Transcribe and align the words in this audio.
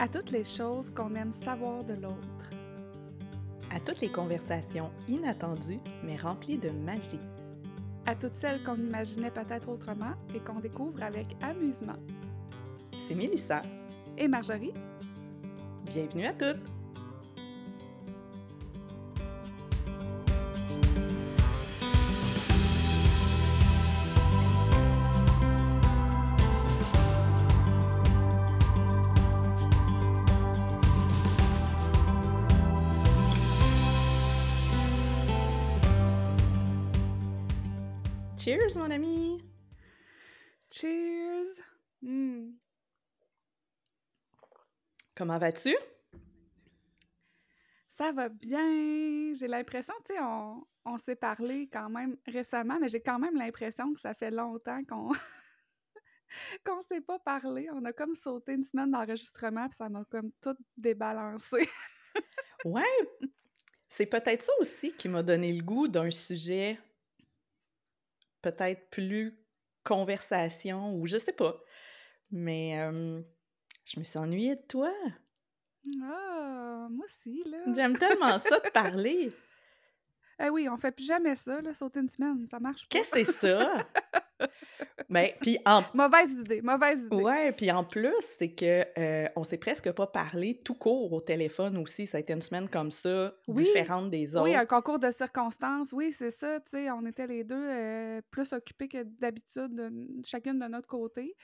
à 0.00 0.08
toutes 0.08 0.30
les 0.30 0.44
choses 0.44 0.90
qu'on 0.90 1.14
aime 1.14 1.30
savoir 1.30 1.84
de 1.84 1.92
l'autre, 1.92 2.50
à 3.70 3.78
toutes 3.80 4.00
les 4.00 4.08
conversations 4.08 4.90
inattendues 5.08 5.78
mais 6.02 6.16
remplies 6.16 6.58
de 6.58 6.70
magie, 6.70 7.20
à 8.06 8.14
toutes 8.14 8.34
celles 8.34 8.62
qu'on 8.64 8.76
imaginait 8.76 9.30
peut-être 9.30 9.68
autrement 9.68 10.14
et 10.34 10.40
qu'on 10.40 10.58
découvre 10.58 11.02
avec 11.02 11.36
amusement. 11.42 11.98
C'est 13.06 13.14
Mélissa 13.14 13.60
et 14.16 14.26
Marjorie. 14.26 14.72
Bienvenue 15.84 16.26
à 16.26 16.32
toutes! 16.32 16.79
Mon 38.80 38.90
ami! 38.90 39.38
Cheers! 40.70 41.60
Hmm. 42.00 42.52
Comment 45.14 45.38
vas-tu? 45.38 45.76
Ça 47.90 48.10
va 48.12 48.30
bien. 48.30 49.34
J'ai 49.34 49.48
l'impression, 49.48 49.92
tu 50.06 50.14
sais, 50.14 50.20
on, 50.22 50.66
on 50.86 50.96
s'est 50.96 51.14
parlé 51.14 51.68
quand 51.70 51.90
même 51.90 52.16
récemment, 52.26 52.78
mais 52.80 52.88
j'ai 52.88 53.02
quand 53.02 53.18
même 53.18 53.36
l'impression 53.36 53.92
que 53.92 54.00
ça 54.00 54.14
fait 54.14 54.30
longtemps 54.30 54.82
qu'on 54.88 55.12
qu'on 56.64 56.80
s'est 56.80 57.02
pas 57.02 57.18
parlé. 57.18 57.68
On 57.74 57.84
a 57.84 57.92
comme 57.92 58.14
sauté 58.14 58.54
une 58.54 58.64
semaine 58.64 58.92
d'enregistrement, 58.92 59.68
puis 59.68 59.76
ça 59.76 59.90
m'a 59.90 60.04
comme 60.06 60.32
tout 60.40 60.56
débalancé. 60.78 61.68
ouais! 62.64 63.10
C'est 63.90 64.06
peut-être 64.06 64.42
ça 64.42 64.52
aussi 64.58 64.94
qui 64.94 65.10
m'a 65.10 65.22
donné 65.22 65.52
le 65.52 65.62
goût 65.62 65.86
d'un 65.86 66.10
sujet 66.10 66.78
peut-être 68.42 68.90
plus 68.90 69.38
conversation 69.84 70.94
ou 70.94 71.06
je 71.06 71.18
sais 71.18 71.32
pas. 71.32 71.60
Mais 72.30 72.76
je 73.84 73.98
me 73.98 74.04
suis 74.04 74.18
ennuyée 74.18 74.56
de 74.56 74.62
toi. 74.62 74.92
Ah, 76.02 76.88
moi 76.90 77.06
aussi, 77.06 77.42
là. 77.46 77.58
J'aime 77.74 77.98
tellement 77.98 78.38
ça 78.38 78.58
de 78.58 78.70
parler. 78.70 79.30
Eh 80.42 80.48
oui, 80.48 80.70
on 80.70 80.78
fait 80.78 80.90
plus 80.90 81.04
jamais 81.04 81.36
ça, 81.36 81.60
là, 81.60 81.74
sauter 81.74 82.00
une 82.00 82.08
semaine, 82.08 82.46
ça 82.50 82.58
marche 82.58 82.88
pas. 82.88 82.96
Qu'est-ce 82.96 83.10
que 83.10 83.24
c'est 83.24 83.30
ça? 83.30 83.86
Mais 85.08 85.36
puis 85.40 85.58
en 85.66 85.82
mauvaise 85.94 86.32
idée, 86.32 86.62
mauvaise 86.62 87.04
idée. 87.04 87.16
Ouais, 87.16 87.52
puis 87.52 87.70
en 87.70 87.84
plus, 87.84 88.14
c'est 88.20 88.52
que 88.52 88.84
euh, 88.98 89.28
on 89.36 89.44
s'est 89.44 89.58
presque 89.58 89.90
pas 89.92 90.06
parlé 90.06 90.60
tout 90.64 90.74
court 90.74 91.12
au 91.12 91.20
téléphone 91.20 91.76
aussi. 91.78 92.06
Ça 92.06 92.18
a 92.18 92.20
été 92.20 92.32
une 92.32 92.42
semaine 92.42 92.68
comme 92.68 92.90
ça, 92.90 93.34
différente 93.48 94.10
des 94.10 94.36
autres. 94.36 94.44
Oui, 94.44 94.54
un 94.54 94.66
concours 94.66 94.98
de 94.98 95.10
circonstances. 95.10 95.92
Oui, 95.92 96.12
c'est 96.12 96.30
ça. 96.30 96.60
Tu 96.60 96.70
sais, 96.70 96.90
on 96.90 97.04
était 97.06 97.26
les 97.26 97.44
deux 97.44 97.56
euh, 97.56 98.20
plus 98.30 98.52
occupés 98.52 98.88
que 98.88 99.02
d'habitude, 99.02 99.92
chacune 100.24 100.58
de 100.58 100.66
notre 100.66 100.88
côté. 100.88 101.36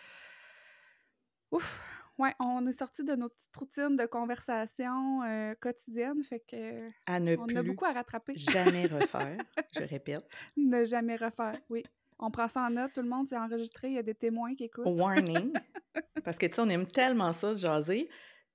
Ouf. 1.50 1.80
Ouais, 2.18 2.34
on 2.40 2.66
est 2.66 2.78
sorti 2.78 3.04
de 3.04 3.14
nos 3.14 3.28
petites 3.28 3.56
routines 3.56 3.96
de 3.96 4.06
conversation 4.06 5.22
euh, 5.22 5.54
quotidiennes, 5.60 6.22
fait 6.24 6.40
que 6.40 6.90
à 7.06 7.20
ne 7.20 7.36
on 7.36 7.54
a 7.54 7.62
beaucoup 7.62 7.84
à 7.84 7.92
rattraper. 7.92 8.32
Jamais 8.36 8.86
refaire, 8.86 9.36
je 9.74 9.82
répète. 9.82 10.26
Ne 10.56 10.84
jamais 10.86 11.16
refaire, 11.16 11.60
oui. 11.68 11.84
On 12.18 12.30
prend 12.30 12.48
ça 12.48 12.62
en 12.62 12.70
note, 12.70 12.92
tout 12.94 13.02
le 13.02 13.08
monde 13.08 13.28
s'est 13.28 13.36
enregistré, 13.36 13.88
il 13.88 13.94
y 13.94 13.98
a 13.98 14.02
des 14.02 14.14
témoins 14.14 14.54
qui 14.54 14.64
écoutent. 14.64 14.86
Warning! 14.86 15.52
Parce 16.24 16.36
que, 16.38 16.46
tu 16.46 16.54
sais, 16.54 16.60
on 16.60 16.68
aime 16.68 16.86
tellement 16.86 17.32
ça, 17.32 17.54
se 17.54 17.60
jaser, 17.60 18.08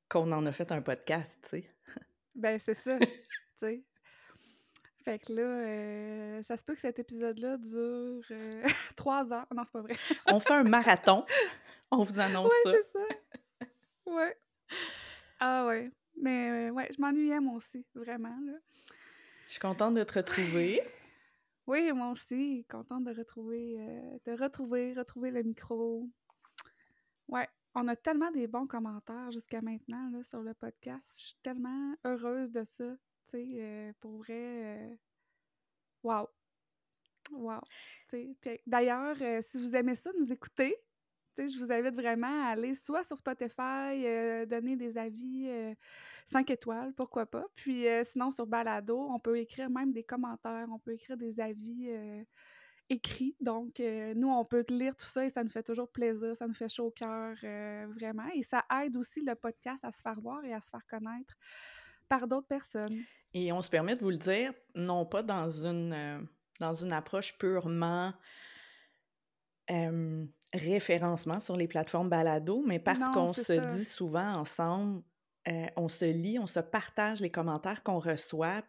qu'on 0.10 0.32
en 0.32 0.46
a 0.46 0.52
fait 0.52 0.72
un 0.72 0.82
podcast, 0.82 1.40
tu 1.44 1.50
sais. 1.50 1.76
Ben, 2.34 2.60
c'est 2.60 2.74
ça, 2.74 2.98
tu 3.00 3.08
sais. 3.58 3.84
Fait 5.04 5.20
que 5.20 5.34
là, 5.34 5.42
euh, 5.42 6.44
ça 6.44 6.58
se 6.58 6.64
peut 6.64 6.76
que 6.76 6.82
cet 6.82 7.00
épisode-là 7.00 7.58
dure 7.58 8.24
euh, 8.32 8.64
trois 8.96 9.34
heures. 9.34 9.48
Non, 9.56 9.64
c'est 9.64 9.74
pas 9.74 9.82
vrai. 9.82 9.96
on 10.28 10.40
fait 10.40 10.54
un 10.54 10.64
marathon. 10.64 11.26
On 11.90 12.04
vous 12.04 12.20
annonce 12.20 12.52
ça. 12.64 12.72
Ouais, 12.72 12.80
c'est 12.84 13.00
ça. 13.00 13.06
Ouais. 14.06 14.38
Ah 15.40 15.66
ouais. 15.66 15.92
Mais 16.22 16.70
euh, 16.70 16.72
ouais, 16.72 16.88
je 16.96 17.02
m'ennuyais 17.02 17.40
moi 17.40 17.56
aussi, 17.56 17.84
vraiment. 17.96 18.38
Là. 18.46 18.54
Je 19.48 19.54
suis 19.54 19.60
contente 19.60 19.96
de 19.96 20.04
te 20.04 20.14
retrouver. 20.14 20.82
Oui, 21.72 21.90
moi 21.94 22.10
aussi, 22.12 22.66
contente 22.70 23.06
de 23.06 23.14
retrouver, 23.14 23.78
euh, 23.80 24.18
de 24.26 24.34
retrouver, 24.34 24.94
retrouver 24.94 25.32
le 25.32 25.42
micro. 25.42 26.06
Ouais, 27.30 27.48
on 27.76 27.88
a 27.88 27.96
tellement 27.96 28.30
des 28.30 28.46
bons 28.46 28.68
commentaires 28.68 29.32
jusqu'à 29.32 29.62
maintenant 29.62 30.22
sur 30.22 30.44
le 30.44 30.54
podcast. 30.54 31.16
Je 31.18 31.28
suis 31.28 31.38
tellement 31.42 31.96
heureuse 32.04 32.52
de 32.52 32.66
ça. 32.66 32.94
Tu 33.28 33.38
sais, 33.38 33.48
euh, 33.62 33.94
pour 34.02 34.18
vrai, 34.18 35.00
waouh! 36.04 36.28
Wow! 37.32 37.62
D'ailleurs, 38.68 39.16
euh, 39.22 39.40
si 39.42 39.58
vous 39.58 39.74
aimez 39.74 39.96
ça, 39.96 40.12
nous 40.20 40.30
écouter, 40.30 40.76
je 41.38 41.58
vous 41.58 41.72
invite 41.72 41.96
vraiment 41.96 42.46
à 42.46 42.52
aller 42.52 42.76
soit 42.76 43.04
sur 43.04 43.18
Spotify, 43.18 44.06
euh, 44.06 44.46
donner 44.46 44.76
des 44.76 44.98
avis 44.98 45.50
5 46.26 46.50
euh, 46.50 46.54
étoiles, 46.54 46.94
pourquoi 46.94 47.26
pas. 47.26 47.46
Puis 47.56 47.88
euh, 47.88 48.04
sinon, 48.04 48.32
sur 48.32 48.46
Balado, 48.46 49.00
on 49.10 49.20
peut 49.20 49.38
écrire 49.40 49.70
même 49.70 49.92
des 49.92 50.04
commentaires, 50.04 50.68
on 50.72 50.80
peut 50.80 50.94
écrire 50.94 51.18
des 51.18 51.40
avis 51.40 51.90
écrits. 52.90 53.36
Donc, 53.40 53.80
nous, 53.80 54.30
on 54.30 54.46
peut 54.46 54.66
lire 54.70 54.96
tout 54.96 55.08
ça 55.08 55.26
et 55.26 55.30
ça 55.30 55.44
nous 55.44 55.50
fait 55.50 55.64
toujours 55.64 55.90
plaisir, 55.90 56.36
ça 56.36 56.48
nous 56.48 56.54
fait 56.54 56.70
chaud 56.70 56.88
au 56.88 56.92
cœur, 56.92 57.36
vraiment. 57.90 58.28
Et 58.36 58.44
ça 58.44 58.66
aide 58.84 58.98
aussi 58.98 59.22
le 59.22 59.36
podcast 59.36 59.86
à 59.86 59.92
se 59.92 60.02
faire 60.02 60.20
voir 60.20 60.44
et 60.44 60.54
à 60.54 60.62
se 60.62 60.70
faire 60.70 60.86
connaître 60.88 61.36
par 62.10 62.28
d'autres 62.28 62.48
personnes. 62.48 63.04
Et 63.34 63.54
on 63.54 63.62
se 63.62 63.70
permet 63.70 63.96
de 63.96 64.02
vous 64.02 64.10
le 64.10 64.18
dire, 64.18 64.52
non 64.76 65.06
pas 65.06 65.24
dans 65.24 65.50
une, 65.50 66.28
dans 66.60 66.74
une 66.74 66.92
approche 66.92 67.38
purement 67.38 68.14
référencement 70.54 71.40
sur 71.40 71.56
les 71.56 71.68
plateformes 71.68 72.10
balado, 72.10 72.64
mais 72.66 72.80
parce 72.80 73.10
qu'on 73.14 73.34
se 73.34 73.54
dit 73.76 73.86
souvent 73.86 74.36
ensemble, 74.36 75.02
euh, 75.48 75.66
on 75.76 75.88
se 75.88 76.06
lit, 76.06 76.38
on 76.40 76.48
se 76.48 76.60
partage 76.60 77.22
les 77.22 77.32
commentaires 77.32 77.84
qu'on 77.84 78.00
reçoit. 78.00 78.62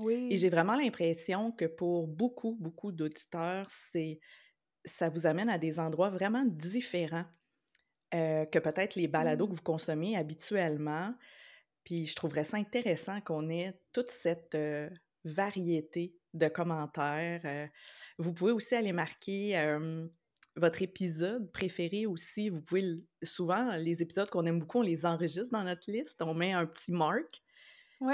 Oui. 0.00 0.28
Et 0.30 0.38
j'ai 0.38 0.48
vraiment 0.48 0.76
l'impression 0.76 1.52
que 1.52 1.64
pour 1.64 2.06
beaucoup, 2.08 2.56
beaucoup 2.60 2.92
d'auditeurs, 2.92 3.66
c'est 3.70 4.20
ça 4.84 5.08
vous 5.08 5.26
amène 5.26 5.48
à 5.48 5.58
des 5.58 5.78
endroits 5.78 6.10
vraiment 6.10 6.44
différents 6.44 7.24
euh, 8.14 8.44
que 8.46 8.58
peut-être 8.58 8.94
les 8.94 9.08
balados 9.08 9.48
que 9.48 9.54
vous 9.54 9.62
consommez 9.62 10.16
habituellement. 10.16 11.14
Puis 11.84 12.06
je 12.06 12.14
trouverais 12.14 12.44
ça 12.44 12.56
intéressant 12.56 13.20
qu'on 13.20 13.48
ait 13.48 13.74
toute 13.92 14.10
cette 14.10 14.54
euh, 14.54 14.88
variété 15.24 16.16
de 16.34 16.48
commentaires. 16.48 17.70
vous 18.18 18.32
pouvez 18.32 18.52
aussi 18.52 18.74
aller 18.74 18.92
marquer 18.92 19.56
votre 20.56 20.82
épisode 20.82 21.50
préféré 21.52 22.06
aussi? 22.06 22.48
Vous 22.48 22.62
pouvez 22.62 23.02
souvent 23.22 23.76
les 23.76 24.02
épisodes 24.02 24.28
qu'on 24.28 24.46
aime 24.46 24.60
beaucoup, 24.60 24.78
on 24.78 24.82
les 24.82 25.06
enregistre 25.06 25.50
dans 25.52 25.64
notre 25.64 25.90
liste, 25.90 26.20
on 26.22 26.34
met 26.34 26.52
un 26.52 26.66
petit 26.66 26.92
marque. 26.92 27.42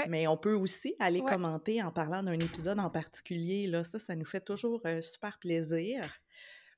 Mais 0.07 0.27
on 0.27 0.37
peut 0.37 0.53
aussi 0.53 0.95
aller 0.99 1.21
commenter 1.21 1.83
en 1.83 1.91
parlant 1.91 2.23
d'un 2.23 2.39
épisode 2.39 2.79
en 2.79 2.89
particulier. 2.89 3.67
Là, 3.67 3.83
ça, 3.83 3.99
ça 3.99 4.15
nous 4.15 4.25
fait 4.25 4.39
toujours 4.39 4.81
super 5.01 5.37
plaisir. 5.39 6.09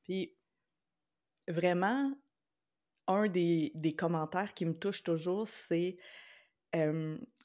Puis 0.04 0.36
vraiment, 1.48 2.12
un 3.08 3.28
des, 3.28 3.72
commentaires 3.98 4.54
qui 4.54 4.66
me 4.66 4.74
touche 4.74 5.04
toujours, 5.04 5.48
c'est 5.48 5.98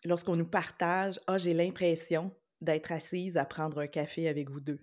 lorsqu'on 0.05 0.37
nous 0.37 0.49
partage 0.49 1.21
Ah, 1.27 1.39
j'ai 1.39 1.55
l'impression 1.55 2.35
d'être 2.61 2.93
assise 2.93 3.37
à 3.37 3.45
prendre 3.45 3.79
un 3.79 3.87
café 3.87 4.29
avec 4.29 4.51
vous 4.51 4.61
deux. 4.61 4.81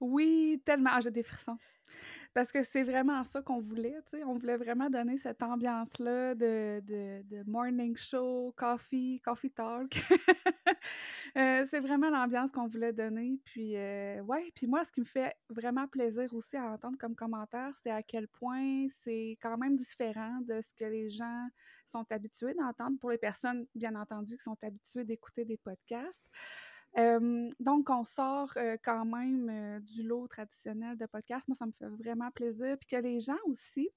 Oui, 0.00 0.62
tellement. 0.64 0.90
Ah, 0.92 1.00
j'ai 1.00 1.10
des 1.10 1.22
frissons. 1.22 1.58
Parce 2.34 2.52
que 2.52 2.62
c'est 2.62 2.82
vraiment 2.82 3.24
ça 3.24 3.42
qu'on 3.42 3.58
voulait, 3.58 3.96
tu 4.10 4.18
sais. 4.18 4.24
On 4.24 4.34
voulait 4.34 4.56
vraiment 4.56 4.90
donner 4.90 5.16
cette 5.16 5.42
ambiance-là 5.42 6.34
de, 6.34 6.80
de, 6.80 7.42
morning 7.50 7.96
show, 7.96 8.52
coffee, 8.56 9.20
coffee 9.24 9.50
talk. 9.50 9.96
Euh, 11.36 11.64
c'est 11.70 11.80
vraiment 11.80 12.08
l'ambiance 12.08 12.50
qu'on 12.50 12.66
voulait 12.66 12.92
donner. 12.92 13.38
Puis, 13.44 13.76
euh, 13.76 14.20
ouais, 14.22 14.50
puis 14.54 14.66
moi, 14.66 14.82
ce 14.82 14.90
qui 14.90 15.00
me 15.00 15.04
fait 15.04 15.34
vraiment 15.50 15.86
plaisir 15.86 16.32
aussi 16.32 16.56
à 16.56 16.64
entendre 16.72 16.96
comme 16.98 17.14
commentaire, 17.14 17.70
c'est 17.82 17.90
à 17.90 18.02
quel 18.02 18.26
point 18.28 18.86
c'est 18.88 19.36
quand 19.40 19.58
même 19.58 19.76
différent 19.76 20.40
de 20.48 20.60
ce 20.62 20.72
que 20.72 20.86
les 20.86 21.10
gens 21.10 21.48
sont 21.84 22.04
habitués 22.10 22.54
d'entendre 22.54 22.98
pour 22.98 23.10
les 23.10 23.18
personnes, 23.18 23.66
bien 23.74 23.94
entendu, 23.94 24.36
qui 24.36 24.42
sont 24.42 24.56
habituées 24.62 25.04
d'écouter 25.04 25.44
des 25.44 25.58
podcasts 25.58 26.24
donc, 26.96 27.90
on 27.90 28.04
sort 28.04 28.52
quand 28.84 29.04
même 29.04 29.80
du 29.80 30.02
lot 30.02 30.26
traditionnel 30.28 30.96
de 30.96 31.06
podcast. 31.06 31.46
Moi, 31.48 31.54
ça 31.54 31.66
me 31.66 31.72
fait 31.72 31.88
vraiment 31.88 32.30
plaisir. 32.30 32.76
Puis 32.78 32.88
que 32.88 33.02
les 33.02 33.20
gens 33.20 33.38
aussi, 33.46 33.88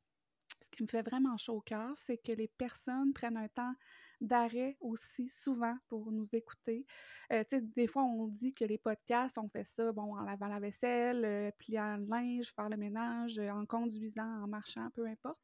ce 0.62 0.70
qui 0.70 0.84
me 0.84 0.88
fait 0.88 1.02
vraiment 1.02 1.38
chaud 1.38 1.56
au 1.56 1.62
cœur, 1.62 1.92
c'est 1.96 2.18
que 2.18 2.32
les 2.32 2.48
personnes 2.48 3.14
prennent 3.14 3.38
un 3.38 3.48
temps 3.48 3.74
d'arrêt 4.20 4.78
aussi 4.82 5.30
souvent 5.30 5.76
pour 5.88 6.12
nous 6.12 6.28
écouter. 6.34 6.86
tu 7.32 7.38
sais, 7.50 7.62
des 7.62 7.88
fois, 7.88 8.04
on 8.04 8.28
dit 8.28 8.54
que 8.54 8.64
les 8.64 8.78
podcasts, 8.78 9.40
on 9.40 9.48
fait 9.48 9.64
ça, 9.64 9.92
bon, 9.92 10.16
en 10.16 10.22
lavant 10.22 10.48
la 10.48 10.60
vaisselle, 10.60 11.52
pliant 11.58 11.98
le 11.98 12.06
linge, 12.06 12.54
faire 12.54 12.70
le 12.70 12.78
ménage, 12.78 13.40
en 13.40 13.66
conduisant, 13.66 14.44
en 14.44 14.48
marchant, 14.48 14.90
peu 14.94 15.08
importe. 15.08 15.40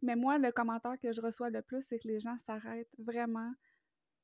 Mais 0.00 0.14
moi, 0.14 0.38
le 0.38 0.52
commentaire 0.52 0.96
que 1.02 1.10
je 1.12 1.20
reçois 1.20 1.50
le 1.50 1.60
plus, 1.60 1.82
c'est 1.82 1.98
que 1.98 2.06
les 2.06 2.20
gens 2.20 2.38
s'arrêtent 2.38 2.94
vraiment 2.98 3.52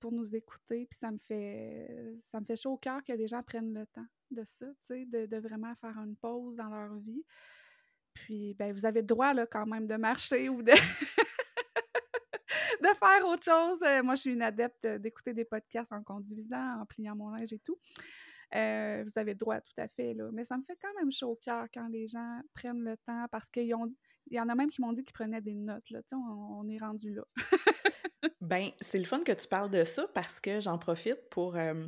pour 0.04 0.12
nous 0.12 0.36
écouter, 0.36 0.84
puis 0.84 0.98
ça 0.98 1.10
me 1.10 1.16
fait 1.16 2.12
ça 2.28 2.38
me 2.38 2.44
fait 2.44 2.56
chaud 2.56 2.72
au 2.72 2.76
cœur 2.76 3.02
que 3.02 3.14
les 3.14 3.26
gens 3.26 3.42
prennent 3.42 3.72
le 3.72 3.86
temps 3.86 4.04
de 4.30 4.44
ça, 4.44 4.66
tu 4.86 5.06
de, 5.06 5.24
de, 5.24 5.36
vraiment 5.38 5.74
faire 5.76 5.96
une 5.96 6.14
pause 6.14 6.56
dans 6.56 6.68
leur 6.68 6.94
vie. 6.98 7.24
Puis, 8.12 8.52
ben, 8.52 8.74
vous 8.74 8.84
avez 8.84 9.00
le 9.00 9.06
droit, 9.06 9.32
là, 9.32 9.46
quand 9.46 9.64
même, 9.64 9.86
de 9.86 9.96
marcher 9.96 10.50
ou 10.50 10.62
de... 10.62 10.72
de 12.82 12.88
faire 12.98 13.26
autre 13.26 13.44
chose. 13.44 13.78
Euh, 13.82 14.02
moi, 14.02 14.14
je 14.14 14.20
suis 14.20 14.34
une 14.34 14.42
adepte 14.42 14.86
d'écouter 14.86 15.32
des 15.32 15.46
podcasts 15.46 15.90
en 15.90 16.02
conduisant, 16.02 16.82
en 16.82 16.84
pliant 16.84 17.16
mon 17.16 17.30
linge 17.30 17.54
et 17.54 17.60
tout. 17.60 17.78
Euh, 18.54 19.02
vous 19.06 19.18
avez 19.18 19.32
le 19.32 19.38
droit, 19.38 19.62
tout 19.62 19.72
à 19.78 19.88
fait, 19.88 20.12
là. 20.12 20.28
Mais 20.34 20.44
ça 20.44 20.58
me 20.58 20.64
fait 20.64 20.76
quand 20.82 20.92
même 20.98 21.10
chaud 21.10 21.30
au 21.30 21.36
cœur 21.36 21.66
quand 21.72 21.88
les 21.88 22.08
gens 22.08 22.42
prennent 22.52 22.84
le 22.84 22.98
temps 22.98 23.24
parce 23.32 23.48
qu'ils 23.48 23.74
ont... 23.74 23.90
Il 24.26 24.36
y 24.36 24.40
en 24.40 24.50
a 24.50 24.54
même 24.54 24.68
qui 24.68 24.82
m'ont 24.82 24.92
dit 24.92 25.02
qu'ils 25.02 25.14
prenaient 25.14 25.40
des 25.40 25.54
notes, 25.54 25.88
là. 25.88 26.02
Tu 26.02 26.08
sais, 26.10 26.16
on, 26.16 26.68
est 26.68 26.78
rendu 26.78 27.14
là. 27.14 27.24
ben, 28.44 28.70
c'est 28.81 28.99
le 28.99 29.05
fun 29.05 29.20
que 29.20 29.32
tu 29.32 29.49
parles 29.49 29.70
de 29.70 29.85
ça 29.85 30.06
parce 30.14 30.41
que 30.41 30.61
j'en 30.61 30.79
profite 30.79 31.29
pour... 31.31 31.56
Euh, 31.56 31.87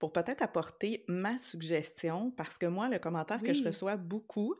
pour 0.00 0.12
peut-être 0.12 0.42
apporter 0.42 1.02
ma 1.08 1.38
suggestion, 1.38 2.30
parce 2.32 2.58
que 2.58 2.66
moi, 2.66 2.90
le 2.90 2.98
commentaire 2.98 3.42
que 3.42 3.54
je 3.54 3.62
reçois 3.62 3.96
beaucoup, 3.96 4.54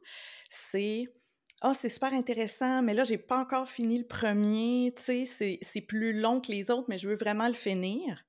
c'est 0.49 1.05
Ah, 1.61 1.71
oh, 1.71 1.75
c'est 1.79 1.91
super 1.91 2.15
intéressant, 2.15 2.83
mais 2.83 2.95
là, 2.95 3.05
j'ai 3.05 3.19
pas 3.19 3.41
encore 3.41 3.69
fini 3.69 3.99
le 3.99 4.07
premier, 4.07 4.95
tu 4.97 5.27
sais, 5.27 5.59
c'est 5.61 5.81
plus 5.83 6.19
long 6.19 6.41
que 6.41 6.51
les 6.51 6.71
autres, 6.71 6.87
mais 6.89 6.97
je 6.97 7.09
veux 7.09 7.15
vraiment 7.17 7.49
le 7.49 7.55
finir. 7.55 8.25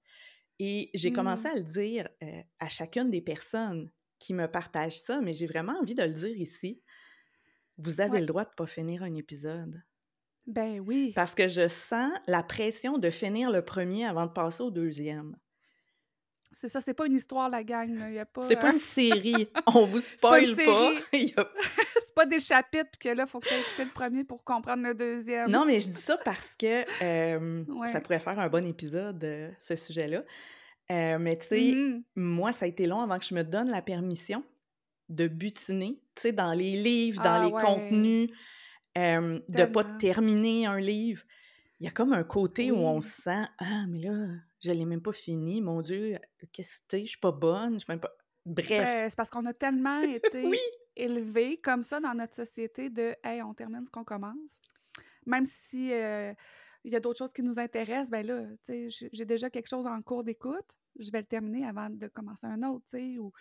Et 0.60 0.90
j'ai 0.94 1.14
commencé 1.14 1.48
mmh. 1.48 1.52
à 1.52 1.56
le 1.56 1.64
dire 1.64 2.10
euh, 2.22 2.42
à 2.60 2.68
chacune 2.68 3.10
des 3.10 3.22
personnes 3.22 3.90
qui 4.20 4.34
me 4.34 4.48
partagent 4.48 5.00
ça, 5.00 5.22
mais 5.22 5.32
j'ai 5.32 5.48
vraiment 5.48 5.78
envie 5.80 5.96
de 5.96 6.04
le 6.04 6.14
dire 6.14 6.36
ici. 6.38 6.82
Vous 7.78 8.02
avez 8.02 8.20
le 8.20 8.26
droit 8.26 8.46
de 8.46 8.54
pas 8.58 8.68
finir 8.68 9.04
un 9.04 9.16
épisode. 9.16 9.82
Ben 10.48 10.80
oui. 10.80 11.12
Parce 11.16 11.36
que 11.36 11.48
je 11.48 11.68
sens 11.68 12.12
la 12.28 12.44
pression 12.44 12.98
de 12.98 13.10
finir 13.10 13.52
le 13.52 13.64
premier 13.64 14.06
avant 14.06 14.26
de 14.26 14.32
passer 14.32 14.64
au 14.64 14.72
deuxième. 14.72 15.36
C'est 16.52 16.70
ça, 16.70 16.80
c'est 16.80 16.94
pas 16.94 17.08
une 17.08 17.18
histoire, 17.18 17.50
la 17.50 17.64
gang. 17.64 18.00
C'est 18.42 18.56
pas 18.56 18.72
une 18.72 18.80
série. 18.80 19.50
On 19.76 19.86
vous 19.86 20.00
spoil 20.00 20.56
pas. 20.56 20.94
c'est 21.12 22.16
pas 22.16 22.26
des 22.26 22.40
chapitres 22.40 22.98
que 22.98 23.10
là, 23.10 23.26
faut 23.26 23.42
que 23.42 23.48
tu 23.76 23.84
le 23.84 23.92
premier 23.92 24.24
pour 24.24 24.44
comprendre 24.44 24.84
le 24.84 24.94
deuxième. 24.94 25.50
Non, 25.50 25.66
mais 25.66 25.82
je 25.82 25.90
dis 25.90 26.02
ça 26.02 26.18
parce 26.24 26.56
que 26.56 26.86
ça 27.88 28.00
pourrait 28.02 28.20
faire 28.20 28.40
un 28.40 28.48
bon 28.48 28.66
épisode, 28.66 29.22
euh, 29.24 29.50
ce 29.60 29.76
sujet-là. 29.76 30.24
Euh, 30.92 31.18
mais 31.20 31.38
tu 31.38 31.48
sais, 31.48 31.62
mm-hmm. 31.62 32.04
moi, 32.16 32.52
ça 32.52 32.66
a 32.66 32.68
été 32.68 32.86
long 32.86 33.02
avant 33.02 33.18
que 33.18 33.26
je 33.26 33.34
me 33.34 33.44
donne 33.44 33.70
la 33.72 33.82
permission 33.82 34.44
de 35.10 35.28
butiner, 35.28 36.00
tu 36.16 36.22
sais, 36.22 36.32
dans 36.32 36.54
les 36.54 36.76
livres, 36.78 37.22
dans 37.22 37.42
ah 37.42 37.46
les 37.46 37.52
contenus, 37.52 38.30
de 38.96 39.66
pas 39.66 39.84
terminer 39.84 40.66
un 40.66 40.80
livre. 40.80 41.24
Il 41.80 41.86
y 41.86 41.90
a 41.90 41.92
comme 41.92 42.14
un 42.14 42.24
côté 42.24 42.72
où 42.72 42.78
on 42.78 43.02
se 43.02 43.22
sent 43.24 43.46
Ah, 43.60 43.86
mais 43.88 44.00
là, 44.00 44.28
je 44.64 44.72
l'ai 44.72 44.86
même 44.86 45.02
pas 45.02 45.12
fini, 45.12 45.62
mon 45.62 45.82
Dieu, 45.82 46.18
qu'est-ce 46.52 46.80
que 46.88 46.98
je 46.98 47.06
suis 47.06 47.20
pas 47.20 47.32
bonne, 47.32 47.74
je 47.74 47.80
suis 47.80 47.92
même 47.92 48.00
pas. 48.00 48.12
Bref. 48.46 48.68
Ben, 48.70 49.10
c'est 49.10 49.16
parce 49.16 49.30
qu'on 49.30 49.46
a 49.46 49.54
tellement 49.54 50.02
été 50.02 50.50
élevés 50.96 51.58
comme 51.58 51.84
ça 51.84 52.00
dans 52.00 52.14
notre 52.14 52.36
société 52.36 52.90
de 52.90 53.16
Hey, 53.24 53.42
on 53.42 53.54
termine 53.54 53.86
ce 53.86 53.92
qu'on 53.92 54.04
commence. 54.04 54.38
Même 55.26 55.46
si 55.46 55.92
euh, 55.92 56.34
il 56.84 56.94
y 56.94 56.96
a 56.96 57.00
d'autres 57.00 57.18
choses 57.18 57.34
qui 57.34 57.42
nous 57.42 57.60
intéressent, 57.60 58.12
ben 58.12 58.26
là, 58.26 58.44
tu 58.64 58.90
sais, 58.92 59.10
j'ai 59.12 59.26
déjà 59.26 59.50
quelque 59.50 59.68
chose 59.68 59.88
en 59.88 60.02
cours 60.02 60.24
d'écoute, 60.24 60.78
je 61.00 61.12
vais 61.12 61.20
le 61.20 61.26
terminer 61.26 61.66
avant 61.66 61.90
de 61.90 62.08
commencer 62.08 62.46
un 62.46 62.62
autre, 62.64 62.86
tu 62.90 62.98
sais, 62.98 63.18
ou 63.18 63.32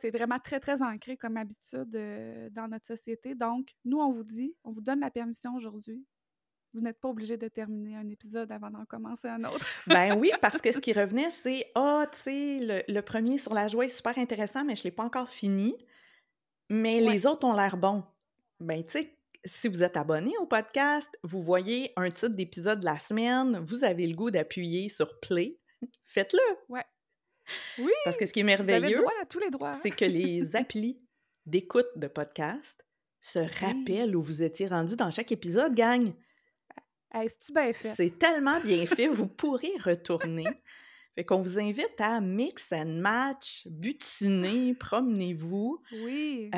c'est 0.00 0.10
vraiment 0.10 0.38
très, 0.38 0.60
très 0.60 0.82
ancré 0.82 1.16
comme 1.16 1.36
habitude 1.36 1.94
euh, 1.94 2.48
dans 2.50 2.68
notre 2.68 2.86
société. 2.86 3.34
Donc, 3.34 3.74
nous, 3.84 3.98
on 3.98 4.10
vous 4.10 4.24
dit, 4.24 4.54
on 4.64 4.70
vous 4.70 4.80
donne 4.80 5.00
la 5.00 5.10
permission 5.10 5.54
aujourd'hui 5.54 6.04
vous 6.74 6.80
n'êtes 6.80 7.00
pas 7.00 7.08
obligé 7.08 7.36
de 7.36 7.48
terminer 7.48 7.96
un 7.96 8.08
épisode 8.08 8.50
avant 8.50 8.70
d'en 8.70 8.84
commencer 8.86 9.28
un 9.28 9.44
autre. 9.44 9.66
ben 9.86 10.18
oui, 10.18 10.32
parce 10.40 10.60
que 10.60 10.72
ce 10.72 10.78
qui 10.78 10.92
revenait, 10.98 11.30
c'est 11.30 11.70
Ah, 11.74 12.06
tu 12.10 12.18
sais, 12.18 12.84
le, 12.88 13.00
premier 13.02 13.38
sur 13.38 13.54
la 13.54 13.68
joie 13.68 13.84
est 13.84 13.90
super 13.90 14.16
intéressant, 14.18 14.64
mais 14.64 14.74
je 14.74 14.80
ne 14.80 14.84
l'ai 14.84 14.90
pas 14.90 15.04
encore 15.04 15.28
fini. 15.28 15.76
Mais 16.70 17.00
les 17.00 17.26
autres 17.26 17.46
ont 17.46 17.52
l'air 17.52 17.76
bons. 17.76 18.02
Ben, 18.60 18.82
tu 18.84 18.92
sais, 18.92 19.18
si 19.44 19.68
vous 19.68 19.82
êtes 19.82 19.96
abonné 19.96 20.32
au 20.38 20.46
podcast, 20.46 21.10
vous 21.22 21.42
voyez 21.42 21.92
un 21.96 22.08
titre 22.08 22.28
d'épisode 22.28 22.80
de 22.80 22.86
la 22.86 22.98
semaine, 22.98 23.58
vous 23.58 23.84
avez 23.84 24.06
le 24.06 24.14
goût 24.14 24.30
d'appuyer 24.30 24.88
sur 24.88 25.20
play. 25.20 25.58
Faites-le. 26.04 26.72
Ouais. 26.72 26.84
Oui. 27.78 27.92
Parce 28.04 28.16
que 28.16 28.26
ce 28.26 28.32
qui 28.32 28.40
est 28.40 28.44
merveilleux, 28.44 28.96
droit 28.96 29.12
à 29.20 29.26
tous 29.26 29.38
les 29.38 29.50
droits. 29.50 29.72
c'est 29.74 29.90
que 29.90 30.04
les 30.04 30.56
applis 30.56 31.00
d'écoute 31.46 31.88
de 31.96 32.06
podcast 32.06 32.84
se 33.20 33.38
rappellent 33.38 34.16
où 34.16 34.22
vous 34.22 34.42
étiez 34.42 34.66
rendu 34.66 34.96
dans 34.96 35.10
chaque 35.10 35.32
épisode, 35.32 35.74
gang 35.74 36.12
cest 37.20 37.52
bien 37.52 37.72
fait? 37.72 37.88
C'est 37.94 38.18
tellement 38.18 38.60
bien 38.60 38.86
fait, 38.86 39.08
vous 39.08 39.26
pourrez 39.26 39.72
retourner. 39.84 40.46
Fait 41.14 41.24
qu'on 41.24 41.42
vous 41.42 41.58
invite 41.58 42.00
à 42.00 42.20
mix 42.20 42.72
and 42.72 43.00
match, 43.00 43.66
butiner, 43.68 44.74
promenez-vous. 44.74 45.82
Oui. 45.92 46.50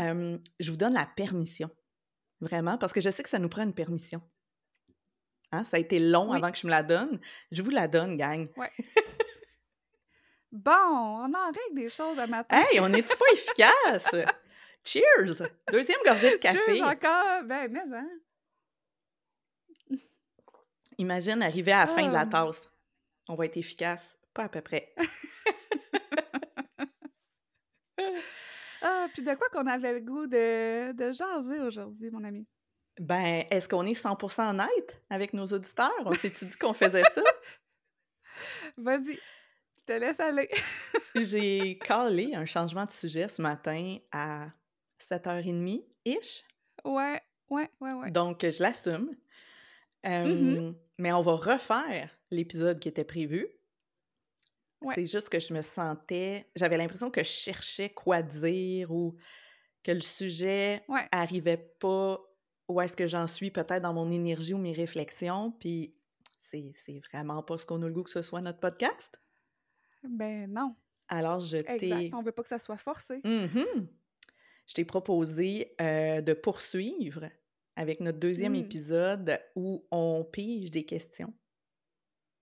je 0.60 0.70
vous 0.70 0.76
donne 0.76 0.94
la 0.94 1.06
permission. 1.06 1.70
Vraiment, 2.40 2.78
parce 2.78 2.92
que 2.92 3.00
je 3.00 3.10
sais 3.10 3.22
que 3.22 3.28
ça 3.28 3.38
nous 3.38 3.48
prend 3.48 3.62
une 3.62 3.74
permission. 3.74 4.20
Hein? 5.50 5.64
Ça 5.64 5.76
a 5.76 5.80
été 5.80 5.98
long 5.98 6.32
avant 6.32 6.50
que 6.50 6.58
je 6.58 6.66
me 6.66 6.70
la 6.70 6.82
donne. 6.82 7.20
Je 7.50 7.62
vous 7.62 7.70
la 7.70 7.88
donne, 7.88 8.16
gang. 8.16 8.48
Ouais. 8.56 8.70
bon, 10.54 10.72
on 10.72 11.34
en 11.34 11.46
règle 11.46 11.74
des 11.74 11.88
choses 11.88 12.18
à 12.18 12.26
matin. 12.26 12.56
Hey, 12.56 12.80
on 12.80 12.88
n'est-tu 12.88 13.16
pas 13.16 13.24
efficace? 13.32 14.06
Cheers! 14.84 15.48
Deuxième 15.70 16.00
gorgée 16.04 16.30
de 16.30 16.36
café. 16.36 16.76
Cheers 16.76 16.86
encore! 16.86 17.42
Ben, 17.44 17.70
mais 17.70 17.82
hein? 17.92 18.08
Imagine 20.98 21.42
arriver 21.42 21.72
à 21.72 21.86
la 21.86 21.88
fin 21.88 22.08
de 22.08 22.12
la 22.12 22.26
tasse. 22.26 22.70
On 23.28 23.34
va 23.34 23.46
être 23.46 23.56
efficace. 23.56 24.16
Pas 24.32 24.44
à 24.44 24.48
peu 24.48 24.60
près. 24.60 24.94
ah, 28.82 29.08
puis 29.12 29.22
de 29.22 29.34
quoi 29.34 29.48
qu'on 29.52 29.66
avait 29.66 29.94
le 29.94 30.00
goût 30.00 30.26
de, 30.26 30.92
de 30.92 31.12
jaser 31.12 31.60
aujourd'hui, 31.60 32.10
mon 32.10 32.22
ami? 32.22 32.46
Ben, 33.00 33.44
est-ce 33.50 33.68
qu'on 33.68 33.84
est 33.86 34.00
100% 34.00 34.50
honnête 34.50 35.02
avec 35.10 35.32
nos 35.32 35.46
auditeurs? 35.46 35.90
On 36.04 36.12
s'est-tu 36.12 36.44
dit 36.44 36.56
qu'on 36.56 36.74
faisait 36.74 37.02
ça? 37.02 37.22
Vas-y, 38.76 39.18
je 39.86 39.92
te 39.92 39.98
laisse 39.98 40.20
aller. 40.20 40.48
J'ai 41.14 41.78
calé 41.78 42.34
un 42.34 42.44
changement 42.44 42.86
de 42.86 42.90
sujet 42.90 43.28
ce 43.28 43.42
matin 43.42 43.98
à 44.12 44.48
7h30-ish. 45.00 46.42
Ouais, 46.84 47.20
ouais, 47.50 47.70
ouais, 47.80 47.94
ouais. 47.94 48.10
Donc, 48.10 48.40
je 48.42 48.62
l'assume. 48.62 49.14
Mm-hmm. 50.04 50.74
Mais 50.98 51.12
on 51.12 51.20
va 51.20 51.34
refaire 51.34 52.10
l'épisode 52.30 52.78
qui 52.78 52.88
était 52.88 53.04
prévu. 53.04 53.48
C'est 54.94 55.06
juste 55.06 55.30
que 55.30 55.40
je 55.40 55.54
me 55.54 55.62
sentais. 55.62 56.50
J'avais 56.56 56.76
l'impression 56.76 57.10
que 57.10 57.24
je 57.24 57.28
cherchais 57.28 57.88
quoi 57.88 58.20
dire 58.20 58.90
ou 58.90 59.16
que 59.82 59.92
le 59.92 60.02
sujet 60.02 60.84
arrivait 61.10 61.56
pas 61.80 62.20
où 62.68 62.80
est-ce 62.82 62.94
que 62.94 63.06
j'en 63.06 63.26
suis 63.26 63.50
peut-être 63.50 63.80
dans 63.80 63.94
mon 63.94 64.10
énergie 64.10 64.52
ou 64.52 64.58
mes 64.58 64.72
réflexions. 64.72 65.52
Puis 65.52 65.96
c'est 66.40 67.00
vraiment 67.10 67.42
pas 67.42 67.56
ce 67.56 67.64
qu'on 67.64 67.82
a 67.82 67.86
le 67.86 67.94
goût 67.94 68.02
que 68.02 68.10
ce 68.10 68.20
soit 68.20 68.42
notre 68.42 68.60
podcast. 68.60 69.18
Ben 70.08 70.52
non. 70.52 70.74
Alors 71.08 71.40
je 71.40 71.58
t'ai. 71.58 72.10
On 72.14 72.22
veut 72.22 72.32
pas 72.32 72.42
que 72.42 72.48
ça 72.48 72.58
soit 72.58 72.76
forcé. 72.76 73.18
Mm-hmm. 73.20 73.86
Je 74.66 74.74
t'ai 74.74 74.84
proposé 74.84 75.74
euh, 75.80 76.20
de 76.20 76.32
poursuivre 76.32 77.28
avec 77.76 78.00
notre 78.00 78.18
deuxième 78.18 78.52
mmh. 78.52 78.56
épisode 78.56 79.40
où 79.56 79.84
on 79.90 80.24
pige 80.24 80.70
des 80.70 80.84
questions 80.84 81.34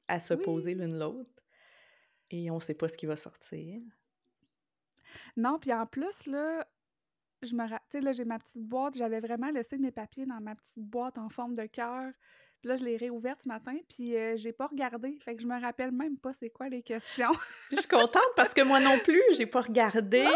à 0.09 0.21
se 0.21 0.35
poser 0.35 0.75
l'une 0.75 0.99
l'autre 0.99 1.42
et 2.31 2.50
on 2.50 2.57
ne 2.57 2.61
sait 2.61 2.75
pas 2.75 2.88
ce 2.88 2.97
qui 2.97 3.07
va 3.07 3.16
sortir. 3.16 3.81
Non, 5.37 5.59
puis 5.59 5.73
en 5.73 5.87
plus, 5.87 6.26
là, 6.26 6.66
je 7.42 7.54
me 7.54 7.66
tu 7.66 7.76
sais, 7.90 8.00
là, 8.00 8.12
j'ai 8.12 8.25
ma 8.25 8.38
petite 8.38 8.62
boîte, 8.62 8.97
j'avais 8.97 9.21
vraiment 9.21 9.50
laissé 9.50 9.78
mes 9.78 9.90
papiers 9.90 10.26
dans 10.26 10.40
ma 10.40 10.54
petite 10.54 10.78
boîte 10.78 11.19
en 11.19 11.28
forme 11.28 11.54
de 11.54 11.66
cœur. 11.66 12.12
Puis 12.62 12.69
là, 12.69 12.76
je 12.76 12.85
l'ai 12.85 12.97
réouverte 12.97 13.42
ce 13.42 13.49
matin, 13.49 13.75
puis 13.88 14.16
euh, 14.16 14.37
j'ai 14.37 14.52
pas 14.52 14.69
regardé. 14.69 15.19
Fait 15.25 15.35
que 15.35 15.42
je 15.42 15.49
me 15.49 15.61
rappelle 15.61 15.90
même 15.90 16.16
pas 16.16 16.33
c'est 16.33 16.49
quoi 16.49 16.69
les 16.69 16.83
questions. 16.83 17.33
je 17.73 17.78
suis 17.78 17.88
contente 17.88 18.23
parce 18.37 18.54
que 18.54 18.62
moi 18.62 18.78
non 18.78 19.00
plus, 19.00 19.21
j'ai 19.37 19.47
pas 19.47 19.62
regardé. 19.62 20.23
Ah! 20.25 20.33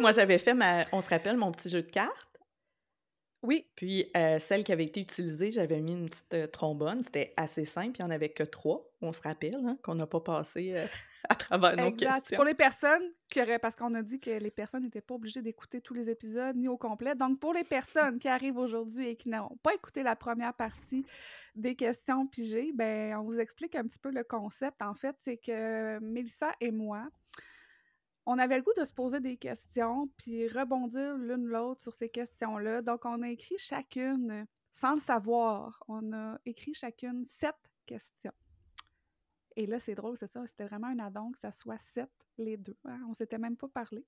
Moi, 0.00 0.12
j'avais 0.12 0.38
fait 0.38 0.54
ma. 0.54 0.84
On 0.92 1.02
se 1.02 1.10
rappelle 1.10 1.36
mon 1.36 1.52
petit 1.52 1.68
jeu 1.68 1.82
de 1.82 1.90
cartes. 1.90 2.40
Oui. 3.42 3.66
Puis 3.76 4.10
celle 4.38 4.64
qui 4.64 4.72
avait 4.72 4.86
été 4.86 5.00
utilisée, 5.00 5.50
j'avais 5.50 5.80
mis 5.80 5.92
une 5.92 6.08
petite 6.08 6.50
trombone. 6.50 7.02
C'était 7.04 7.34
assez 7.36 7.66
simple, 7.66 7.96
il 7.98 8.02
n'y 8.02 8.08
en 8.08 8.10
avait 8.10 8.30
que 8.30 8.42
trois. 8.42 8.86
On 9.02 9.12
se 9.12 9.20
rappelle 9.20 9.56
hein, 9.64 9.78
qu'on 9.82 9.94
n'a 9.94 10.06
pas 10.06 10.20
passé 10.20 10.74
à 11.28 11.34
travers 11.34 11.76
nos 11.76 11.86
exact. 11.86 12.34
Pour 12.34 12.44
les 12.44 12.54
personnes 12.54 13.02
qui 13.30 13.40
auraient, 13.40 13.58
parce 13.58 13.76
qu'on 13.76 13.94
a 13.94 14.02
dit 14.02 14.20
que 14.20 14.30
les 14.30 14.50
personnes 14.50 14.82
n'étaient 14.82 15.00
pas 15.00 15.14
obligées 15.14 15.40
d'écouter 15.40 15.80
tous 15.80 15.94
les 15.94 16.10
épisodes 16.10 16.56
ni 16.56 16.68
au 16.68 16.76
complet. 16.76 17.14
Donc, 17.14 17.38
pour 17.38 17.54
les 17.54 17.64
personnes 17.64 18.18
qui 18.18 18.28
arrivent 18.28 18.58
aujourd'hui 18.58 19.08
et 19.08 19.16
qui 19.16 19.30
n'ont 19.30 19.56
pas 19.62 19.72
écouté 19.72 20.02
la 20.02 20.16
première 20.16 20.52
partie 20.52 21.06
des 21.54 21.74
questions 21.76 22.26
pigées, 22.26 22.72
ben 22.74 23.16
on 23.16 23.22
vous 23.24 23.38
explique 23.38 23.74
un 23.74 23.84
petit 23.84 23.98
peu 23.98 24.10
le 24.10 24.24
concept. 24.24 24.82
En 24.82 24.94
fait, 24.94 25.16
c'est 25.20 25.36
que 25.36 25.98
Mélissa 26.00 26.52
et 26.60 26.70
moi, 26.70 27.08
on 28.26 28.38
avait 28.38 28.56
le 28.56 28.62
goût 28.62 28.74
de 28.76 28.84
se 28.84 28.92
poser 28.92 29.20
des 29.20 29.36
questions, 29.36 30.08
puis 30.16 30.46
rebondir 30.48 31.16
l'une 31.16 31.46
l'autre 31.46 31.82
sur 31.82 31.94
ces 31.94 32.08
questions-là. 32.08 32.82
Donc, 32.82 33.04
on 33.04 33.22
a 33.22 33.28
écrit 33.28 33.58
chacune 33.58 34.46
sans 34.72 34.92
le 34.92 35.00
savoir, 35.00 35.82
on 35.88 36.12
a 36.12 36.38
écrit 36.44 36.74
chacune 36.74 37.24
sept 37.26 37.56
questions. 37.86 38.32
Et 39.56 39.66
là, 39.66 39.80
c'est 39.80 39.94
drôle, 39.94 40.16
c'est 40.16 40.30
ça, 40.30 40.46
c'était 40.46 40.66
vraiment 40.66 40.86
un 40.86 40.98
addon 41.00 41.32
que 41.32 41.38
ça 41.38 41.50
soit 41.50 41.78
sept, 41.78 42.10
les 42.38 42.56
deux. 42.56 42.76
Hein, 42.84 43.00
on 43.08 43.14
s'était 43.14 43.38
même 43.38 43.56
pas 43.56 43.68
parlé. 43.68 44.06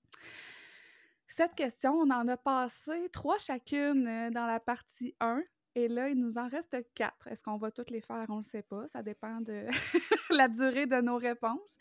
Sept 1.26 1.54
questions, 1.54 1.94
on 1.94 2.10
en 2.10 2.28
a 2.28 2.36
passé 2.36 3.08
trois 3.12 3.38
chacune 3.38 4.06
euh, 4.06 4.30
dans 4.30 4.46
la 4.46 4.60
partie 4.60 5.16
1. 5.20 5.42
Et 5.74 5.88
là, 5.88 6.08
il 6.08 6.18
nous 6.18 6.38
en 6.38 6.48
reste 6.48 6.76
quatre. 6.94 7.28
Est-ce 7.28 7.42
qu'on 7.42 7.56
va 7.56 7.70
toutes 7.70 7.90
les 7.90 8.00
faire? 8.00 8.26
On 8.28 8.34
ne 8.34 8.38
le 8.38 8.44
sait 8.44 8.62
pas. 8.62 8.86
Ça 8.88 9.02
dépend 9.02 9.40
de 9.40 9.66
la 10.30 10.48
durée 10.48 10.86
de 10.86 11.00
nos 11.00 11.16
réponses. 11.16 11.76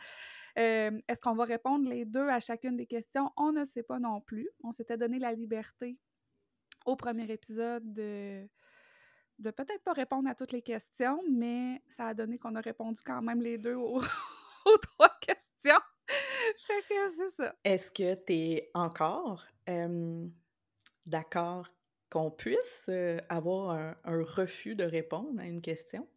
Euh, 0.58 0.92
est-ce 1.08 1.22
qu'on 1.22 1.36
va 1.36 1.46
répondre 1.46 1.88
les 1.90 2.06
deux 2.06 2.28
à 2.28 2.40
chacune 2.40 2.78
des 2.78 2.86
questions? 2.86 3.32
On 3.38 3.52
ne 3.52 3.64
sait 3.64 3.84
pas 3.84 4.00
non 4.00 4.22
plus. 4.22 4.50
On 4.64 4.72
s'était 4.72 4.98
donné 4.98 5.20
la 5.20 5.34
liberté 5.34 5.98
au 6.86 6.96
premier 6.96 7.30
épisode 7.32 7.94
de, 7.94 8.48
peut-être 9.38 9.84
pas 9.84 9.94
répondre 9.94 10.30
à 10.30 10.36
toutes 10.36 10.52
les 10.52 10.62
questions, 10.62 11.22
mais 11.30 11.82
ça 11.88 12.08
a 12.08 12.14
donné 12.14 12.38
qu'on 12.38 12.56
a 12.56 12.62
répondu 12.62 13.02
quand 13.06 13.22
même 13.22 13.42
les 13.42 13.58
deux 13.58 13.76
aux, 13.76 14.02
trois 14.82 15.18
questions. 15.22 15.80
que 16.08 17.10
c'est 17.16 17.30
ça. 17.30 17.56
Est-ce 17.64 17.92
que 17.92 18.16
tu 18.16 18.34
es 18.34 18.72
encore 18.74 19.46
d'accord 21.06 21.70
qu'on 22.12 22.30
puisse 22.30 22.90
avoir 23.30 23.72
un, 23.72 23.96
un, 24.04 24.24
refus 24.24 24.76
de 24.76 24.84
répondre 24.84 25.40
à 25.40 25.46
une 25.46 25.62
question? 25.62 26.08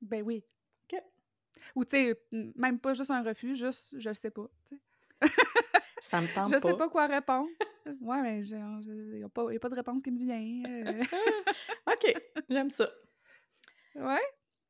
Ben 0.00 0.22
oui. 0.22 0.44
OK. 0.84 1.00
Ou 1.76 1.84
tu 1.84 1.96
sais, 1.96 2.20
même 2.32 2.80
pas 2.80 2.94
juste 2.94 3.10
un 3.10 3.22
refus, 3.22 3.54
juste 3.54 3.88
je 3.92 4.08
le 4.08 4.14
sais 4.14 4.30
pas. 4.30 4.48
Ça 6.02 6.20
me 6.20 6.26
tente 6.34 6.52
je 6.52 6.58
pas. 6.58 6.70
sais 6.70 6.76
pas 6.76 6.88
quoi 6.88 7.06
répondre. 7.06 7.48
Ouais, 8.00 8.22
mais 8.22 8.46
il 8.46 8.56
n'y 8.56 9.24
a, 9.24 9.28
pas 9.28 9.68
de 9.68 9.74
réponse 9.74 10.04
qui 10.04 10.12
me 10.12 10.18
vient. 10.18 10.70
Euh. 10.70 11.02
OK, 11.92 12.14
j'aime 12.48 12.70
ça. 12.70 12.88
Ouais? 13.96 14.20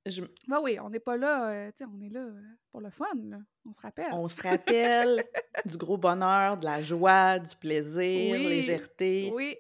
Je... 0.07 0.23
Ben 0.49 0.61
oui, 0.63 0.79
on 0.81 0.89
n'est 0.89 0.99
pas 0.99 1.19
là, 1.19 1.51
euh, 1.51 1.71
tu 1.73 1.85
sais, 1.85 1.91
on 1.95 2.01
est 2.01 2.09
là 2.09 2.21
euh, 2.21 2.41
pour 2.71 2.81
le 2.81 2.89
fun, 2.89 3.15
là. 3.25 3.37
On 3.67 3.75
se 3.75 3.81
rappelle. 3.83 4.13
On 4.13 4.27
se 4.29 4.41
rappelle 4.41 5.25
du 5.67 5.77
gros 5.77 5.99
bonheur, 5.99 6.57
de 6.57 6.65
la 6.65 6.81
joie, 6.81 7.39
du 7.39 7.55
plaisir, 7.55 8.33
oui, 8.33 8.49
légèreté. 8.49 9.31
Oui, 9.35 9.59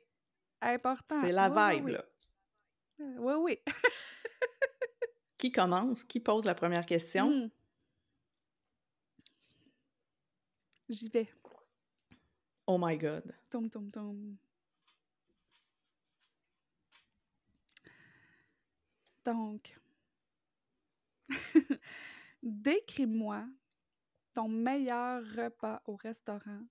important. 0.63 1.21
C'est 1.23 1.33
la 1.33 1.51
oui, 1.51 1.77
vibe, 1.77 1.85
oui, 1.85 1.93
là. 1.93 2.05
Oui, 2.99 3.35
oui. 3.39 3.59
Qui 5.39 5.51
commence? 5.51 6.05
Qui 6.05 6.21
pose 6.21 6.45
la 6.45 6.55
première 6.55 6.87
question? 6.87 7.31
Hmm. 7.31 7.51
J'y 10.89 11.09
vais. 11.09 11.29
Oh 12.67 12.79
my 12.79 12.97
God. 12.97 13.35
Tom, 13.51 13.69
tom, 13.69 13.91
tom. 13.91 14.37
Donc, 19.25 19.79
décris-moi 22.43 23.47
ton 24.35 24.49
meilleur 24.49 25.23
repas 25.25 25.83
au 25.87 25.97
restaurant 25.97 26.63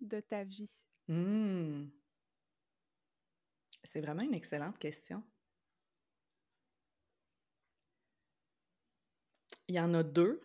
de 0.00 0.20
ta 0.20 0.44
vie. 0.44 0.70
Mmh. 1.08 1.86
C'est 3.84 4.00
vraiment 4.00 4.22
une 4.22 4.34
excellente 4.34 4.78
question. 4.78 5.22
Il 9.68 9.76
y 9.76 9.80
en 9.80 9.94
a 9.94 10.02
deux. 10.02 10.40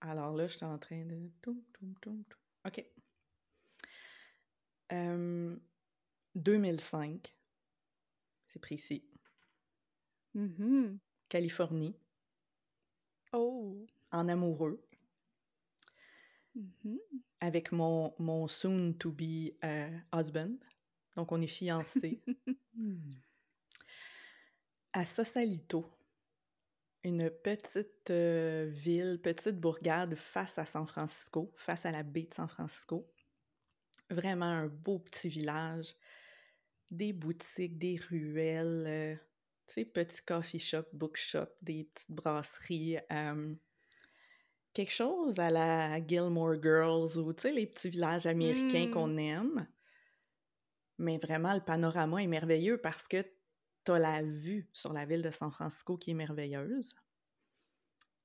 Alors 0.00 0.34
là, 0.34 0.46
je 0.46 0.56
suis 0.56 0.64
en 0.64 0.78
train 0.78 1.04
de... 1.04 1.30
OK. 2.64 2.84
2005, 6.36 7.34
c'est 8.46 8.60
précis. 8.60 9.04
Mm-hmm. 10.34 10.98
Californie. 11.28 11.96
Oh! 13.32 13.86
En 14.12 14.28
amoureux. 14.28 14.82
Mm-hmm. 16.56 16.98
Avec 17.40 17.72
mon, 17.72 18.14
mon 18.18 18.46
soon-to-be 18.46 19.52
euh, 19.64 19.98
husband. 20.14 20.58
Donc, 21.16 21.32
on 21.32 21.40
est 21.40 21.46
fiancés. 21.46 22.22
à 24.92 25.04
Sausalito, 25.04 25.90
une 27.04 27.30
petite 27.30 28.10
euh, 28.10 28.68
ville, 28.70 29.20
petite 29.22 29.60
bourgade 29.60 30.14
face 30.14 30.58
à 30.58 30.66
San 30.66 30.86
Francisco, 30.86 31.52
face 31.56 31.86
à 31.86 31.92
la 31.92 32.02
baie 32.02 32.24
de 32.24 32.34
San 32.34 32.48
Francisco. 32.48 33.10
Vraiment 34.10 34.46
un 34.46 34.66
beau 34.68 34.98
petit 34.98 35.28
village, 35.28 35.94
des 36.90 37.12
boutiques, 37.12 37.78
des 37.78 37.96
ruelles, 37.96 38.84
euh, 38.86 39.14
tu 39.66 39.74
sais, 39.74 39.84
petits 39.84 40.22
coffee 40.22 40.58
shop, 40.60 40.84
bookshop, 40.92 41.48
des 41.62 41.84
petites 41.84 42.12
brasseries. 42.12 42.98
quelque 44.72 44.92
chose 44.92 45.38
à 45.38 45.50
la 45.50 46.06
Gilmore 46.06 46.62
Girls 46.62 47.18
ou, 47.18 47.32
tu 47.32 47.42
sais, 47.42 47.52
les 47.52 47.66
petits 47.66 47.88
villages 47.88 48.26
américains 48.26 48.88
Mmh. 48.88 48.92
qu'on 48.92 49.16
aime. 49.16 49.66
Mais 50.98 51.18
vraiment, 51.18 51.54
le 51.54 51.60
panorama 51.60 52.22
est 52.22 52.26
merveilleux 52.26 52.78
parce 52.78 53.06
que 53.08 53.22
tu 53.84 53.92
as 53.92 53.98
la 53.98 54.22
vue 54.22 54.68
sur 54.72 54.92
la 54.92 55.04
ville 55.04 55.22
de 55.22 55.30
San 55.30 55.50
Francisco 55.50 55.96
qui 55.96 56.10
est 56.12 56.14
merveilleuse. 56.14 56.94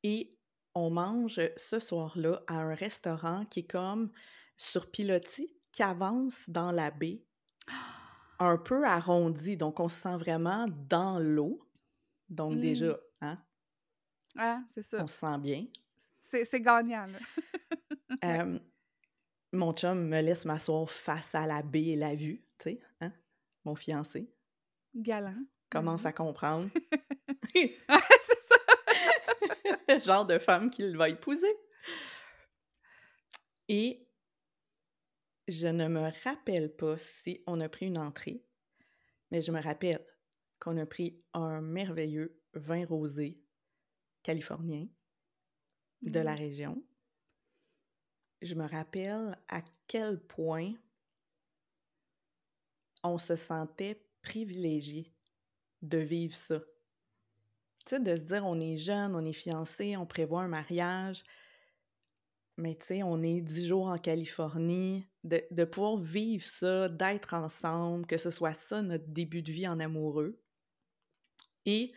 Et 0.04 0.38
on 0.74 0.90
mange 0.90 1.40
ce 1.58 1.80
soir-là 1.80 2.42
à 2.48 2.56
un 2.62 2.74
restaurant 2.74 3.46
qui 3.46 3.62
est 3.62 3.68
comme 3.70 4.12
sur 4.58 4.90
pilotis, 4.90 5.56
qui 5.72 5.84
avance 5.84 6.50
dans 6.50 6.72
la 6.72 6.92
baie, 6.92 7.24
un 8.40 8.58
peu 8.58 8.86
arrondi. 8.86 9.58
Donc, 9.58 9.80
on 9.80 9.90
se 9.90 10.02
sent 10.02 10.18
vraiment 10.18 10.66
dans 10.90 11.20
l'eau. 11.20 11.68
Donc, 12.30 12.54
Mmh. 12.54 12.62
déjà, 12.62 12.98
hein, 13.22 13.38
Ah, 14.38 14.62
c'est 14.70 14.82
ça. 14.84 15.04
on 15.04 15.08
se 15.08 15.18
sent 15.18 15.38
bien. 15.40 15.66
C'est 16.22 16.62
gagnant, 16.62 17.08
là. 17.08 17.20
Euh, 18.26 18.60
mon 19.54 19.74
chum 19.74 20.08
me 20.08 20.22
laisse 20.22 20.46
m'asseoir 20.46 20.90
face 20.92 21.34
à 21.34 21.48
la 21.48 21.62
baie 21.64 21.88
et 21.88 21.96
la 21.96 22.14
vue, 22.14 22.44
tu 22.62 22.70
sais, 22.72 22.80
hein? 23.02 23.12
Mon 23.66 23.76
fiancé 23.76 24.32
Galant. 24.96 25.36
commence 25.70 26.02
Mhm. 26.02 26.08
à 26.08 26.14
comprendre 26.14 26.70
Ah, 27.88 28.00
c'est 28.20 28.44
ça! 28.44 28.56
le 29.96 30.00
genre 30.04 30.26
de 30.26 30.40
femme 30.40 30.70
qu'il 30.70 30.96
va 30.98 31.10
épouser. 31.10 31.54
Et 33.68 34.08
je 35.48 35.68
ne 35.68 35.88
me 35.88 36.10
rappelle 36.24 36.76
pas 36.76 36.98
si 36.98 37.44
on 37.48 37.60
a 37.62 37.70
pris 37.70 37.88
une 37.88 37.98
entrée, 37.98 38.46
mais 39.32 39.42
je 39.42 39.52
me 39.52 39.62
rappelle 39.62 40.06
qu'on 40.60 40.78
a 40.78 40.86
pris 40.86 41.24
un 41.34 41.62
merveilleux 41.62 42.42
vin 42.54 42.86
rosé 42.86 43.42
californien 44.24 44.88
de 46.02 46.20
la 46.20 46.34
Mm. 46.34 46.38
région. 46.38 46.84
Je 48.42 48.56
me 48.56 48.68
rappelle 48.68 49.38
à 49.48 49.62
quel 49.88 50.20
point 50.20 50.74
on 53.04 53.18
se 53.18 53.36
sentait 53.36 54.04
privilégié 54.22 55.14
de 55.82 55.98
vivre 55.98 56.36
ça. 56.36 56.60
Tu 57.86 57.96
sais, 57.96 58.00
de 58.00 58.16
se 58.16 58.22
dire, 58.22 58.46
on 58.46 58.60
est 58.60 58.78
jeune, 58.78 59.16
on 59.16 59.26
est 59.26 59.34
fiancé, 59.34 59.98
on 59.98 60.06
prévoit 60.06 60.44
un 60.44 60.48
mariage, 60.48 61.24
mais 62.58 62.76
tu 62.76 62.86
sais, 62.86 63.04
on 63.04 63.24
est 63.24 63.42
dix 63.42 63.68
jours 63.68 63.88
en 63.88 63.98
Californie, 63.98 65.08
de, 65.24 65.44
de 65.50 65.64
pouvoir 65.64 65.98
vivre 65.98 66.46
ça, 66.46 66.90
d'être 66.90 67.34
ensemble, 67.34 68.06
que 68.06 68.18
ce 68.18 68.30
soit 68.30 68.54
ça 68.54 68.82
notre 68.82 69.08
début 69.08 69.42
de 69.42 69.52
vie 69.52 69.68
en 69.68 69.80
amoureux. 69.80 70.40
Et 71.66 71.92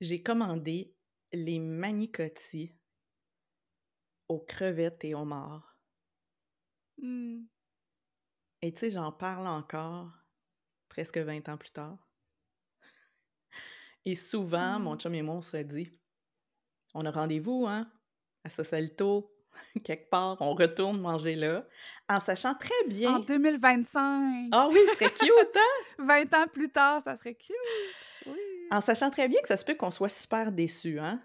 j'ai 0.00 0.22
commandé 0.22 0.94
les 1.32 1.58
manicotti 1.58 2.74
aux 4.28 4.40
crevettes 4.40 5.04
et 5.04 5.14
aux 5.14 5.24
morts. 5.24 5.76
Mm. 6.98 7.44
Et 8.62 8.72
tu 8.72 8.80
sais, 8.80 8.90
j'en 8.90 9.12
parle 9.12 9.46
encore 9.46 10.23
presque 10.94 11.18
20 11.18 11.48
ans 11.48 11.56
plus 11.56 11.72
tard. 11.72 11.98
Et 14.04 14.14
souvent, 14.16 14.78
mon 14.80 14.94
Mm. 14.94 14.98
chum 14.98 15.14
et 15.14 15.22
moi, 15.22 15.36
on 15.36 15.42
se 15.42 15.56
dit 15.58 15.90
on 16.94 17.04
a 17.06 17.10
rendez-vous, 17.10 17.66
hein, 17.68 17.90
à 18.44 18.50
Sausalito, 18.50 19.34
quelque 19.84 20.08
part, 20.10 20.36
on 20.40 20.54
retourne 20.54 21.00
manger 21.00 21.34
là, 21.34 21.66
en 22.08 22.20
sachant 22.20 22.54
très 22.54 22.84
En 23.06 23.18
bien. 23.18 23.20
2025! 23.20 24.52
Ah 24.52 24.68
oui, 24.72 24.80
ce 24.86 24.92
serait 24.94 25.12
cute, 25.12 25.56
hein? 25.56 25.84
20 25.98 26.32
ans 26.34 26.46
plus 26.48 26.70
tard, 26.70 27.02
ça 27.02 27.16
serait 27.16 27.34
cute! 27.34 27.54
Oui! 28.26 28.38
En 28.70 28.80
sachant 28.80 29.10
très 29.10 29.28
bien 29.28 29.40
que 29.42 29.48
ça 29.48 29.56
se 29.56 29.64
peut 29.64 29.74
qu'on 29.74 29.90
soit 29.90 30.08
super 30.08 30.52
déçus, 30.52 30.98
hein? 30.98 31.22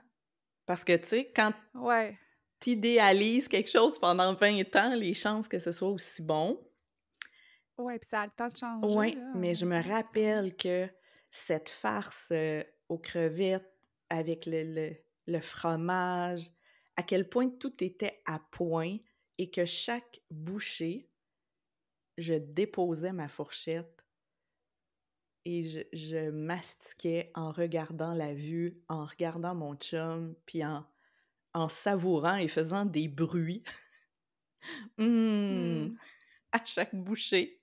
Parce 0.66 0.84
que, 0.84 0.96
tu 0.98 1.08
sais, 1.08 1.32
quand 1.36 1.54
Ouais. 1.74 2.20
tu 2.60 2.72
idéalises 2.72 3.48
quelque 3.48 3.70
chose 3.70 4.00
pendant 4.00 4.34
20 4.34 4.76
ans, 4.76 4.96
les 4.96 5.14
chances 5.14 5.48
que 5.48 5.60
ce 5.60 5.72
soit 5.72 5.90
aussi 5.90 6.22
bon. 6.22 6.60
Ouais, 7.80 7.98
puis 8.00 8.08
ça 8.10 8.22
a 8.22 8.26
le 8.28 8.32
temps 8.32 8.50
de 8.50 8.58
changer. 8.58 8.84
Oui, 8.84 9.18
mais 9.34 9.56
je 9.56 9.66
me 9.66 9.82
ouais. 9.82 9.88
rappelle 9.88 10.56
que 10.56 10.88
cette 11.32 11.70
farce 11.70 12.30
euh, 12.32 12.64
aux 12.88 12.98
crevettes 12.98 13.74
avec 14.10 14.46
le, 14.46 14.64
le- 14.64 14.96
le 15.28 15.40
fromage, 15.42 16.50
à 16.96 17.04
quel 17.04 17.30
point 17.30 17.50
tout 17.50 17.84
était 17.84 18.22
à 18.26 18.40
point 18.52 18.98
et 19.38 19.52
que 19.52 19.66
chaque 19.66 20.22
bouchée, 20.32 21.10
je 22.20 22.36
déposais 22.36 23.14
ma 23.14 23.28
fourchette 23.28 24.06
et 25.46 25.64
je, 25.64 25.80
je 25.94 26.30
mastiquais 26.30 27.32
en 27.36 27.52
regardant 27.52 28.14
la 28.14 28.34
vue, 28.34 28.82
en 28.90 29.06
regardant 29.06 29.56
mon 29.56 29.76
chum, 29.76 30.36
puis 30.46 30.64
en, 30.66 30.86
en 31.54 31.70
savourant 31.70 32.38
et 32.38 32.48
faisant 32.48 32.86
des 32.86 33.08
bruits. 33.08 33.64
Mmh, 34.98 35.90
Mmh. 35.90 36.00
à 36.52 36.66
chaque 36.66 36.96
bouchée. 36.96 37.59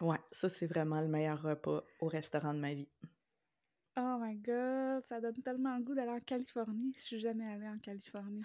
Ouais, 0.00 0.18
ça, 0.30 0.48
c'est 0.48 0.66
vraiment 0.66 1.00
le 1.00 1.08
meilleur 1.08 1.40
repas 1.40 1.82
au 2.00 2.06
restaurant 2.08 2.52
de 2.52 2.58
ma 2.58 2.74
vie. 2.74 2.88
Oh 3.98 4.18
my 4.20 4.36
god, 4.36 5.04
ça 5.06 5.20
donne 5.22 5.40
tellement 5.42 5.76
le 5.78 5.82
goût 5.82 5.94
d'aller 5.94 6.10
en 6.10 6.20
Californie. 6.20 6.92
Je 6.98 7.02
suis 7.02 7.18
jamais 7.18 7.46
allée 7.50 7.68
en 7.68 7.78
Californie. 7.78 8.44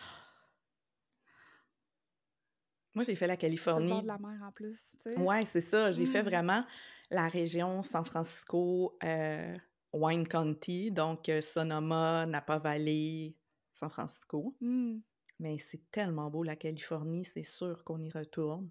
Moi, 2.93 3.03
j'ai 3.05 3.15
fait 3.15 3.27
la 3.27 3.35
Sur 3.37 3.47
le 3.47 3.55
bord 3.57 3.77
Californie. 3.77 4.01
de 4.01 4.07
la 4.07 4.17
mer 4.17 4.41
en 4.43 4.51
plus, 4.51 4.95
tu 5.01 5.11
sais. 5.11 5.19
Ouais, 5.19 5.45
c'est 5.45 5.61
ça. 5.61 5.91
J'ai 5.91 6.05
fait 6.05 6.21
Mmh. 6.23 6.25
vraiment 6.25 6.65
la 7.09 7.27
région 7.27 7.83
San 7.83 8.05
Francisco, 8.05 8.97
euh, 9.03 9.57
Wine 9.93 10.27
County, 10.27 10.91
donc 10.91 11.27
euh, 11.29 11.41
Sonoma, 11.41 12.25
Napa 12.25 12.57
Valley, 12.59 13.35
San 13.73 13.89
Francisco. 13.89 14.55
Mmh. 14.61 14.99
Mais 15.39 15.57
c'est 15.57 15.89
tellement 15.91 16.29
beau, 16.29 16.43
la 16.43 16.55
Californie, 16.55 17.25
c'est 17.25 17.43
sûr 17.43 17.83
qu'on 17.83 17.99
y 18.01 18.09
retourne. 18.11 18.69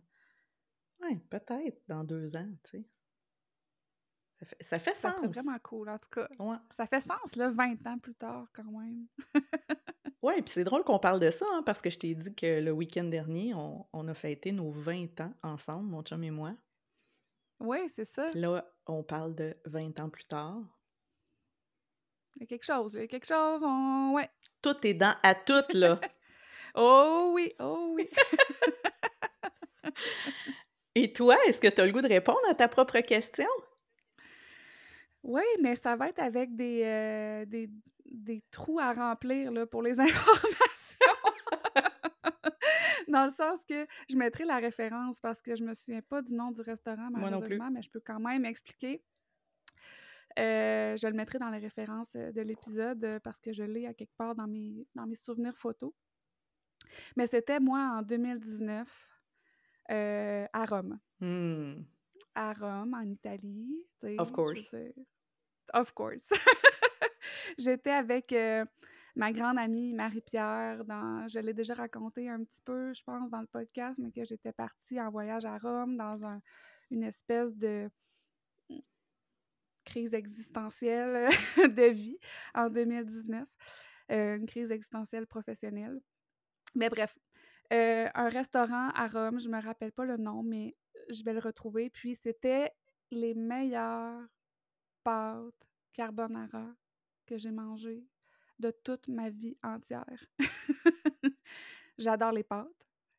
Ouais, 1.02 1.18
peut-être 1.30 1.82
dans 1.88 2.04
deux 2.04 2.36
ans, 2.36 2.48
tu 2.64 2.78
sais. 2.78 2.84
Ça 4.38 4.46
fait, 4.46 4.62
ça 4.62 4.80
fait 4.80 4.94
Ça 4.94 5.12
sens. 5.12 5.26
vraiment 5.26 5.58
cool, 5.62 5.88
en 5.90 5.98
tout 5.98 6.08
cas. 6.10 6.28
Ouais. 6.38 6.56
Ça 6.76 6.86
fait 6.86 7.00
sens, 7.00 7.36
là, 7.36 7.50
20 7.50 7.86
ans 7.86 7.98
plus 7.98 8.14
tard, 8.14 8.46
quand 8.52 8.64
même. 8.64 9.06
Ouais, 10.22 10.42
puis 10.42 10.50
c'est 10.52 10.64
drôle 10.64 10.84
qu'on 10.84 10.98
parle 10.98 11.18
de 11.18 11.30
ça, 11.30 11.46
hein, 11.50 11.62
parce 11.64 11.80
que 11.80 11.88
je 11.88 11.98
t'ai 11.98 12.14
dit 12.14 12.34
que 12.34 12.60
le 12.60 12.72
week-end 12.72 13.04
dernier, 13.04 13.54
on, 13.54 13.86
on 13.94 14.06
a 14.06 14.12
fêté 14.12 14.52
nos 14.52 14.70
20 14.70 15.18
ans 15.22 15.32
ensemble, 15.42 15.88
mon 15.88 16.02
chum 16.02 16.22
et 16.22 16.30
moi. 16.30 16.54
Oui, 17.58 17.78
c'est 17.94 18.04
ça. 18.04 18.30
Là, 18.34 18.70
on 18.86 19.02
parle 19.02 19.34
de 19.34 19.56
20 19.64 19.98
ans 19.98 20.10
plus 20.10 20.26
tard. 20.26 20.58
Il 22.36 22.42
y 22.42 22.44
a 22.44 22.46
quelque 22.46 22.64
chose, 22.64 22.92
il 22.94 23.00
y 23.00 23.04
a 23.04 23.06
quelque 23.06 23.26
chose, 23.26 23.62
on... 23.64 24.12
Ouais. 24.14 24.28
Tout 24.60 24.86
est 24.86 24.92
dans 24.92 25.14
à 25.22 25.34
tout, 25.34 25.64
là. 25.72 25.98
Oh 26.76 27.32
oui, 27.34 27.52
oh 27.58 27.94
oui. 27.96 28.08
Et 30.94 31.12
toi, 31.12 31.36
est-ce 31.46 31.60
que 31.60 31.68
tu 31.68 31.80
as 31.80 31.86
le 31.86 31.92
goût 31.92 32.00
de 32.00 32.08
répondre 32.08 32.40
à 32.48 32.54
ta 32.54 32.68
propre 32.68 32.98
question? 33.00 33.46
Oui, 35.22 35.42
mais 35.60 35.76
ça 35.76 35.96
va 35.96 36.08
être 36.08 36.18
avec 36.18 36.56
des, 36.56 36.82
euh, 36.84 37.44
des, 37.44 37.70
des 38.06 38.42
trous 38.50 38.80
à 38.80 38.92
remplir 38.92 39.52
là, 39.52 39.66
pour 39.66 39.82
les 39.82 40.00
informations. 40.00 41.14
Dans 43.08 43.24
le 43.24 43.30
sens 43.30 43.58
que 43.68 43.86
je 44.08 44.16
mettrai 44.16 44.44
la 44.44 44.58
référence 44.58 45.20
parce 45.20 45.42
que 45.42 45.54
je 45.56 45.64
me 45.64 45.74
souviens 45.74 46.02
pas 46.02 46.22
du 46.22 46.34
nom 46.34 46.50
du 46.52 46.60
restaurant, 46.60 47.08
malheureusement, 47.10 47.70
mais 47.70 47.82
je 47.82 47.90
peux 47.90 48.00
quand 48.00 48.20
même 48.20 48.44
expliquer. 48.44 49.02
Euh, 50.38 50.96
je 50.96 51.06
le 51.08 51.14
mettrai 51.14 51.38
dans 51.38 51.50
les 51.50 51.58
références 51.58 52.14
euh, 52.14 52.30
de 52.30 52.40
l'épisode 52.40 53.18
parce 53.24 53.40
que 53.40 53.52
je 53.52 53.64
l'ai 53.64 53.86
à 53.86 53.94
quelque 53.94 54.14
part 54.16 54.36
dans 54.36 54.46
mes, 54.46 54.86
dans 54.94 55.06
mes 55.06 55.16
souvenirs 55.16 55.56
photos. 55.56 55.92
Mais 57.16 57.26
c'était 57.26 57.58
moi 57.58 57.96
en 57.98 58.02
2019 58.02 58.86
euh, 59.90 60.46
à 60.52 60.64
Rome. 60.64 60.98
Hmm. 61.20 61.82
à 62.34 62.52
Rome, 62.52 62.94
en 62.94 63.02
Italie. 63.08 63.84
Of 64.18 64.32
course. 64.32 64.74
Of 65.72 65.92
course. 65.92 66.26
J'étais 67.58 67.90
avec 67.90 68.32
euh, 68.32 68.64
ma 69.16 69.32
grande 69.32 69.58
amie 69.58 69.92
Marie-Pierre. 69.94 70.84
Dans... 70.84 71.26
Je 71.28 71.38
l'ai 71.40 71.52
déjà 71.54 71.74
raconté 71.74 72.28
un 72.28 72.42
petit 72.44 72.62
peu, 72.62 72.92
je 72.94 73.02
pense, 73.02 73.30
dans 73.30 73.40
le 73.40 73.46
podcast, 73.46 73.98
mais 74.02 74.10
que 74.10 74.24
j'étais 74.24 74.52
partie 74.52 75.00
en 75.00 75.10
voyage 75.10 75.44
à 75.44 75.58
Rome 75.58 75.96
dans 75.96 76.24
un- 76.24 76.40
une 76.90 77.02
espèce 77.04 77.52
de 77.56 77.88
crise 79.84 80.14
existentielle 80.14 81.28
de 81.56 81.90
vie 81.90 82.18
en 82.54 82.68
2019. 82.70 83.48
Euh, 84.12 84.36
une 84.36 84.46
crise 84.46 84.70
existentielle 84.72 85.26
professionnelle. 85.26 86.00
Mais 86.74 86.88
bref, 86.88 87.16
euh, 87.72 88.08
un 88.14 88.28
restaurant 88.28 88.88
à 88.90 89.06
Rome, 89.06 89.40
je 89.40 89.48
me 89.48 89.60
rappelle 89.60 89.92
pas 89.92 90.04
le 90.04 90.16
nom, 90.16 90.42
mais 90.42 90.74
je 91.08 91.22
vais 91.24 91.32
le 91.32 91.40
retrouver. 91.40 91.90
Puis 91.90 92.16
c'était 92.16 92.72
les 93.10 93.34
meilleures 93.34 94.26
pâtes 95.04 95.68
carbonara 95.92 96.66
que 97.26 97.36
j'ai 97.36 97.50
mangées 97.52 98.06
de 98.58 98.70
toute 98.70 99.08
ma 99.08 99.30
vie 99.30 99.56
entière. 99.62 100.26
J'adore 101.98 102.32
les 102.32 102.44
pâtes. 102.44 102.68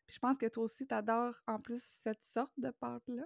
Je 0.08 0.20
pense 0.20 0.38
que 0.38 0.48
toi 0.48 0.64
aussi, 0.64 0.86
tu 0.86 0.94
adores 0.94 1.42
en 1.48 1.60
plus 1.60 1.82
cette 1.82 2.24
sorte 2.24 2.54
de 2.58 2.70
pâte-là. 2.72 3.26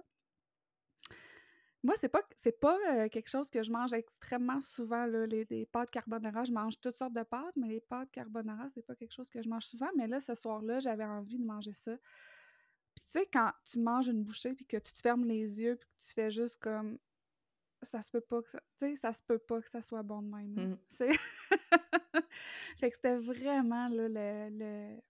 Moi, 1.86 1.94
c'est 1.98 2.08
pas 2.08 2.22
c'est 2.36 2.58
pas 2.58 2.76
euh, 2.90 3.08
quelque 3.08 3.28
chose 3.28 3.48
que 3.48 3.62
je 3.62 3.70
mange 3.70 3.92
extrêmement 3.92 4.60
souvent, 4.60 5.06
là, 5.06 5.24
les, 5.26 5.46
les 5.48 5.66
pâtes 5.66 5.90
carbonara. 5.90 6.42
Je 6.44 6.50
mange 6.52 6.80
toutes 6.80 6.96
sortes 6.98 7.12
de 7.12 7.22
pâtes, 7.22 7.54
mais 7.56 7.68
les 7.68 7.80
pâtes 7.80 8.10
carbonara, 8.10 8.68
c'est 8.70 8.82
pas 8.82 8.96
quelque 8.96 9.12
chose 9.12 9.30
que 9.30 9.40
je 9.40 9.48
mange 9.48 9.66
souvent. 9.66 9.88
Mais 9.96 10.08
là, 10.08 10.18
ce 10.18 10.34
soir-là, 10.34 10.80
j'avais 10.80 11.04
envie 11.04 11.38
de 11.38 11.44
manger 11.44 11.72
ça. 11.72 11.96
Puis 11.96 13.04
tu 13.04 13.20
sais, 13.20 13.26
quand 13.32 13.52
tu 13.64 13.78
manges 13.78 14.08
une 14.08 14.24
bouchée 14.24 14.52
puis 14.54 14.66
que 14.66 14.78
tu 14.78 14.92
te 14.92 15.00
fermes 15.00 15.24
les 15.24 15.60
yeux 15.60 15.76
puis 15.76 15.88
que 15.88 16.04
tu 16.04 16.12
fais 16.12 16.30
juste 16.30 16.56
comme 16.58 16.98
ça 17.82 18.02
se 18.02 18.10
peut 18.10 18.20
pas 18.20 18.42
que 18.42 18.50
ça 18.50 18.58
tu 18.78 18.86
sais, 18.88 18.96
ça 18.96 19.12
se 19.12 19.20
peut 19.22 19.38
pas 19.38 19.60
que 19.62 19.70
ça 19.70 19.80
soit 19.82 20.02
bon 20.02 20.22
de 20.22 20.28
même. 20.34 20.54
Mm. 20.72 20.78
C'est 20.88 21.12
fait 22.78 22.90
que 22.90 22.96
c'était 22.96 23.16
vraiment 23.18 23.88
là, 23.88 24.08
le, 24.08 24.48
le 24.58 25.00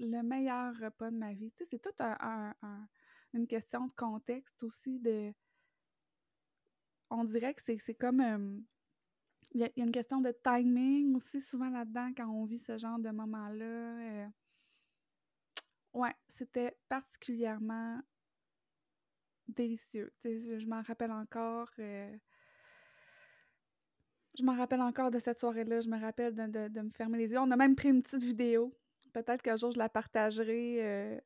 le 0.00 0.22
meilleur 0.22 0.74
repas 0.78 1.10
de 1.10 1.16
ma 1.16 1.32
vie. 1.32 1.50
Tu 1.52 1.58
sais, 1.64 1.70
c'est 1.70 1.78
tout 1.78 1.94
un, 2.00 2.16
un- 2.20 2.54
un- 2.62 2.88
une 3.32 3.46
question 3.46 3.86
de 3.86 3.92
contexte 3.92 4.62
aussi 4.62 4.98
de 4.98 5.32
on 7.18 7.24
dirait 7.24 7.54
que 7.54 7.62
c'est 7.64 7.94
comme 7.94 8.20
euh, 8.20 8.60
il 9.52 9.60
y, 9.60 9.64
a- 9.64 9.70
une 9.76 9.92
question 9.92 10.20
de 10.20 10.32
timing 10.42 11.14
aussi 11.14 11.40
souvent 11.40 11.68
là-dedans 11.70 12.10
quand 12.16 12.28
on 12.28 12.44
vit 12.44 12.58
ce 12.58 12.76
genre 12.78 12.98
de 12.98 13.10
moment-là. 13.10 13.64
euh. 13.64 14.26
Ouais, 15.92 16.14
c'était 16.28 16.76
particulièrement 16.88 18.00
délicieux. 19.46 20.12
Je, 20.24 20.66
m'en 20.66 20.82
rappelle 20.82 21.12
encore. 21.12 21.70
euh, 21.78 22.16
Je 24.36 24.42
m'en 24.42 24.56
rappelle 24.56 24.80
encore 24.80 25.10
de 25.12 25.18
cette 25.20 25.38
soirée-là. 25.38 25.80
Je 25.82 25.88
me 25.88 26.00
rappelle 26.00 26.34
de, 26.34 26.68
de- 26.68 26.80
me 26.80 26.90
fermer 26.90 27.18
les 27.18 27.32
yeux. 27.32 27.38
On 27.38 27.50
a 27.52 27.56
même 27.56 27.76
pris 27.76 27.90
une 27.90 28.02
petite 28.02 28.22
vidéo. 28.24 28.76
Peut-être 29.12 29.42
qu'un 29.42 29.56
jour 29.56 29.70
je 29.70 29.78
la 29.78 29.88
partagerai. 29.88 31.20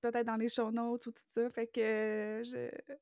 peut-être 0.00 0.26
dans 0.26 0.36
les 0.36 0.48
show 0.48 0.70
notes 0.70 1.06
ou 1.06 1.12
tout 1.12 1.22
ça. 1.32 1.50
Fait 1.50 1.66
que 1.66 2.42
je- 2.44 2.94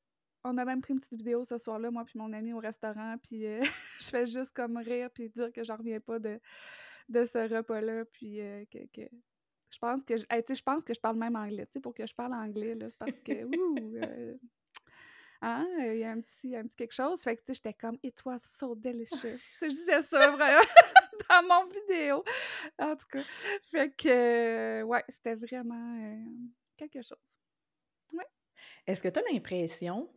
on 0.43 0.57
a 0.57 0.65
même 0.65 0.81
pris 0.81 0.93
une 0.93 0.99
petite 0.99 1.17
vidéo 1.17 1.43
ce 1.43 1.57
soir-là, 1.57 1.91
moi 1.91 2.05
puis 2.05 2.17
mon 2.19 2.31
ami 2.33 2.53
au 2.53 2.59
restaurant, 2.59 3.15
puis 3.23 3.45
euh, 3.45 3.61
je 3.99 4.09
fais 4.09 4.25
juste 4.25 4.51
comme 4.51 4.77
rire 4.77 5.09
puis 5.13 5.29
dire 5.29 5.51
que 5.51 5.63
j'en 5.63 5.75
reviens 5.77 5.99
pas 5.99 6.19
de, 6.19 6.39
de 7.09 7.25
ce 7.25 7.53
repas-là, 7.53 8.05
puis 8.05 8.39
euh, 8.41 8.63
que, 8.71 8.79
que- 8.93 9.09
je 9.71 9.77
pense 9.77 10.03
que 10.03 10.17
je, 10.17 10.25
hey, 10.31 10.43
je 10.49 10.61
pense 10.63 10.83
que 10.83 10.93
je 10.95 10.99
parle 10.99 11.17
même 11.17 11.35
anglais, 11.35 11.65
tu 11.67 11.73
sais, 11.73 11.79
pour 11.79 11.93
que 11.93 12.05
je 12.07 12.13
parle 12.15 12.33
anglais 12.33 12.73
là, 12.75 12.89
c'est 12.89 12.97
parce 12.97 13.19
que 13.19 13.43
ouh, 13.55 13.95
euh, 13.97 14.35
hein, 15.41 15.67
il 15.79 15.97
y 15.99 16.03
a 16.03 16.11
un 16.11 16.21
petit 16.21 16.55
un 16.55 16.63
petit 16.63 16.75
quelque 16.75 16.93
chose, 16.93 17.21
fait 17.21 17.35
que 17.35 17.41
tu 17.41 17.47
sais, 17.47 17.53
j'étais 17.63 17.73
comme 17.73 17.97
it 18.01 18.19
was 18.25 18.39
so 18.41 18.73
delicious. 18.75 19.37
Je 19.61 19.67
disais 19.67 20.01
ça 20.01 20.31
vraiment 20.31 20.61
dans 21.29 21.43
mon 21.47 21.67
vidéo. 21.69 22.23
En 22.79 22.95
tout 22.95 23.05
cas, 23.11 23.21
fait 23.71 23.91
que 23.95 24.81
ouais, 24.83 25.03
c'était 25.09 25.35
vraiment 25.35 26.17
quelque 26.75 27.01
chose. 27.01 27.17
Est-ce 28.87 29.03
que 29.03 29.07
tu 29.09 29.19
as 29.19 29.23
l'impression, 29.31 30.09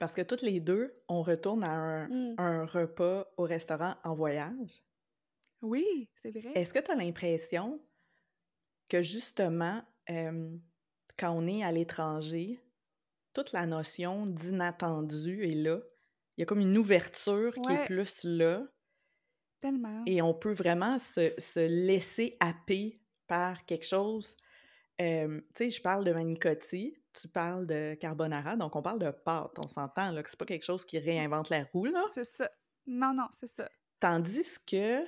parce 0.00 0.14
que 0.14 0.22
toutes 0.22 0.42
les 0.42 0.60
deux, 0.60 1.02
on 1.08 1.22
retourne 1.22 1.64
à 1.64 1.72
un, 1.74 2.08
Mm. 2.08 2.34
un 2.38 2.66
repas 2.66 3.26
au 3.38 3.44
restaurant 3.44 3.96
en 4.04 4.14
voyage, 4.16 4.82
Oui, 5.62 6.08
c'est 6.22 6.30
vrai. 6.30 6.52
est-ce 6.54 6.72
que 6.74 6.78
tu 6.80 6.90
as 6.90 6.96
l'impression 6.96 7.80
que 8.88 9.02
justement, 9.02 9.82
euh, 10.10 10.56
quand 11.18 11.32
on 11.32 11.46
est 11.46 11.62
à 11.62 11.72
l'étranger, 11.72 12.60
toute 13.34 13.52
la 13.52 13.66
notion 13.66 14.26
d'inattendu 14.26 15.44
est 15.44 15.54
là? 15.54 15.80
Il 16.36 16.40
y 16.40 16.44
a 16.44 16.46
comme 16.46 16.60
une 16.60 16.78
ouverture 16.78 17.60
qui 17.62 17.72
est 17.72 17.84
plus 17.86 18.24
là 18.24 18.66
Tellement. 19.60 20.02
et 20.06 20.22
on 20.22 20.34
peut 20.34 20.52
vraiment 20.52 20.98
se, 20.98 21.32
se 21.38 21.60
laisser 21.60 22.36
happer 22.40 23.00
par 23.26 23.64
quelque 23.66 23.86
chose. 23.86 24.36
Euh, 25.00 25.40
tu 25.54 25.64
sais, 25.64 25.70
je 25.70 25.82
parle 25.82 26.04
de 26.04 26.12
manicotti, 26.12 26.96
tu 27.12 27.28
parles 27.28 27.66
de 27.66 27.94
carbonara, 27.94 28.56
donc 28.56 28.76
on 28.76 28.82
parle 28.82 28.98
de 28.98 29.10
pâte, 29.10 29.58
on 29.58 29.68
s'entend, 29.68 30.12
là, 30.12 30.22
que 30.22 30.30
c'est 30.30 30.38
pas 30.38 30.46
quelque 30.46 30.64
chose 30.64 30.84
qui 30.84 30.98
réinvente 30.98 31.50
la 31.50 31.64
roue, 31.64 31.86
là. 31.86 32.04
C'est 32.14 32.24
ça. 32.24 32.50
Non, 32.86 33.12
non, 33.14 33.28
c'est 33.38 33.48
ça. 33.48 33.68
Tandis 33.98 34.58
que 34.66 35.04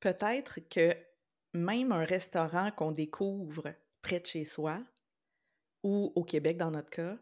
peut-être 0.00 0.60
que 0.68 0.94
même 1.52 1.92
un 1.92 2.04
restaurant 2.04 2.70
qu'on 2.70 2.92
découvre 2.92 3.74
près 4.02 4.20
de 4.20 4.26
chez 4.26 4.44
soi, 4.44 4.80
ou 5.82 6.12
au 6.14 6.24
Québec 6.24 6.56
dans 6.56 6.70
notre 6.70 6.90
cas, 6.90 7.16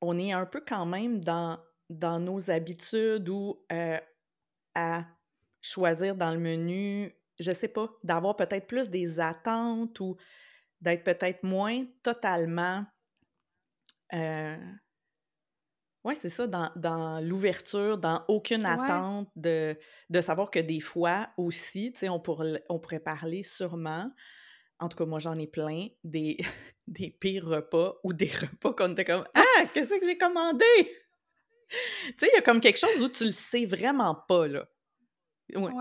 on 0.00 0.18
est 0.18 0.32
un 0.32 0.46
peu 0.46 0.62
quand 0.66 0.86
même 0.86 1.20
dans, 1.20 1.58
dans 1.90 2.20
nos 2.20 2.50
habitudes 2.50 3.28
ou 3.28 3.64
euh, 3.72 3.98
à 4.74 5.04
choisir 5.60 6.14
dans 6.14 6.32
le 6.32 6.38
menu, 6.38 7.12
je 7.38 7.52
sais 7.52 7.68
pas, 7.68 7.90
d'avoir 8.04 8.36
peut-être 8.36 8.66
plus 8.66 8.90
des 8.90 9.20
attentes 9.20 9.98
ou 10.00 10.16
d'être 10.80 11.02
peut-être 11.02 11.42
moins 11.42 11.84
totalement 12.02 12.84
euh, 14.14 14.56
Oui, 16.04 16.14
c'est 16.16 16.30
ça, 16.30 16.46
dans, 16.46 16.70
dans 16.76 17.20
l'ouverture, 17.20 17.98
dans 17.98 18.24
aucune 18.28 18.64
attente 18.64 19.28
de, 19.36 19.76
de 20.10 20.20
savoir 20.20 20.50
que 20.50 20.58
des 20.58 20.80
fois 20.80 21.28
aussi, 21.36 21.92
tu 21.92 22.00
sais, 22.00 22.08
on, 22.08 22.20
pourrait, 22.20 22.64
on 22.68 22.78
pourrait 22.78 23.00
parler 23.00 23.42
sûrement, 23.42 24.10
en 24.78 24.88
tout 24.88 24.96
cas, 24.96 25.04
moi 25.06 25.18
j'en 25.18 25.34
ai 25.34 25.46
plein, 25.46 25.88
des, 26.04 26.38
des 26.86 27.10
pires 27.10 27.46
repas 27.46 27.96
ou 28.04 28.12
des 28.12 28.30
repas 28.40 28.72
qu'on 28.72 28.92
était 28.92 29.04
comme 29.04 29.26
Ah, 29.34 29.64
qu'est-ce 29.74 29.98
que 29.98 30.06
j'ai 30.06 30.18
commandé? 30.18 30.64
tu 31.68 32.14
sais, 32.16 32.28
il 32.32 32.34
y 32.34 32.38
a 32.38 32.42
comme 32.42 32.60
quelque 32.60 32.78
chose 32.78 33.02
où 33.02 33.08
tu 33.08 33.24
le 33.24 33.32
sais 33.32 33.66
vraiment 33.66 34.14
pas, 34.14 34.46
là. 34.48 34.66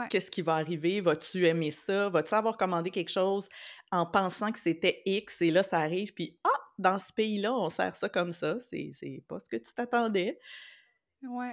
Qu'est-ce 0.10 0.32
qui 0.32 0.42
va 0.42 0.56
arriver? 0.56 1.02
Vas-tu 1.02 1.46
aimer 1.46 1.72
ça? 1.72 2.08
Vas-tu 2.10 2.34
avoir 2.34 2.56
commandé 2.58 2.90
quelque 2.90 3.12
chose 3.12 3.50
en 3.92 4.06
pensant 4.06 4.52
que 4.52 4.60
c'était 4.60 5.02
X 5.06 5.42
et 5.42 5.52
là, 5.52 5.62
ça 5.62 5.80
arrive, 5.80 6.14
puis 6.14 6.40
ah, 6.46 6.57
dans 6.78 7.00
ce 7.00 7.14
pays-là, 7.14 7.54
on 7.54 7.70
sert 7.70 7.96
ça 7.96 8.10
comme 8.10 8.34
ça. 8.34 8.58
C'est 8.60 9.24
pas 9.28 9.40
ce 9.40 9.50
que 9.50 9.58
tu 9.58 9.74
t'attendais. 9.74 10.40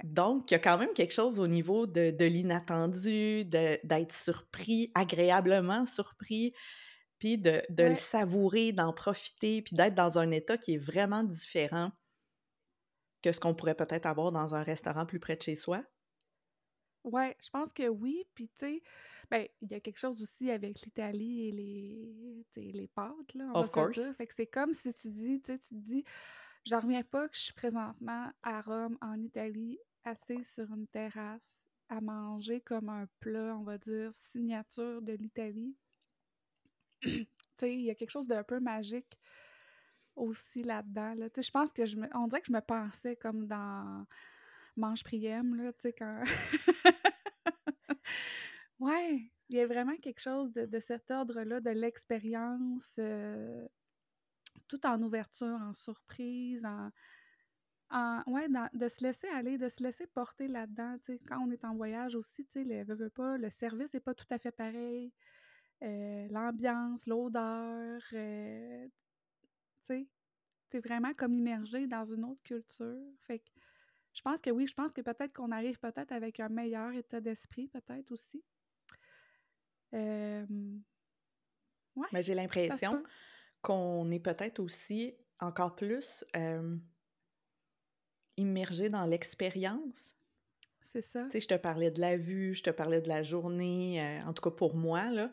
Donc, 0.03 0.51
il 0.51 0.53
y 0.53 0.57
a 0.57 0.59
quand 0.59 0.77
même 0.77 0.93
quelque 0.93 1.13
chose 1.13 1.39
au 1.39 1.47
niveau 1.47 1.87
de, 1.87 2.11
de 2.11 2.25
l'inattendu, 2.25 3.45
d'être 3.45 4.11
surpris, 4.11 4.91
agréablement 4.95 5.85
surpris, 5.85 6.53
puis 7.17 7.37
de, 7.37 7.63
de 7.69 7.83
le 7.83 7.95
savourer, 7.95 8.71
d'en 8.71 8.93
profiter, 8.93 9.61
puis 9.61 9.75
d'être 9.75 9.95
dans 9.95 10.19
un 10.19 10.31
état 10.31 10.57
qui 10.57 10.75
est 10.75 10.77
vraiment 10.77 11.23
différent 11.23 11.91
que 13.23 13.31
ce 13.31 13.39
qu'on 13.39 13.55
pourrait 13.55 13.75
peut-être 13.75 14.05
avoir 14.05 14.31
dans 14.31 14.53
un 14.53 14.61
restaurant 14.61 15.05
plus 15.05 15.19
près 15.19 15.35
de 15.35 15.41
chez 15.41 15.55
soi. 15.55 15.83
Ouais, 17.05 17.37
je 17.39 17.49
pense 17.51 17.71
que 17.71 17.87
oui. 17.87 18.25
Puis, 18.33 18.49
tu 18.49 18.55
sais, 18.57 18.83
ben, 19.29 19.47
il 19.61 19.71
y 19.71 19.75
a 19.75 19.79
quelque 19.79 19.99
chose 19.99 20.21
aussi 20.23 20.49
avec 20.49 20.81
l'Italie 20.81 21.47
et 21.47 21.51
les, 21.51 22.71
les 22.71 22.87
pâtes, 22.87 23.33
là, 23.35 23.51
on 23.53 23.61
va 23.61 23.67
course. 23.67 23.99
dire. 23.99 24.15
Fait 24.15 24.25
que 24.25 24.33
c'est 24.33 24.47
comme 24.47 24.73
si 24.73 24.91
tu 24.93 25.09
dis, 25.09 25.39
tu 25.39 25.53
sais, 25.53 25.59
tu 25.59 25.69
te 25.69 25.75
dis, 25.75 26.03
j'en 26.65 26.79
reviens 26.79 27.03
pas 27.03 27.29
que 27.29 27.37
je 27.37 27.43
suis 27.43 27.53
présentement 27.53 28.31
à 28.41 28.59
Rome, 28.61 28.97
en 29.01 29.21
Italie, 29.21 29.77
assise 30.03 30.49
sur 30.49 30.73
une 30.73 30.87
terrasse, 30.87 31.67
à 31.89 32.01
manger 32.01 32.59
comme 32.61 32.89
un 32.89 33.07
plat, 33.19 33.55
on 33.55 33.63
va 33.63 33.77
dire, 33.77 34.11
signature 34.11 34.99
de 35.03 35.13
l'Italie. 35.13 35.75
tu 37.01 37.27
sais, 37.59 37.71
il 37.71 37.81
y 37.81 37.91
a 37.91 37.95
quelque 37.95 38.09
chose 38.09 38.25
d'un 38.25 38.43
peu 38.43 38.59
magique 38.59 39.19
aussi 40.15 40.63
là-dedans. 40.63 41.13
Là. 41.13 41.29
Tu 41.29 41.35
sais, 41.41 41.47
je 41.47 41.51
pense 41.51 41.71
que 41.71 41.85
je 41.85 41.97
me... 41.97 42.07
On 42.15 42.25
dirait 42.27 42.41
que 42.41 42.47
je 42.47 42.53
me 42.53 42.61
pensais 42.61 43.15
comme 43.15 43.45
dans 43.45 44.07
Mange 44.77 45.03
Priem, 45.03 45.55
là, 45.55 45.71
tu 45.73 45.81
sais, 45.81 45.93
quand... 45.93 46.23
ouais, 48.79 49.31
il 49.49 49.55
y 49.55 49.59
a 49.59 49.67
vraiment 49.67 49.95
quelque 49.97 50.19
chose 50.19 50.51
de, 50.51 50.79
cet 50.79 51.11
ordre-là, 51.11 51.61
de 51.61 51.69
l'expérience, 51.69 52.93
euh, 52.99 53.67
tout 54.67 54.85
en 54.85 55.01
ouverture, 55.01 55.59
en 55.61 55.73
surprise, 55.73 56.65
en... 56.65 56.89
en 57.89 58.23
ouais, 58.27 58.47
de 58.73 58.87
se 58.87 59.03
laisser 59.03 59.27
aller, 59.29 59.57
de 59.57 59.69
se 59.69 59.81
laisser 59.81 60.07
porter 60.07 60.47
là-dedans, 60.47 60.97
tu 60.99 61.13
sais, 61.13 61.19
quand 61.27 61.39
on 61.39 61.51
est 61.51 61.63
en 61.63 61.75
voyage 61.75 62.15
aussi, 62.15 62.45
tu 62.45 62.65
sais, 62.65 62.85
le 62.85 63.49
service 63.49 63.93
n'est 63.93 64.01
pas 64.01 64.13
tout 64.13 64.27
à 64.29 64.39
fait 64.39 64.51
pareil, 64.51 65.13
euh, 65.83 66.27
l'ambiance, 66.29 67.05
l'odeur, 67.05 68.01
euh, 68.13 68.87
tu 68.87 68.91
sais, 69.83 70.07
t'es 70.69 70.79
vraiment 70.79 71.13
comme 71.13 71.33
immergé 71.33 71.87
dans 71.87 72.03
une 72.03 72.25
autre 72.25 72.43
culture, 72.43 73.13
fait 73.21 73.39
que 73.39 73.49
je 74.15 74.21
pense 74.23 74.41
que 74.41 74.49
oui, 74.49 74.65
je 74.65 74.73
pense 74.73 74.93
que 74.93 75.01
peut-être 75.01 75.33
qu'on 75.33 75.51
arrive 75.51 75.77
peut-être 75.77 76.11
avec 76.11 76.39
un 76.39 76.49
meilleur 76.49 76.93
état 76.93 77.21
d'esprit, 77.21 77.67
peut-être 77.67 78.11
aussi. 78.11 78.43
Mais 79.93 80.47
j'ai 82.21 82.33
l'impression 82.33 83.03
qu'on 83.61 84.09
est 84.11 84.19
peut-être 84.19 84.59
aussi 84.59 85.15
encore 85.39 85.75
plus 85.75 86.25
immergé 88.37 88.89
dans 88.89 89.05
l'expérience. 89.05 90.15
C'est 90.81 91.01
ça. 91.01 91.25
Tu 91.25 91.31
sais, 91.31 91.39
je 91.39 91.47
te 91.47 91.55
parlais 91.55 91.91
de 91.91 91.99
la 91.99 92.15
vue, 92.15 92.53
je 92.53 92.63
te 92.63 92.69
parlais 92.69 93.01
de 93.01 93.07
la 93.07 93.23
journée, 93.23 94.21
en 94.25 94.33
tout 94.33 94.41
cas 94.41 94.55
pour 94.55 94.75
moi, 94.75 95.09
là, 95.09 95.31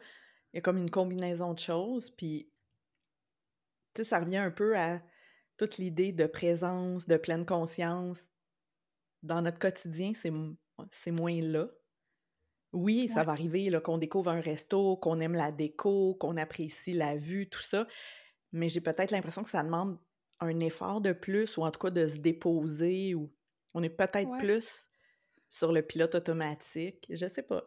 il 0.52 0.56
y 0.56 0.58
a 0.58 0.60
comme 0.62 0.78
une 0.78 0.90
combinaison 0.90 1.54
de 1.54 1.58
choses, 1.58 2.10
puis 2.10 2.50
tu 3.94 4.02
sais, 4.02 4.08
ça 4.08 4.18
revient 4.18 4.38
un 4.38 4.50
peu 4.50 4.76
à 4.76 5.02
toute 5.56 5.76
l'idée 5.78 6.12
de 6.12 6.26
présence, 6.26 7.06
de 7.06 7.16
pleine 7.16 7.44
conscience, 7.44 8.24
dans 9.22 9.42
notre 9.42 9.58
quotidien, 9.58 10.12
c'est 10.14 11.11
moins 11.11 11.40
là. 11.40 11.68
Oui, 12.72 13.08
ça 13.08 13.22
va 13.22 13.32
arriver 13.32 13.70
qu'on 13.85 13.98
découvre 13.98 14.30
un 14.30 14.40
resto, 14.40 14.96
qu'on 14.96 15.20
aime 15.20 15.35
la 15.35 15.52
déco, 15.52 16.14
qu'on 16.14 16.38
apprécie 16.38 16.94
la 16.94 17.16
vue, 17.16 17.48
tout 17.48 17.61
ça, 17.61 17.87
mais 18.50 18.68
j'ai 18.68 18.80
peut-être 18.80 19.11
l'impression 19.11 19.42
que 19.42 19.50
ça 19.50 19.62
demande 19.62 19.98
un 20.40 20.58
effort 20.61 21.00
de 21.00 21.12
plus, 21.12 21.56
ou 21.56 21.62
en 21.62 21.70
tout 21.70 21.78
cas 21.80 21.90
de 21.90 22.08
se 22.08 22.16
déposer, 22.16 23.14
ou 23.14 23.30
on 23.74 23.82
est 23.82 23.90
peut-être 23.90 24.38
plus 24.38 24.88
sur 25.48 25.70
le 25.70 25.82
pilote 25.82 26.14
automatique. 26.14 27.06
Je 27.11 27.26
sais 27.28 27.42
pas. 27.42 27.62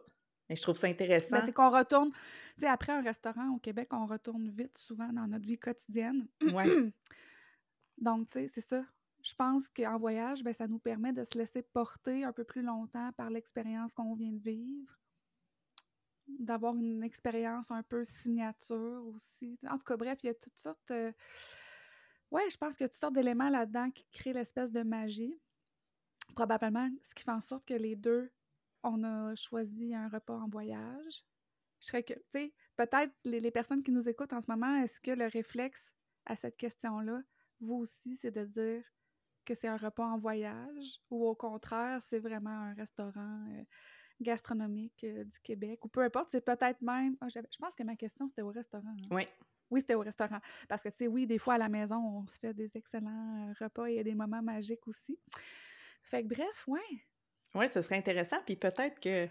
Mais 0.48 0.56
je 0.56 0.62
trouve 0.62 0.76
ça 0.76 0.86
ben, 0.88 0.92
intéressant. 0.92 1.40
c'est 1.44 1.52
qu'on 1.52 1.70
retourne, 1.70 2.10
tu 2.12 2.18
sais, 2.60 2.66
après 2.66 2.92
un 2.92 3.02
restaurant 3.02 3.54
au 3.54 3.58
Québec, 3.58 3.88
on 3.92 4.06
retourne 4.06 4.48
vite 4.50 4.76
souvent 4.78 5.12
dans 5.12 5.26
notre 5.26 5.46
vie 5.46 5.58
quotidienne. 5.58 6.28
Ouais. 6.52 6.66
Donc, 7.98 8.28
tu 8.28 8.40
sais, 8.40 8.48
c'est 8.48 8.68
ça 8.68 8.84
je 9.26 9.34
pense 9.34 9.68
qu'en 9.68 9.98
voyage, 9.98 10.44
ben, 10.44 10.54
ça 10.54 10.68
nous 10.68 10.78
permet 10.78 11.12
de 11.12 11.24
se 11.24 11.36
laisser 11.36 11.60
porter 11.60 12.22
un 12.22 12.32
peu 12.32 12.44
plus 12.44 12.62
longtemps 12.62 13.10
par 13.16 13.28
l'expérience 13.28 13.92
qu'on 13.92 14.14
vient 14.14 14.30
de 14.30 14.38
vivre, 14.38 15.00
d'avoir 16.28 16.76
une 16.76 17.02
expérience 17.02 17.72
un 17.72 17.82
peu 17.82 18.04
signature 18.04 19.04
aussi. 19.08 19.58
En 19.68 19.78
tout 19.78 19.84
cas, 19.84 19.96
bref, 19.96 20.20
il 20.22 20.26
y 20.26 20.30
a 20.30 20.34
toutes 20.34 20.56
sortes. 20.56 20.90
Euh, 20.92 21.10
ouais, 22.30 22.48
je 22.48 22.56
pense 22.56 22.76
qu'il 22.76 22.84
y 22.84 22.86
a 22.86 22.88
toutes 22.88 23.00
sortes 23.00 23.14
d'éléments 23.14 23.48
là-dedans 23.48 23.90
qui 23.90 24.06
créent 24.12 24.32
l'espèce 24.32 24.70
de 24.70 24.84
magie. 24.84 25.36
Probablement, 26.36 26.88
ce 27.02 27.12
qui 27.12 27.24
fait 27.24 27.32
en 27.32 27.40
sorte 27.40 27.66
que 27.66 27.74
les 27.74 27.96
deux, 27.96 28.30
on 28.84 29.02
a 29.02 29.34
choisi 29.34 29.92
un 29.92 30.08
repas 30.08 30.38
en 30.38 30.48
voyage. 30.48 31.24
Je 31.80 31.86
serais 31.88 32.04
que, 32.04 32.14
tu 32.14 32.22
sais, 32.30 32.54
peut-être 32.76 33.12
les, 33.24 33.40
les 33.40 33.50
personnes 33.50 33.82
qui 33.82 33.90
nous 33.90 34.08
écoutent 34.08 34.32
en 34.32 34.40
ce 34.40 34.48
moment, 34.48 34.76
est-ce 34.76 35.00
que 35.00 35.10
le 35.10 35.26
réflexe 35.26 35.96
à 36.26 36.36
cette 36.36 36.56
question-là, 36.56 37.22
vous 37.58 37.74
aussi, 37.74 38.14
c'est 38.14 38.30
de 38.30 38.44
dire 38.44 38.84
que 39.46 39.54
c'est 39.54 39.68
un 39.68 39.76
repas 39.76 40.04
en 40.04 40.18
voyage 40.18 41.00
ou 41.10 41.26
au 41.26 41.34
contraire, 41.34 42.02
c'est 42.02 42.18
vraiment 42.18 42.50
un 42.50 42.74
restaurant 42.74 43.44
euh, 43.48 43.62
gastronomique 44.20 45.04
euh, 45.04 45.24
du 45.24 45.38
Québec 45.40 45.84
ou 45.84 45.88
peu 45.88 46.02
importe, 46.02 46.28
c'est 46.32 46.44
peut-être 46.44 46.82
même. 46.82 47.16
Ah, 47.20 47.28
je 47.28 47.58
pense 47.58 47.74
que 47.74 47.82
ma 47.82 47.96
question 47.96 48.26
c'était 48.28 48.42
au 48.42 48.50
restaurant. 48.50 48.84
Hein. 48.88 49.08
Oui. 49.10 49.26
Oui, 49.68 49.80
c'était 49.80 49.94
au 49.94 50.00
restaurant. 50.00 50.38
Parce 50.68 50.84
que, 50.84 50.90
tu 50.90 50.96
sais, 50.98 51.06
oui, 51.08 51.26
des 51.26 51.38
fois 51.38 51.54
à 51.54 51.58
la 51.58 51.68
maison, 51.68 51.96
on 51.96 52.26
se 52.28 52.38
fait 52.38 52.54
des 52.54 52.70
excellents 52.76 53.48
euh, 53.48 53.52
repas 53.64 53.88
et 53.88 53.94
il 53.94 53.96
y 53.96 54.00
a 54.00 54.04
des 54.04 54.14
moments 54.14 54.42
magiques 54.42 54.86
aussi. 54.86 55.18
Fait 56.02 56.22
que 56.22 56.28
bref, 56.28 56.68
ouais. 56.68 56.78
Oui, 57.52 57.66
ce 57.68 57.82
serait 57.82 57.96
intéressant. 57.96 58.36
Puis 58.46 58.54
peut-être 58.54 59.00
que 59.00 59.28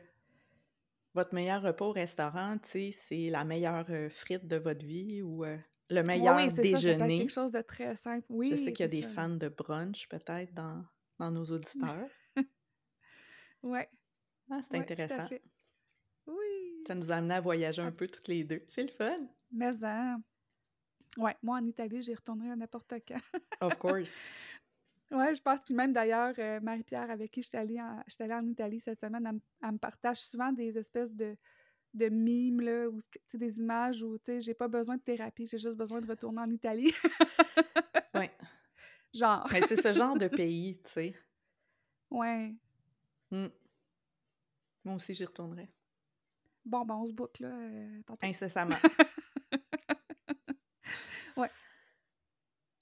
votre 1.14 1.34
meilleur 1.34 1.62
repas 1.62 1.86
au 1.86 1.94
restaurant, 1.94 2.58
tu 2.58 2.70
sais, 2.70 2.92
c'est 2.92 3.30
la 3.30 3.46
meilleure 3.46 3.88
frite 4.10 4.46
de 4.46 4.58
votre 4.58 4.86
vie 4.86 5.22
ou 5.22 5.46
le 5.90 6.04
meilleur 6.04 6.36
oui, 6.38 6.52
déjeuner. 6.52 7.00
Ça, 7.00 7.08
quelque 7.08 7.32
chose 7.32 7.52
de 7.52 7.62
très 7.62 7.96
simple. 7.96 8.26
Oui, 8.30 8.50
Je 8.52 8.56
sais 8.56 8.74
qu'il 8.74 8.84
y 8.84 8.88
a 8.88 8.88
des 8.88 9.02
fans 9.02 9.30
de 9.30 9.50
brunch 9.50 10.08
peut-être 10.08 10.54
dans, 10.54 10.84
dans 11.20 11.32
nos 11.32 11.46
auditeurs. 11.46 12.10
oui. 13.64 13.80
Ah, 14.50 14.60
c'est 14.62 14.78
intéressant. 14.78 15.28
Oui. 16.28 16.84
Ça 16.88 16.96
nous 16.96 17.12
a 17.12 17.16
amené 17.16 17.36
à 17.36 17.42
voyager 17.42 17.82
un 17.82 17.92
peu 17.92 18.08
toutes 18.08 18.28
les 18.28 18.44
deux. 18.44 18.64
C'est 18.68 18.84
le 18.84 18.90
fun. 18.90 19.28
Mais 19.52 19.74
ça. 19.74 20.18
Ouais, 21.18 21.36
moi 21.42 21.58
en 21.58 21.66
Italie, 21.66 22.02
j'y 22.02 22.14
retournerai 22.14 22.52
à 22.52 22.56
n'importe 22.56 22.94
quand. 23.08 23.22
of 23.62 23.78
course. 23.78 24.12
Oui, 25.12 25.36
je 25.36 25.42
pense. 25.42 25.60
Puis 25.64 25.76
même 25.76 25.94
d'ailleurs, 25.94 26.34
euh, 26.40 26.60
Marie-Pierre, 26.60 27.12
avec 27.12 27.30
qui 27.30 27.44
je 27.44 27.50
suis 27.50 27.58
allée 27.58 27.80
en, 27.80 28.02
allée 28.20 28.34
en 28.34 28.48
Italie 28.48 28.80
cette 28.80 29.00
semaine, 29.00 29.40
elle 29.62 29.72
me 29.72 29.78
partage 29.78 30.18
souvent 30.18 30.52
des 30.52 30.76
espèces 30.80 31.14
de, 31.14 31.38
de 31.96 32.10
mimes, 32.10 32.62
là, 32.62 32.90
ou 32.90 33.00
des 33.34 33.60
images 33.60 34.04
où 34.04 34.18
j'ai 34.40 34.54
pas 34.54 34.68
besoin 34.68 34.98
de 34.98 35.02
thérapie, 35.02 35.48
j'ai 35.48 35.58
juste 35.58 35.78
besoin 35.78 36.02
de 36.02 36.08
retourner 36.08 36.42
en 36.42 36.50
Italie. 36.50 36.94
oui. 38.14 38.30
Genre. 39.14 39.48
Mais 39.54 39.62
c'est 39.62 39.82
ce 39.82 39.94
genre 39.94 40.18
de 40.18 40.28
pays, 40.44 40.78
tu 40.84 40.92
sais. 40.92 41.16
Ouais. 42.12 42.54
Mmh. 43.32 43.48
Moi 44.84 44.96
aussi, 44.96 45.14
j'y 45.14 45.24
retournerai. 45.24 45.70
Bon, 46.66 46.84
ben, 46.84 46.96
on 46.96 47.06
se 47.06 47.14
boucle, 47.14 47.44
là. 47.44 47.56
Euh, 47.56 48.02
Incessamment. 48.22 48.76
ouais. 51.38 51.50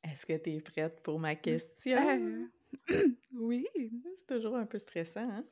Est-ce 0.04 0.26
que 0.26 0.36
tu 0.38 0.50
es 0.50 0.62
prête 0.62 1.04
pour 1.04 1.20
ma 1.20 1.36
question? 1.36 2.00
Euh, 2.00 2.48
oui. 3.34 3.68
C'est 3.76 4.36
toujours 4.36 4.58
un 4.58 4.66
peu 4.66 4.80
stressant, 4.80 5.30
hein? 5.30 5.46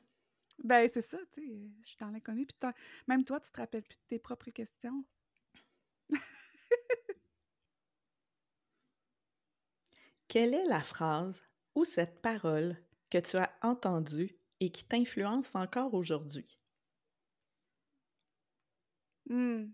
Ben, 0.62 0.88
c'est 0.92 1.00
ça, 1.02 1.18
tu 1.32 1.40
sais, 1.42 1.70
je 1.82 1.88
suis 1.88 1.96
dans 1.98 2.10
l'inconnu. 2.10 2.46
Puis 2.46 2.56
même 3.08 3.24
toi, 3.24 3.40
tu 3.40 3.50
te 3.50 3.60
rappelles 3.60 3.82
plus 3.82 3.96
de 3.98 4.02
tes 4.08 4.18
propres 4.18 4.50
questions. 4.50 5.04
Quelle 10.26 10.52
est 10.54 10.64
la 10.64 10.82
phrase 10.82 11.42
ou 11.76 11.84
cette 11.84 12.20
parole 12.22 12.76
que 13.08 13.18
tu 13.18 13.36
as 13.36 13.52
entendue 13.62 14.36
et 14.58 14.70
qui 14.70 14.84
t'influence 14.84 15.54
encore 15.54 15.94
aujourd'hui? 15.94 16.58
Mmh. 19.30 19.72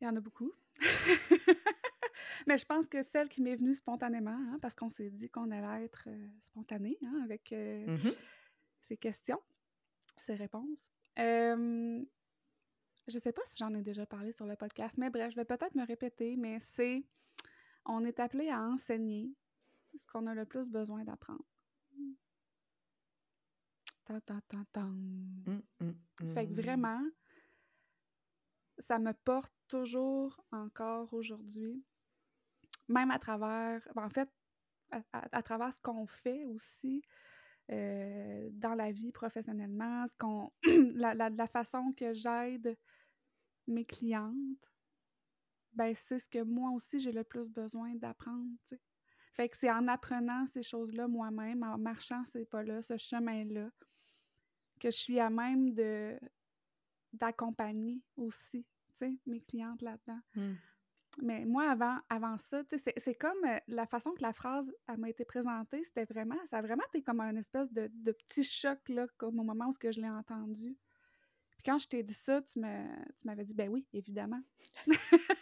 Il 0.00 0.04
y 0.04 0.08
en 0.08 0.16
a 0.16 0.20
beaucoup. 0.20 0.52
Mais 2.46 2.58
je 2.58 2.64
pense 2.66 2.88
que 2.88 3.02
celle 3.02 3.28
qui 3.28 3.42
m'est 3.42 3.56
venue 3.56 3.74
spontanément, 3.74 4.30
hein, 4.30 4.58
parce 4.60 4.74
qu'on 4.74 4.90
s'est 4.90 5.10
dit 5.10 5.28
qu'on 5.30 5.50
allait 5.50 5.84
être 5.84 6.04
euh, 6.08 6.28
spontané 6.42 6.98
hein, 7.04 7.20
avec 7.24 7.52
euh, 7.52 7.86
Mhm. 7.86 8.12
ces 8.82 8.96
questions, 8.96 9.40
ces 10.16 10.34
réponses. 10.36 10.90
Euh, 11.18 12.02
je 13.08 13.18
sais 13.18 13.32
pas 13.32 13.42
si 13.44 13.58
j'en 13.58 13.74
ai 13.74 13.82
déjà 13.82 14.06
parlé 14.06 14.32
sur 14.32 14.46
le 14.46 14.56
podcast, 14.56 14.96
mais 14.98 15.10
bref, 15.10 15.30
je 15.32 15.36
vais 15.36 15.44
peut-être 15.44 15.74
me 15.74 15.84
répéter, 15.86 16.36
mais 16.36 16.58
c'est 16.60 17.04
on 17.86 18.04
est 18.04 18.20
appelé 18.20 18.48
à 18.50 18.60
enseigner 18.62 19.34
ce 19.96 20.06
qu'on 20.06 20.26
a 20.26 20.34
le 20.34 20.44
plus 20.44 20.68
besoin 20.68 21.02
d'apprendre. 21.04 21.44
Mm, 25.46 25.60
mm, 25.80 26.34
Fait 26.34 26.46
que 26.46 26.52
mm. 26.52 26.60
vraiment, 26.60 27.02
ça 28.78 28.98
me 28.98 29.12
porte 29.12 29.52
toujours 29.68 30.42
encore 30.52 31.12
aujourd'hui, 31.14 31.84
même 32.90 33.10
à 33.10 33.18
travers, 33.18 33.86
ben, 33.94 34.04
en 34.04 34.10
fait, 34.10 34.28
à, 34.90 35.02
à- 35.12 35.42
travers 35.42 35.72
ce 35.72 35.80
qu'on 35.80 36.06
fait 36.06 36.44
aussi 36.44 37.02
euh, 37.70 38.50
dans 38.52 38.74
la 38.74 38.90
vie 38.90 39.12
professionnellement, 39.12 40.06
ce 40.06 40.14
qu'on, 40.16 40.52
la, 40.94 41.14
la- 41.14 41.46
façon 41.46 41.92
que 41.96 42.12
j'aide 42.12 42.76
mes 43.66 43.84
clientes, 43.84 44.72
ben 45.72 45.94
c'est 45.94 46.18
ce 46.18 46.28
que 46.28 46.42
moi 46.42 46.70
aussi 46.70 46.98
j'ai 46.98 47.12
le 47.12 47.22
plus 47.22 47.48
besoin 47.48 47.94
d'apprendre. 47.94 48.50
Fait 49.32 49.48
que 49.48 49.56
c'est 49.56 49.70
en 49.70 49.86
apprenant 49.86 50.44
ces 50.46 50.64
choses-là 50.64 51.06
moi-même, 51.06 51.62
en 51.62 51.78
marchant 51.78 52.24
ces 52.24 52.44
pas-là, 52.44 52.82
ce 52.82 52.96
chemin-là, 52.96 53.70
que 54.80 54.90
je 54.90 54.96
suis 54.96 55.20
à 55.20 55.30
même 55.30 55.72
de 55.72 56.18
d'accompagner 57.12 58.02
aussi, 58.16 58.66
mes 59.26 59.40
clientes 59.40 59.82
là-dedans. 59.82 60.20
Mm. 60.34 60.54
Mais 61.22 61.44
moi, 61.44 61.68
avant, 61.70 61.98
avant 62.08 62.38
ça, 62.38 62.62
c'est- 62.70 63.14
comme 63.14 63.44
euh, 63.44 63.58
la 63.66 63.86
façon 63.86 64.12
que 64.12 64.22
la 64.22 64.32
phrase 64.32 64.72
m'a 64.96 65.08
été 65.10 65.24
présentée, 65.24 65.82
c'était 65.84 66.04
vraiment, 66.04 66.36
ça 66.46 66.58
a 66.58 66.62
vraiment 66.62 66.84
été 66.88 67.02
comme 67.02 67.20
un 67.20 67.34
espèce 67.36 67.70
de, 67.72 67.90
de 67.92 68.12
petit 68.12 68.44
choc, 68.44 68.78
là, 68.88 69.06
comme 69.16 69.38
au 69.40 69.42
moment 69.42 69.66
où 69.68 69.72
que 69.72 69.90
je 69.90 70.00
l'ai 70.00 70.08
entendu. 70.08 70.76
Puis 71.50 71.62
quand 71.64 71.78
je 71.78 71.88
t'ai 71.88 72.02
dit 72.02 72.14
ça, 72.14 72.40
tu 72.42 72.58
me- 72.60 73.04
tu 73.18 73.26
m'avais 73.26 73.44
dit, 73.44 73.54
ben 73.54 73.68
oui, 73.68 73.86
évidemment. 73.92 74.40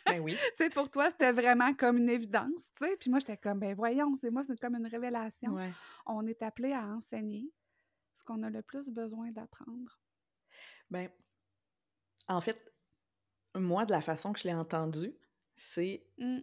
Ben 0.06 0.20
oui. 0.22 0.34
tu 0.34 0.56
sais, 0.56 0.70
pour 0.70 0.90
toi, 0.90 1.10
c'était 1.10 1.32
vraiment 1.32 1.72
comme 1.74 1.98
une 1.98 2.08
évidence, 2.10 2.62
tu 2.74 2.86
sais. 2.86 2.96
Puis 2.96 3.10
moi, 3.10 3.18
j'étais 3.20 3.36
comme, 3.36 3.60
ben 3.60 3.74
voyons, 3.74 4.16
c'est 4.20 4.30
moi, 4.30 4.42
c'est 4.44 4.58
comme 4.58 4.74
une 4.74 4.86
révélation. 4.86 5.52
Ouais. 5.52 5.70
On 6.06 6.26
est 6.26 6.42
appelé 6.42 6.72
à 6.72 6.86
enseigner 6.86 7.52
ce 8.14 8.24
qu'on 8.24 8.42
a 8.42 8.50
le 8.50 8.62
plus 8.62 8.88
besoin 8.88 9.30
d'apprendre. 9.30 10.00
Ben, 10.90 11.08
en 12.26 12.40
fait, 12.40 12.72
moi, 13.54 13.84
de 13.84 13.92
la 13.92 14.00
façon 14.02 14.32
que 14.32 14.40
je 14.40 14.48
l'ai 14.48 14.54
entendu, 14.54 15.12
c'est 15.58 16.06
Mm. 16.18 16.40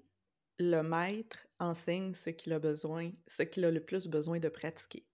le 0.60 0.82
maître 0.84 1.48
enseigne 1.60 2.14
ce 2.14 2.30
qu'il 2.30 2.54
a 2.54 2.60
besoin, 2.60 3.12
ce 3.28 3.44
qu'il 3.44 3.66
a 3.66 3.72
le 3.72 3.84
plus 3.84 4.08
besoin 4.08 4.40
de 4.40 4.50
pratiquer. 4.50 5.08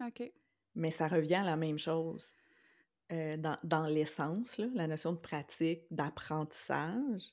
OK. 0.00 0.32
Mais 0.74 0.90
ça 0.90 1.08
revient 1.08 1.36
à 1.36 1.44
la 1.44 1.56
même 1.56 1.78
chose 1.78 2.34
euh, 3.12 3.36
dans, 3.36 3.58
dans 3.64 3.86
l'essence, 3.86 4.58
la 4.58 4.86
notion 4.86 5.12
de 5.12 5.18
pratique, 5.18 5.84
d'apprentissage. 5.90 7.32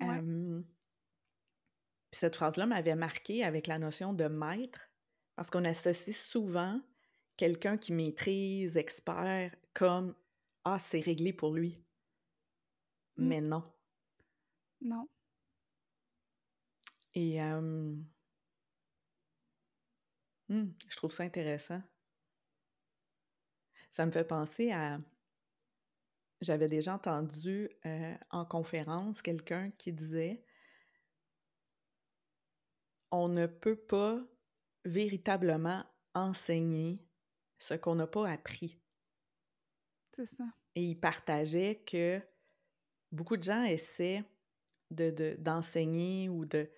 Ouais. 0.00 0.18
Euh, 0.18 0.62
puis 2.10 2.18
cette 2.18 2.36
phrase-là 2.36 2.66
m'avait 2.66 2.94
marqué 2.96 3.44
avec 3.44 3.66
la 3.66 3.78
notion 3.78 4.12
de 4.12 4.26
maître, 4.28 4.90
parce 5.36 5.50
qu'on 5.50 5.64
associe 5.64 6.16
souvent 6.16 6.80
quelqu'un 7.36 7.78
qui 7.78 7.92
maîtrise, 7.92 8.76
expert, 8.76 9.54
comme 9.74 10.14
Ah, 10.64 10.78
c'est 10.78 11.00
réglé 11.00 11.32
pour 11.32 11.52
lui. 11.54 11.84
Mm. 13.16 13.26
Mais 13.28 13.40
non. 13.40 13.71
Non. 14.82 15.08
Et 17.14 17.40
euh, 17.42 17.94
hmm, 20.48 20.70
je 20.88 20.96
trouve 20.96 21.12
ça 21.12 21.22
intéressant. 21.22 21.82
Ça 23.90 24.06
me 24.06 24.10
fait 24.10 24.24
penser 24.24 24.72
à. 24.72 24.98
J'avais 26.40 26.66
déjà 26.66 26.94
entendu 26.94 27.70
euh, 27.86 28.16
en 28.30 28.44
conférence 28.44 29.22
quelqu'un 29.22 29.70
qui 29.72 29.92
disait 29.92 30.44
On 33.12 33.28
ne 33.28 33.46
peut 33.46 33.76
pas 33.76 34.20
véritablement 34.84 35.84
enseigner 36.14 37.06
ce 37.58 37.74
qu'on 37.74 37.94
n'a 37.94 38.08
pas 38.08 38.28
appris. 38.28 38.80
C'est 40.16 40.26
ça. 40.26 40.44
Et 40.74 40.84
il 40.84 40.98
partageait 40.98 41.84
que 41.86 42.20
beaucoup 43.12 43.36
de 43.36 43.44
gens 43.44 43.62
essaient 43.62 44.24
de, 44.92 45.10
de- 45.10 45.36
d'enseigner 45.38 46.28
ou 46.28 46.44
de 46.44 46.70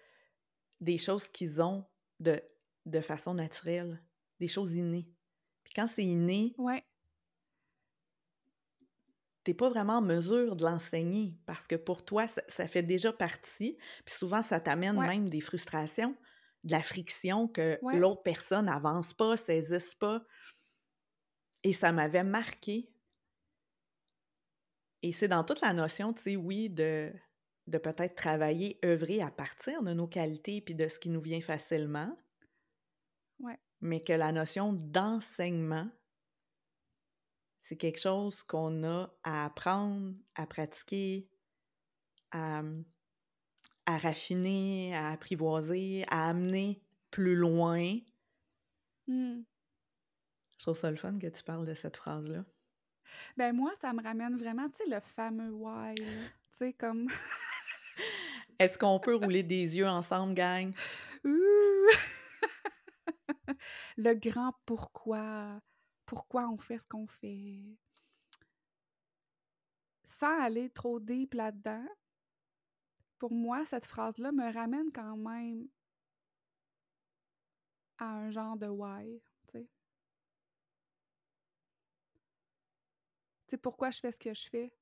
des 0.81 0.99
choses 0.99 1.29
qu'ils 1.29 1.63
ont 1.63 1.85
de, 2.21 2.43
de 2.87 3.01
façon 3.01 3.35
naturelle, 3.35 4.03
des 4.41 4.49
choses 4.49 4.75
innées. 4.75 5.09
Puis 5.63 5.73
quand 5.75 5.89
c'est 5.89 6.05
inné, 6.05 6.55
Ouais. 6.59 6.85
t'es 9.45 9.55
pas 9.55 9.69
vraiment 9.69 9.99
en 9.99 10.03
mesure 10.03 10.57
de 10.57 10.65
l'enseigner 10.65 11.39
parce 11.47 11.67
que 11.67 11.77
pour 11.77 12.05
toi, 12.05 12.27
ça, 12.29 12.43
ça 12.49 12.67
fait 12.69 12.83
déjà 12.83 13.13
partie. 13.13 13.77
Puis 14.05 14.15
souvent, 14.15 14.43
ça 14.43 14.61
t'amène 14.61 14.97
Ouais. 14.99 15.07
même 15.07 15.29
des 15.29 15.41
frustrations, 15.41 16.17
de 16.65 16.73
la 16.73 16.83
friction 16.83 17.49
que 17.49 17.79
Ouais. 17.83 17.99
l'autre 17.99 18.23
personne 18.23 18.67
n'avance 18.67 19.15
pas, 19.15 19.37
saisisse 19.37 19.95
pas. 19.95 20.25
Et 21.63 21.73
ça 21.73 21.93
m'avait 21.93 22.25
marqué. 22.25 22.91
Et 25.03 25.13
c'est 25.13 25.29
dans 25.29 25.45
toute 25.45 25.61
la 25.61 25.73
notion, 25.75 26.13
tu 26.15 26.23
sais, 26.23 26.37
oui, 26.37 26.71
de, 26.71 27.13
de 27.67 27.79
peut-être 27.79 28.15
travailler, 28.15 28.79
œuvrer 28.85 29.23
à 29.23 29.31
partir 29.31 29.83
de 29.83 29.93
nos 29.93 30.07
qualités 30.07 30.61
puis 30.61 30.75
de 30.75 30.89
ce 30.89 30.99
qui 30.99 31.09
nous 31.09 31.21
vient 31.21 31.41
facilement. 31.41 32.17
Ouais. 33.41 33.59
Mais 33.81 34.01
que 34.01 34.13
la 34.13 34.33
notion 34.33 34.73
d'enseignement, 34.73 35.89
c'est 37.61 37.77
quelque 37.77 38.01
chose 38.01 38.43
qu'on 38.43 38.85
a 38.85 39.11
à 39.23 39.47
apprendre, 39.47 40.15
à 40.35 40.47
pratiquer, 40.47 41.29
à, 42.33 42.63
à 43.87 43.99
raffiner, 43.99 44.95
à 44.95 45.11
apprivoiser, 45.11 46.05
à 46.09 46.29
amener 46.29 46.83
plus 47.11 47.37
loin. 47.37 47.99
Mm. 49.07 49.43
Je 50.51 50.59
trouve 50.59 50.77
ça 50.77 50.91
le 50.91 50.97
fun 50.97 51.19
que 51.19 51.27
tu 51.27 51.43
parles 51.43 51.67
de 51.67 51.75
cette 51.75 51.97
phrase-là. 51.97 52.45
Ben 53.37 53.55
moi, 53.55 53.73
ça 53.81 53.93
me 53.93 54.03
ramène 54.03 54.37
vraiment, 54.37 54.69
tu 54.71 54.85
sais, 54.85 54.91
le 54.91 55.01
fameux 55.01 55.53
why. 55.53 55.95
Tu 55.95 56.05
sais, 56.55 56.73
comme... 56.73 57.09
Est-ce 58.59 58.79
qu'on 58.79 59.01
peut 59.01 59.15
rouler 59.17 59.43
des 59.43 59.77
yeux 59.77 59.89
ensemble, 59.89 60.35
gang? 60.35 60.73
Le 63.97 64.15
grand 64.15 64.53
pourquoi. 64.65 65.61
Pourquoi 66.07 66.49
on 66.49 66.59
fait 66.59 66.79
ce 66.79 66.85
qu'on 66.85 67.07
fait? 67.07 67.63
Sans 70.05 70.41
aller 70.41 70.71
trop 70.71 71.01
deep 71.01 71.35
là-dedans, 71.35 71.87
pour 73.19 73.33
moi, 73.33 73.65
cette 73.65 73.87
phrase-là 73.87 74.33
me 74.33 74.53
ramène 74.53 74.93
quand 74.93 75.17
même 75.17 75.67
à 77.99 78.05
un 78.05 78.31
genre 78.31 78.57
de 78.57 78.67
why. 78.67 79.23
Tu 83.47 83.51
sais, 83.51 83.59
pourquoi 83.59 83.91
je 83.91 84.01
fais 84.01 84.13
ce 84.13 84.19
que 84.19 84.33
je 84.33 84.49
fais? 84.49 84.73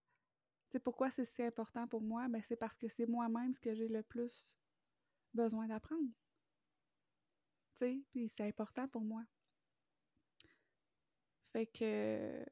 Sais, 0.72 0.78
pourquoi 0.80 1.10
c'est 1.10 1.24
si 1.26 1.42
important 1.42 1.86
pour 1.86 2.00
moi? 2.00 2.26
Ben, 2.28 2.40
c'est 2.42 2.56
parce 2.56 2.78
que 2.78 2.88
c'est 2.88 3.06
moi-même 3.06 3.52
ce 3.52 3.60
que 3.60 3.74
j'ai 3.74 3.88
le 3.88 4.02
plus 4.02 4.46
besoin 5.34 5.66
d'apprendre. 5.66 6.08
Tu 7.74 7.84
sais, 7.84 8.00
puis 8.10 8.28
c'est 8.28 8.46
important 8.46 8.88
pour 8.88 9.02
moi. 9.02 9.22
Fait 11.52 11.66
que... 11.66 12.42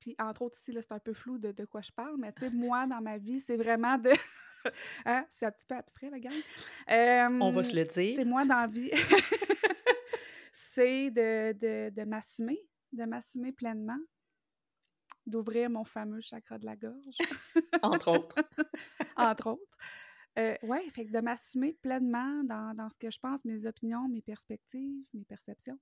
Puis 0.00 0.16
entre 0.18 0.42
autres 0.42 0.56
ici, 0.58 0.72
c'est 0.74 0.92
un 0.92 0.98
peu 0.98 1.12
flou 1.14 1.38
de, 1.38 1.52
de 1.52 1.64
quoi 1.64 1.80
je 1.82 1.92
parle, 1.92 2.16
mais 2.18 2.32
tu 2.32 2.40
sais, 2.40 2.50
moi, 2.50 2.86
dans 2.86 3.00
ma 3.00 3.16
vie, 3.16 3.40
c'est 3.40 3.56
vraiment 3.56 3.96
de... 3.96 4.10
hein? 5.04 5.24
C'est 5.30 5.46
un 5.46 5.52
petit 5.52 5.66
peu 5.66 5.76
abstrait, 5.76 6.10
la 6.10 6.18
gang. 6.18 6.32
On 7.40 7.50
va 7.50 7.60
Euh, 7.60 7.62
se 7.62 7.74
le 7.76 7.84
c'est 7.84 8.14
dire. 8.14 8.26
moi 8.26 8.44
dans 8.44 8.56
la 8.60 8.66
vie, 8.66 8.90
c'est 10.52 11.10
de, 11.10 11.52
de, 11.52 11.90
de 11.94 12.04
m'assumer, 12.04 12.60
de 12.92 13.04
m'assumer 13.04 13.52
pleinement, 13.52 13.98
d'ouvrir 15.26 15.70
mon 15.70 15.84
fameux 15.84 16.20
chakra 16.20 16.58
de 16.58 16.64
la 16.64 16.76
gorge, 16.76 17.16
Entre 17.82 18.08
autres. 18.08 18.36
entre 19.16 19.48
autres. 19.48 19.76
Euh, 20.38 20.54
ouais, 20.62 20.88
fait 20.90 21.06
que 21.06 21.12
de 21.12 21.20
m'assumer 21.20 21.72
pleinement 21.72 22.44
dans, 22.44 22.74
dans 22.74 22.90
ce 22.90 22.98
que 22.98 23.10
je 23.10 23.18
pense, 23.18 23.44
mes 23.44 23.66
opinions, 23.66 24.08
mes 24.08 24.22
perspectives, 24.22 25.04
mes 25.14 25.24
perceptions, 25.24 25.78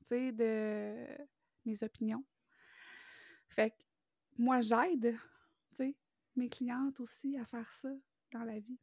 tu 0.00 0.06
sais, 0.06 0.32
de 0.32 1.06
mes 1.64 1.82
opinions. 1.82 2.24
Fait 3.48 3.70
que 3.70 3.76
moi, 4.38 4.60
j'aide, 4.60 5.16
tu 5.70 5.76
sais, 5.76 5.96
mes 6.34 6.48
clientes 6.48 6.98
aussi 6.98 7.38
à 7.38 7.46
faire 7.46 7.70
ça 7.72 7.90
dans 8.32 8.42
la 8.42 8.58
vie. 8.58 8.78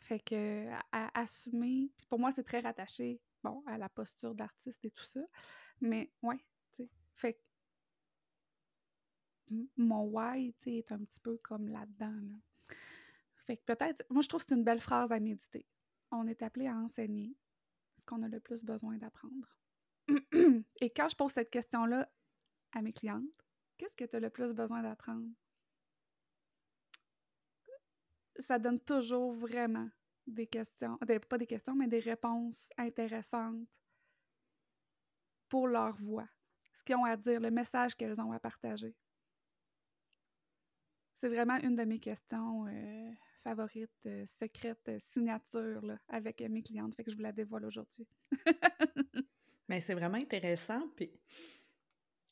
Fait 0.00 0.20
que 0.20 0.68
à, 0.70 0.80
à 0.92 1.20
assumer, 1.20 1.90
puis 1.96 2.06
pour 2.06 2.20
moi, 2.20 2.30
c'est 2.30 2.44
très 2.44 2.60
rattaché, 2.60 3.20
bon, 3.42 3.64
à 3.66 3.78
la 3.78 3.88
posture 3.88 4.34
d'artiste 4.34 4.84
et 4.84 4.90
tout 4.92 5.04
ça, 5.04 5.20
mais 5.80 6.12
ouais, 6.22 6.38
tu 6.72 6.84
sais, 6.84 6.90
fait 7.16 7.34
que 7.34 7.47
mon 9.76 10.04
why, 10.04 10.54
est 10.66 10.92
un 10.92 10.98
petit 10.98 11.20
peu 11.20 11.38
comme 11.38 11.68
là-dedans, 11.68 12.06
là. 12.12 12.76
Fait 13.46 13.56
que 13.56 13.64
peut-être, 13.64 14.04
moi, 14.10 14.20
je 14.20 14.28
trouve 14.28 14.42
que 14.42 14.50
c'est 14.50 14.56
une 14.56 14.64
belle 14.64 14.80
phrase 14.80 15.10
à 15.10 15.18
méditer. 15.18 15.64
On 16.10 16.26
est 16.26 16.42
appelé 16.42 16.66
à 16.66 16.76
enseigner 16.76 17.34
ce 17.94 18.04
qu'on 18.04 18.22
a 18.22 18.28
le 18.28 18.40
plus 18.40 18.62
besoin 18.62 18.98
d'apprendre. 18.98 19.56
Et 20.80 20.90
quand 20.90 21.08
je 21.08 21.16
pose 21.16 21.32
cette 21.32 21.50
question-là 21.50 22.10
à 22.72 22.82
mes 22.82 22.92
clientes, 22.92 23.46
qu'est-ce 23.78 23.96
que 23.96 24.04
tu 24.04 24.16
as 24.16 24.20
le 24.20 24.28
plus 24.28 24.52
besoin 24.52 24.82
d'apprendre? 24.82 25.28
Ça 28.38 28.58
donne 28.58 28.80
toujours 28.80 29.32
vraiment 29.32 29.88
des 30.26 30.46
questions, 30.46 30.98
pas 30.98 31.38
des 31.38 31.46
questions, 31.46 31.74
mais 31.74 31.88
des 31.88 32.00
réponses 32.00 32.68
intéressantes 32.76 33.80
pour 35.48 35.66
leur 35.66 35.96
voix, 35.96 36.28
ce 36.74 36.82
qu'ils 36.82 36.96
ont 36.96 37.04
à 37.04 37.16
dire, 37.16 37.40
le 37.40 37.50
message 37.50 37.96
qu'elles 37.96 38.20
ont 38.20 38.32
à 38.32 38.38
partager. 38.38 38.94
C'est 41.18 41.28
vraiment 41.28 41.56
une 41.56 41.74
de 41.74 41.84
mes 41.84 41.98
questions 41.98 42.66
euh, 42.66 43.10
favorites, 43.42 43.90
euh, 44.06 44.24
secrètes, 44.24 44.88
euh, 44.88 44.98
signature 45.00 45.84
là, 45.84 45.98
avec 46.08 46.40
mes 46.42 46.62
clientes. 46.62 46.94
Fait 46.94 47.02
que 47.02 47.10
je 47.10 47.16
vous 47.16 47.22
la 47.22 47.32
dévoile 47.32 47.64
aujourd'hui. 47.64 48.06
Mais 49.68 49.80
c'est 49.80 49.94
vraiment 49.94 50.16
intéressant. 50.16 50.88
Puis 50.94 51.10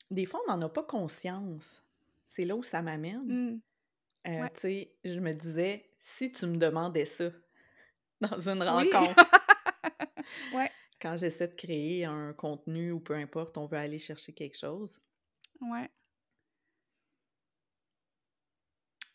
des 0.09 0.25
fois, 0.25 0.39
on 0.47 0.55
n'en 0.55 0.67
a 0.67 0.69
pas 0.69 0.83
conscience. 0.83 1.83
C'est 2.27 2.45
là 2.45 2.55
où 2.55 2.63
ça 2.63 2.81
m'amène. 2.81 3.25
Mmh. 3.25 3.61
Tu 4.23 4.59
sais, 4.59 4.95
je 5.03 5.19
me 5.19 5.33
disais, 5.33 5.89
si 5.99 6.31
tu 6.31 6.45
me 6.47 6.57
demandais 6.57 7.05
ça 7.05 7.29
dans 8.21 8.49
une 8.49 8.63
rencontre, 8.63 9.25
ouais. 10.53 10.71
quand 11.01 11.17
j'essaie 11.17 11.47
de 11.47 11.55
créer 11.55 12.05
un 12.05 12.33
contenu 12.33 12.91
ou 12.91 12.99
peu 12.99 13.15
importe, 13.15 13.57
on 13.57 13.65
veut 13.65 13.77
aller 13.77 13.99
chercher 13.99 14.33
quelque 14.33 14.57
chose. 14.57 14.99
Ouais. 15.61 15.89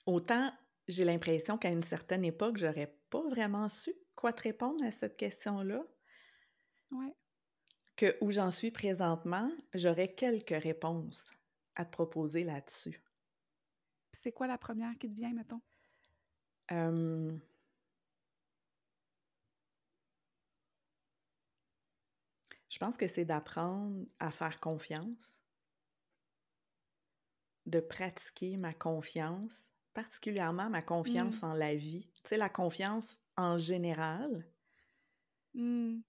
Autant 0.06 0.52
j'ai 0.88 1.04
l'impression 1.04 1.58
qu'à 1.58 1.70
une 1.70 1.80
certaine 1.80 2.24
époque, 2.24 2.56
j'aurais 2.56 2.98
pas 3.10 3.22
vraiment 3.28 3.68
su 3.68 3.92
quoi 4.14 4.32
te 4.32 4.42
répondre 4.42 4.84
à 4.84 4.90
cette 4.90 5.16
question-là. 5.16 5.84
Ouais. 6.92 7.16
Que 7.96 8.18
où 8.20 8.30
j'en 8.30 8.50
suis 8.50 8.70
présentement, 8.70 9.50
j'aurais 9.72 10.14
quelques 10.14 10.50
réponses 10.62 11.30
à 11.74 11.86
te 11.86 11.90
proposer 11.90 12.44
là-dessus. 12.44 13.02
C'est 14.12 14.32
quoi 14.32 14.46
la 14.46 14.56
première 14.56 14.96
qui 14.96 15.10
te 15.10 15.14
vient, 15.14 15.34
mettons? 15.34 15.60
Je 22.68 22.78
pense 22.80 22.96
que 22.96 23.06
c'est 23.06 23.24
d'apprendre 23.24 24.04
à 24.18 24.32
faire 24.32 24.58
confiance, 24.58 25.38
de 27.66 27.80
pratiquer 27.80 28.56
ma 28.56 28.72
confiance 28.72 29.71
particulièrement 29.94 30.70
ma 30.70 30.82
confiance 30.82 31.42
mmh. 31.42 31.46
en 31.46 31.52
la 31.54 31.74
vie. 31.74 32.08
Tu 32.14 32.22
sais, 32.28 32.36
la 32.36 32.48
confiance 32.48 33.18
en 33.36 33.58
général. 33.58 34.46
Mmh. 35.54 36.00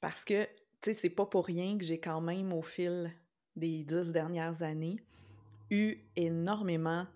Parce 0.00 0.24
que, 0.24 0.44
tu 0.44 0.50
sais, 0.86 0.94
c'est 0.94 1.10
pas 1.10 1.26
pour 1.26 1.46
rien 1.46 1.76
que 1.76 1.84
j'ai 1.84 2.00
quand 2.00 2.20
même, 2.20 2.52
au 2.52 2.62
fil 2.62 3.14
des 3.56 3.84
dix 3.84 4.12
dernières 4.12 4.62
années, 4.62 5.04
eu 5.70 5.98
énormément 6.16 7.06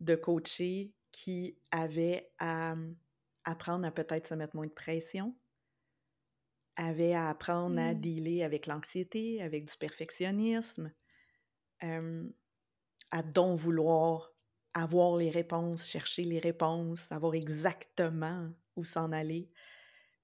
de 0.00 0.14
coachés 0.14 0.92
qui 1.12 1.58
avaient 1.70 2.30
à 2.38 2.74
apprendre 3.44 3.86
à 3.86 3.90
peut-être 3.90 4.26
se 4.26 4.34
mettre 4.34 4.56
moins 4.56 4.66
de 4.66 4.72
pression, 4.72 5.34
avaient 6.74 7.14
à 7.14 7.30
apprendre 7.30 7.80
à 7.80 7.94
dealer 7.94 8.42
avec 8.42 8.66
l'anxiété, 8.66 9.40
avec 9.40 9.64
du 9.64 9.76
perfectionnisme, 9.78 10.92
à 11.80 13.22
donc 13.22 13.56
vouloir 13.56 14.35
avoir 14.76 15.16
les 15.16 15.30
réponses, 15.30 15.86
chercher 15.86 16.22
les 16.24 16.38
réponses, 16.38 17.00
savoir 17.00 17.34
exactement 17.34 18.50
où 18.76 18.84
s'en 18.84 19.10
aller. 19.10 19.50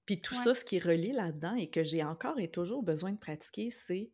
Puis 0.05 0.21
tout 0.21 0.35
ça, 0.35 0.53
ce 0.53 0.63
qui 0.63 0.79
relie 0.79 1.11
là-dedans 1.11 1.55
et 1.55 1.69
que 1.69 1.83
j'ai 1.83 2.03
encore 2.03 2.39
et 2.39 2.51
toujours 2.51 2.83
besoin 2.83 3.13
de 3.13 3.17
pratiquer, 3.17 3.71
c'est 3.71 4.11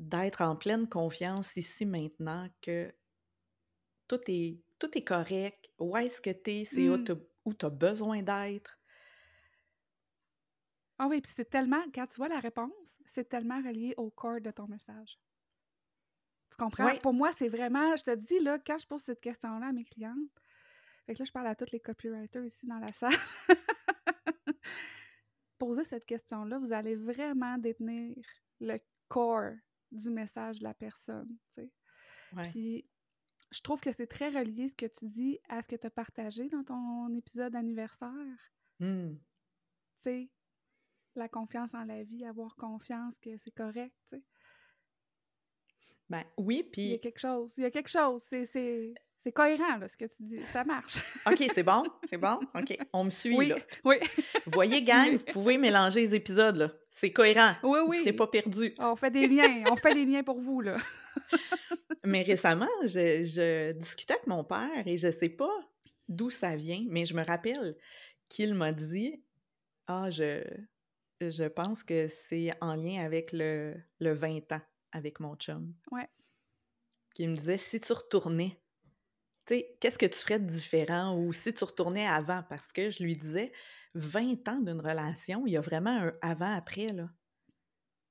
d'être 0.00 0.40
en 0.40 0.56
pleine 0.56 0.88
confiance 0.88 1.56
ici 1.56 1.86
maintenant 1.86 2.48
que 2.60 2.92
tout 4.08 4.20
est, 4.26 4.60
tout 4.80 4.98
est 4.98 5.04
correct. 5.04 5.70
Où 5.78 5.96
est-ce 5.96 6.20
que 6.20 6.30
tu 6.30 6.50
es? 6.50 6.64
C'est 6.64 6.88
mmh. 6.88 7.16
où 7.44 7.54
tu 7.54 7.66
as 7.66 7.70
besoin 7.70 8.20
d'être. 8.20 8.80
Ah 10.98 11.06
oui, 11.08 11.20
puis 11.20 11.32
c'est 11.36 11.48
tellement, 11.48 11.84
quand 11.94 12.06
tu 12.08 12.16
vois 12.16 12.28
la 12.28 12.40
réponse, 12.40 12.98
c'est 13.06 13.28
tellement 13.28 13.62
relié 13.62 13.94
au 13.96 14.10
corps 14.10 14.40
de 14.40 14.50
ton 14.50 14.66
message. 14.66 15.18
Tu 16.54 16.62
comprends? 16.62 16.96
Pour 16.98 17.12
moi, 17.12 17.32
c'est 17.36 17.48
vraiment, 17.48 17.96
je 17.96 18.04
te 18.04 18.14
dis, 18.14 18.38
là, 18.38 18.60
quand 18.60 18.78
je 18.78 18.86
pose 18.86 19.02
cette 19.02 19.20
question-là 19.20 19.66
à 19.66 19.72
mes 19.72 19.84
clientes, 19.84 20.30
fait 21.04 21.14
que 21.14 21.18
là, 21.18 21.24
je 21.24 21.32
parle 21.32 21.48
à 21.48 21.54
tous 21.56 21.70
les 21.72 21.80
copywriters 21.80 22.44
ici 22.44 22.66
dans 22.66 22.78
la 22.78 22.92
salle. 22.92 23.12
Posez 25.58 25.84
cette 25.84 26.04
question-là, 26.04 26.58
vous 26.58 26.72
allez 26.72 26.94
vraiment 26.94 27.58
détenir 27.58 28.16
le 28.60 28.78
corps 29.08 29.54
du 29.90 30.10
message 30.10 30.60
de 30.60 30.64
la 30.64 30.74
personne, 30.74 31.36
tu 31.52 31.62
sais. 31.62 31.72
Puis, 32.44 32.88
je 33.50 33.60
trouve 33.60 33.80
que 33.80 33.92
c'est 33.92 34.06
très 34.06 34.28
relié 34.28 34.68
ce 34.68 34.74
que 34.74 34.86
tu 34.86 35.06
dis 35.06 35.38
à 35.48 35.60
ce 35.60 35.68
que 35.68 35.76
tu 35.76 35.86
as 35.86 35.90
partagé 35.90 36.48
dans 36.48 36.64
ton 36.64 37.12
épisode 37.14 37.54
anniversaire. 37.54 38.52
Mmh. 38.80 39.14
Tu 39.14 39.20
sais, 40.02 40.30
la 41.16 41.28
confiance 41.28 41.74
en 41.74 41.84
la 41.84 42.02
vie, 42.04 42.24
avoir 42.24 42.56
confiance 42.56 43.18
que 43.18 43.36
c'est 43.36 43.52
correct, 43.52 43.94
tu 44.08 44.16
sais. 44.16 44.24
Ben 46.08 46.22
oui, 46.36 46.68
puis... 46.70 46.82
Il 46.82 46.90
y 46.90 46.94
a 46.94 46.98
quelque 46.98 47.20
chose. 47.20 47.54
Il 47.56 47.62
y 47.62 47.66
a 47.66 47.70
quelque 47.70 47.90
chose. 47.90 48.22
C'est 49.24 49.32
cohérent, 49.32 49.78
là, 49.78 49.88
ce 49.88 49.96
que 49.96 50.04
tu 50.04 50.22
dis. 50.22 50.42
Ça 50.52 50.64
marche. 50.64 50.98
OK, 51.26 51.42
c'est 51.54 51.62
bon? 51.62 51.82
C'est 52.04 52.18
bon? 52.18 52.40
OK. 52.54 52.76
On 52.92 53.04
me 53.04 53.10
suit, 53.10 53.34
oui, 53.34 53.48
là. 53.48 53.56
Oui. 53.82 53.96
Vous 54.44 54.52
voyez, 54.52 54.82
gang, 54.82 55.12
vous 55.12 55.24
pouvez 55.32 55.56
mélanger 55.56 56.00
les 56.00 56.14
épisodes, 56.14 56.56
là. 56.56 56.70
C'est 56.90 57.10
cohérent. 57.10 57.54
Oui, 57.62 57.78
oui. 57.86 57.98
Tu 58.00 58.04
n'es 58.04 58.12
pas 58.12 58.26
perdu. 58.26 58.74
On 58.78 58.96
fait 58.96 59.10
des 59.10 59.26
liens. 59.26 59.64
On 59.70 59.76
fait 59.76 59.94
des 59.94 60.04
liens 60.04 60.22
pour 60.22 60.40
vous, 60.40 60.60
là. 60.60 60.76
mais 62.04 62.20
récemment, 62.20 62.68
je, 62.82 63.24
je, 63.24 63.72
discutais 63.72 64.12
avec 64.12 64.26
mon 64.26 64.44
père 64.44 64.86
et 64.86 64.98
je 64.98 65.10
sais 65.10 65.30
pas 65.30 65.58
d'où 66.06 66.28
ça 66.28 66.54
vient, 66.54 66.84
mais 66.90 67.06
je 67.06 67.14
me 67.14 67.24
rappelle 67.24 67.78
qu'il 68.28 68.52
m'a 68.52 68.72
dit 68.72 69.24
«Ah, 69.86 70.10
je, 70.10 70.44
je 71.22 71.44
pense 71.44 71.82
que 71.82 72.08
c'est 72.08 72.52
en 72.60 72.74
lien 72.74 73.02
avec 73.02 73.32
le, 73.32 73.74
le 74.00 74.12
20 74.12 74.52
ans 74.52 74.60
avec 74.94 75.20
mon 75.20 75.36
chum. 75.36 75.74
Ouais. 75.90 76.08
Qui 77.14 77.26
me 77.28 77.34
disait 77.34 77.58
si 77.58 77.80
tu 77.80 77.92
retournais, 77.92 78.60
tu 79.46 79.54
sais, 79.56 79.76
qu'est-ce 79.80 79.98
que 79.98 80.06
tu 80.06 80.18
ferais 80.18 80.40
de 80.40 80.46
différent? 80.46 81.18
Ou 81.18 81.32
si 81.32 81.54
tu 81.54 81.64
retournais 81.64 82.06
avant? 82.06 82.42
Parce 82.48 82.72
que 82.72 82.90
je 82.90 83.02
lui 83.02 83.16
disais 83.16 83.52
20 83.94 84.48
ans 84.48 84.60
d'une 84.60 84.80
relation, 84.80 85.46
il 85.46 85.52
y 85.52 85.56
a 85.56 85.60
vraiment 85.60 85.90
un 85.90 86.12
avant-après, 86.22 86.88
là. 86.88 87.10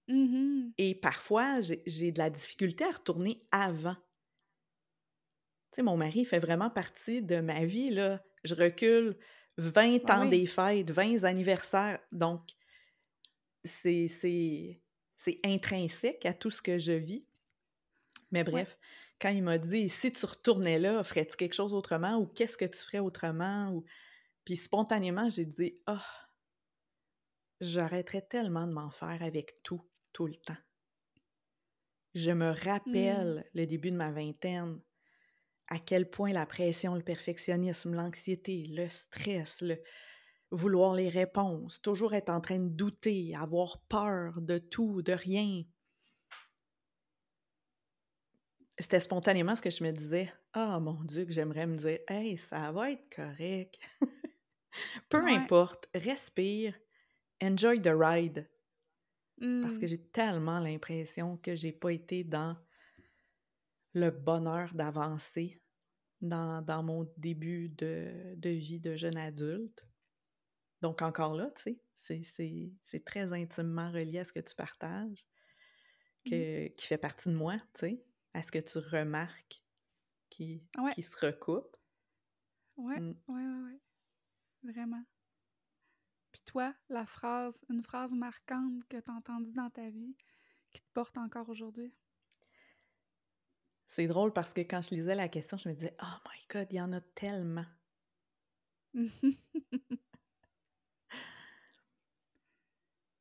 Mmh 0.07 0.73
Et 0.77 0.93
parfois, 0.95 1.61
j'ai 1.61 2.11
de 2.11 2.19
la 2.19 2.29
difficulté 2.29 2.83
à 2.83 2.91
retourner 2.91 3.41
avant. 3.51 3.95
Tu 5.71 5.77
sais, 5.77 5.81
mon 5.83 5.97
mari 5.97 6.25
fait 6.25 6.39
vraiment 6.39 6.69
partie 6.69 7.21
de 7.21 7.39
ma 7.41 7.65
vie, 7.65 7.89
là. 7.89 8.23
Je 8.43 8.55
recule 8.55 9.17
20 9.57 10.09
ans 10.11 10.25
des 10.25 10.45
fêtes, 10.45 10.91
20 10.91 11.23
anniversaires. 11.23 11.99
Donc, 12.11 12.51
c'est 13.65 14.82
c'est 15.23 15.39
intrinsèque 15.43 16.25
à 16.25 16.33
tout 16.33 16.51
ce 16.51 16.61
que 16.61 16.77
je 16.77 16.91
vis. 16.91 17.25
Mais 18.31 18.43
bref, 18.43 18.77
quand 19.21 19.29
il 19.29 19.43
m'a 19.43 19.57
dit 19.57 19.89
si 19.89 20.11
tu 20.11 20.25
retournais 20.25 20.79
là, 20.79 21.03
ferais-tu 21.03 21.37
quelque 21.37 21.53
chose 21.53 21.73
autrement 21.73 22.17
ou 22.17 22.25
qu'est-ce 22.25 22.57
que 22.57 22.65
tu 22.65 22.79
ferais 22.79 22.99
autrement 22.99 23.71
ou 23.71 23.85
puis 24.43 24.57
spontanément, 24.57 25.29
j'ai 25.29 25.45
dit 25.45 25.79
ah 25.85 26.01
oh, 26.01 26.25
j'arrêterais 27.61 28.23
tellement 28.23 28.67
de 28.67 28.73
m'en 28.73 28.91
faire 28.91 29.21
avec 29.21 29.61
tout 29.63 29.81
tout 30.11 30.27
le 30.27 30.35
temps. 30.35 30.57
Je 32.13 32.31
me 32.31 32.51
rappelle 32.51 33.49
le 33.53 33.65
début 33.65 33.91
de 33.91 33.95
ma 33.95 34.11
vingtaine 34.11 34.79
à 35.67 35.79
quel 35.79 36.09
point 36.09 36.33
la 36.33 36.45
pression, 36.45 36.93
le 36.93 37.01
perfectionnisme, 37.01 37.93
l'anxiété, 37.93 38.67
le 38.69 38.89
stress, 38.89 39.61
le 39.61 39.81
vouloir 40.53 40.93
les 40.93 41.09
réponses, 41.09 41.81
toujours 41.81 42.13
être 42.13 42.29
en 42.29 42.39
train 42.39 42.57
de 42.57 42.69
douter, 42.69 43.35
avoir 43.35 43.81
peur 43.89 44.39
de 44.39 44.59
tout, 44.59 45.01
de 45.01 45.11
rien. 45.11 45.63
C'était 48.77 48.99
spontanément 48.99 49.55
ce 49.55 49.61
que 49.61 49.71
je 49.71 49.83
me 49.83 49.91
disais. 49.91 50.31
Ah, 50.53 50.79
mon 50.79 51.03
Dieu, 51.03 51.25
que 51.25 51.31
j'aimerais 51.31 51.65
me 51.65 51.77
dire, 51.77 51.99
hey, 52.07 52.37
ça 52.37 52.71
va 52.71 52.91
être 52.91 53.15
correct. 53.15 53.79
Peu 55.09 55.27
importe, 55.27 55.87
respire, 55.93 56.75
enjoy 57.41 57.81
the 57.81 57.93
ride. 57.93 58.49
Parce 59.39 59.77
que 59.77 59.85
mmh. 59.85 59.87
j'ai 59.87 60.01
tellement 60.05 60.59
l'impression 60.59 61.37
que 61.37 61.55
j'ai 61.55 61.71
pas 61.71 61.91
été 61.91 62.23
dans 62.23 62.55
le 63.93 64.11
bonheur 64.11 64.73
d'avancer 64.73 65.59
dans, 66.21 66.61
dans, 66.61 66.83
mon 66.83 67.11
début 67.17 67.69
de, 67.69 68.35
de 68.37 68.49
vie 68.49 68.79
de 68.79 68.95
jeune 68.95 69.17
adulte. 69.17 69.85
Donc, 70.83 71.01
encore 71.01 71.33
là, 71.33 71.49
tu 71.55 71.79
sais, 71.95 72.21
c'est 72.83 73.05
très 73.05 73.31
intimement 73.31 73.89
relié 73.89 74.19
à 74.19 74.25
ce 74.25 74.33
que 74.33 74.41
tu 74.41 74.53
partages, 74.53 75.25
mmh. 76.25 76.67
qui 76.75 76.85
fait 76.87 76.97
partie 76.97 77.29
de 77.29 77.35
moi, 77.35 77.55
tu 77.73 77.79
sais. 77.79 78.05
à 78.33 78.43
ce 78.43 78.51
que 78.51 78.59
tu 78.59 78.79
remarques 78.79 79.63
qui, 80.29 80.61
Ouais. 80.77 80.91
qui 80.91 81.01
se 81.01 81.15
recoupent. 81.25 81.77
Ouais, 82.75 82.99
Mm. 82.99 83.13
ouais, 83.29 83.41
ouais, 83.45 83.63
ouais. 83.63 84.73
Vraiment. 84.73 85.03
Puis 86.33 86.41
toi, 86.45 86.73
la 86.89 87.05
phrase, 87.05 87.61
une 87.69 87.81
phrase 87.83 88.11
marquante 88.11 88.83
que 88.89 88.97
tu 88.97 89.09
as 89.09 89.13
entendue 89.13 89.53
dans 89.53 89.69
ta 89.69 89.89
vie 89.89 90.17
qui 90.73 90.81
te 90.81 90.87
porte 90.93 91.17
encore 91.17 91.47
aujourd'hui? 91.47 91.93
C'est 93.85 94.07
drôle 94.07 94.33
parce 94.33 94.51
que 94.53 94.61
quand 94.61 94.81
je 94.81 94.95
lisais 94.95 95.15
la 95.15 95.29
question, 95.29 95.55
je 95.57 95.69
me 95.69 95.73
disais 95.75 95.95
Oh 96.01 96.17
my 96.25 96.39
God, 96.49 96.67
il 96.71 96.75
y 96.77 96.81
en 96.81 96.91
a 96.91 96.99
tellement. 97.01 97.65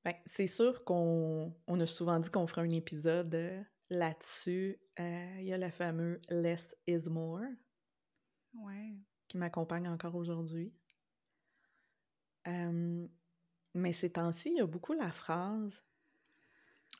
Ben, 0.04 0.14
c'est 0.26 0.48
sûr 0.48 0.84
qu'on 0.84 1.54
on 1.66 1.80
a 1.80 1.86
souvent 1.86 2.18
dit 2.18 2.30
qu'on 2.30 2.46
ferait 2.46 2.62
un 2.62 2.70
épisode 2.70 3.34
euh, 3.34 3.62
là-dessus. 3.88 4.80
Euh, 4.98 5.36
Il 5.38 5.46
y 5.46 5.52
a 5.52 5.58
le 5.58 5.70
fameux 5.70 6.20
Less 6.28 6.76
is 6.86 7.08
more 7.08 7.40
ouais. 8.54 8.96
qui 9.28 9.38
m'accompagne 9.38 9.88
encore 9.88 10.14
aujourd'hui. 10.16 10.74
Euh, 12.48 13.06
mais 13.74 13.92
ces 13.92 14.12
temps-ci, 14.12 14.50
il 14.50 14.56
y 14.56 14.60
a 14.60 14.66
beaucoup 14.66 14.92
la 14.92 15.10
phrase, 15.12 15.84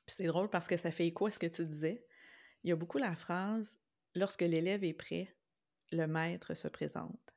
puis 0.07 0.14
c'est 0.16 0.26
drôle 0.26 0.48
parce 0.48 0.68
que 0.68 0.76
ça 0.76 0.90
fait 0.90 1.07
écho 1.07 1.26
à 1.26 1.30
ce 1.30 1.38
que 1.38 1.46
tu 1.46 1.66
disais. 1.66 2.07
Il 2.62 2.70
y 2.70 2.72
a 2.72 2.76
beaucoup 2.76 2.98
la 2.98 3.16
phrase 3.16 3.78
lorsque 4.14 4.42
l'élève 4.42 4.84
est 4.84 4.94
prêt, 4.94 5.36
le 5.90 6.07
maître 6.07 6.55
se 6.55 6.68
présente. 6.68 7.34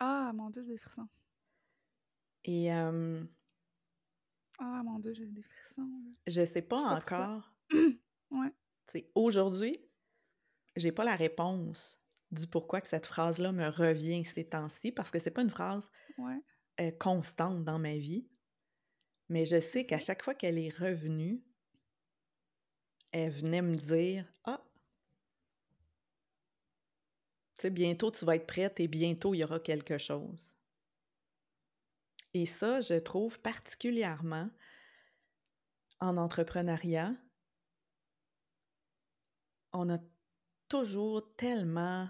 Ah, 0.00 0.32
mon 0.34 0.48
Dieu, 0.48 0.64
des 0.64 0.78
frissons. 0.78 1.08
Et 2.44 2.72
euh, 2.72 3.22
Ah, 4.58 4.82
mon 4.84 4.98
Dieu, 4.98 5.12
j'ai 5.14 5.26
des 5.26 5.42
frissons. 5.42 5.88
je 6.26 6.44
sais 6.44 6.62
pas 6.62 6.96
Je 6.96 7.00
sais 7.00 7.06
pas 7.06 7.26
encore. 7.34 7.52
Ouais. 8.30 8.52
Aujourd'hui, 9.14 9.74
j'ai 10.76 10.92
pas 10.92 11.04
la 11.04 11.16
réponse 11.16 11.98
du 12.30 12.46
pourquoi 12.46 12.80
que 12.82 12.88
cette 12.88 13.06
phrase-là 13.06 13.52
me 13.52 13.68
revient 13.68 14.24
ces 14.24 14.48
temps-ci, 14.48 14.92
parce 14.92 15.10
que 15.10 15.18
c'est 15.18 15.30
pas 15.30 15.42
une 15.42 15.50
phrase 15.50 15.90
Ouais. 16.18 16.42
euh, 16.80 16.90
constante 16.90 17.64
dans 17.64 17.78
ma 17.78 17.96
vie. 17.96 18.28
Mais 19.30 19.46
je 19.46 19.60
sais 19.60 19.86
qu'à 19.86 19.98
chaque 19.98 20.22
fois 20.22 20.34
qu'elle 20.34 20.58
est 20.58 20.68
revenue, 20.74 21.42
elle 23.12 23.30
venait 23.30 23.62
me 23.62 23.74
dire 23.74 24.30
Ah, 24.44 24.62
tu 27.56 27.62
sais, 27.62 27.70
bientôt 27.70 28.10
tu 28.10 28.24
vas 28.26 28.36
être 28.36 28.46
prête 28.46 28.78
et 28.80 28.88
bientôt 28.88 29.32
il 29.34 29.38
y 29.38 29.44
aura 29.44 29.58
quelque 29.60 29.96
chose. 29.98 30.57
Et 32.38 32.46
ça, 32.46 32.80
je 32.80 32.94
trouve 32.94 33.40
particulièrement 33.40 34.48
en 35.98 36.16
entrepreneuriat, 36.16 37.12
on 39.72 39.88
a 39.90 39.98
toujours 40.68 41.34
tellement 41.34 42.08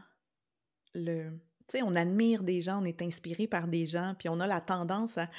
le. 0.93 1.31
Tu 1.69 1.79
sais, 1.79 1.83
on 1.83 1.95
admire 1.95 2.43
des 2.43 2.61
gens, 2.61 2.83
on 2.83 2.85
est 2.85 3.01
inspiré 3.01 3.47
par 3.47 3.69
des 3.69 3.87
gens, 3.87 4.17
puis 4.19 4.29
on 4.29 4.39
a 4.39 4.47
la 4.47 4.61
tendance 4.61 5.17
à 5.17 5.31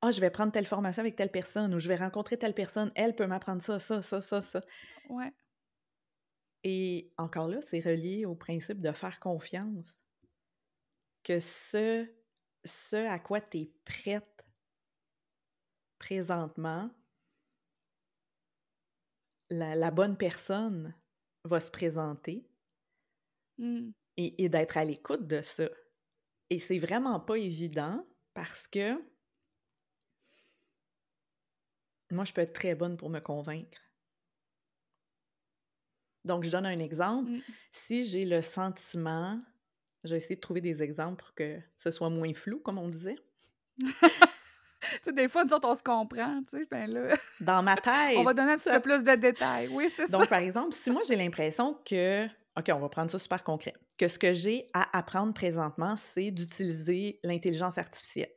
Ah, 0.00 0.12
je 0.12 0.20
vais 0.20 0.30
prendre 0.30 0.52
telle 0.52 0.64
formation 0.64 1.00
avec 1.00 1.16
telle 1.16 1.32
personne 1.32 1.74
ou 1.74 1.80
je 1.80 1.88
vais 1.88 1.96
rencontrer 1.96 2.38
telle 2.38 2.54
personne, 2.54 2.92
elle 2.94 3.16
peut 3.16 3.26
m'apprendre 3.26 3.62
ça, 3.62 3.80
ça, 3.80 4.00
ça, 4.00 4.20
ça, 4.20 4.42
ça. 4.42 4.62
Ouais. 5.08 5.32
Et 6.62 7.12
encore 7.18 7.48
là, 7.48 7.60
c'est 7.62 7.80
relié 7.80 8.26
au 8.26 8.36
principe 8.36 8.80
de 8.80 8.92
faire 8.92 9.18
confiance. 9.18 9.96
Que 11.24 11.40
ce, 11.40 12.08
ce 12.64 12.96
à 12.96 13.18
quoi 13.18 13.40
tu 13.40 13.58
es 13.58 13.72
prête 13.84 14.46
présentement, 15.98 16.90
la, 19.50 19.74
la 19.74 19.90
bonne 19.90 20.16
personne 20.16 20.94
va 21.44 21.60
se 21.60 21.70
présenter 21.70 22.48
Mm. 23.58 23.90
et, 24.16 24.44
et 24.44 24.48
d'être 24.48 24.76
à 24.76 24.84
l'écoute 24.84 25.26
de 25.26 25.42
ça. 25.42 25.68
Et 26.50 26.58
c'est 26.58 26.78
vraiment 26.78 27.18
pas 27.20 27.36
évident 27.36 28.06
parce 28.34 28.68
que 28.68 29.02
moi, 32.10 32.24
je 32.24 32.32
peux 32.32 32.42
être 32.42 32.52
très 32.52 32.76
bonne 32.76 32.96
pour 32.96 33.10
me 33.10 33.18
convaincre. 33.18 33.80
Donc, 36.24 36.44
je 36.44 36.50
donne 36.50 36.66
un 36.66 36.78
exemple. 36.78 37.30
Mm. 37.30 37.42
Si 37.72 38.04
j'ai 38.04 38.24
le 38.24 38.42
sentiment, 38.42 39.42
je 40.06 40.12
vais 40.12 40.16
essayer 40.18 40.36
de 40.36 40.40
trouver 40.40 40.60
des 40.60 40.82
exemples 40.82 41.22
pour 41.22 41.34
que 41.34 41.58
ce 41.76 41.90
soit 41.90 42.10
moins 42.10 42.32
flou, 42.34 42.58
comme 42.60 42.78
on 42.78 42.88
disait. 42.88 43.16
Des 45.12 45.28
fois, 45.28 45.44
nous 45.44 45.52
autres, 45.52 45.68
on 45.68 45.74
se 45.74 45.82
comprend, 45.82 46.42
tu 46.48 46.58
sais, 46.58 46.66
ben 46.70 46.88
là, 46.90 47.16
Dans 47.40 47.62
ma 47.62 47.74
tête. 47.76 47.92
on 48.18 48.22
va 48.22 48.34
donner 48.34 48.52
un 48.52 48.58
petit 48.58 48.70
peu 48.70 48.80
plus 48.80 49.02
de 49.02 49.14
détails. 49.16 49.68
Oui, 49.68 49.88
c'est 49.94 50.06
ça. 50.06 50.12
Donc, 50.18 50.28
par 50.28 50.38
exemple, 50.38 50.72
si 50.72 50.90
moi 50.90 51.02
j'ai 51.06 51.16
l'impression 51.16 51.74
que, 51.84 52.26
OK, 52.56 52.70
on 52.72 52.78
va 52.78 52.88
prendre 52.88 53.10
ça 53.10 53.18
super 53.18 53.42
concret, 53.42 53.74
que 53.98 54.06
ce 54.06 54.18
que 54.18 54.32
j'ai 54.32 54.66
à 54.74 54.96
apprendre 54.96 55.32
présentement, 55.34 55.96
c'est 55.96 56.30
d'utiliser 56.30 57.18
l'intelligence 57.24 57.78
artificielle. 57.78 58.30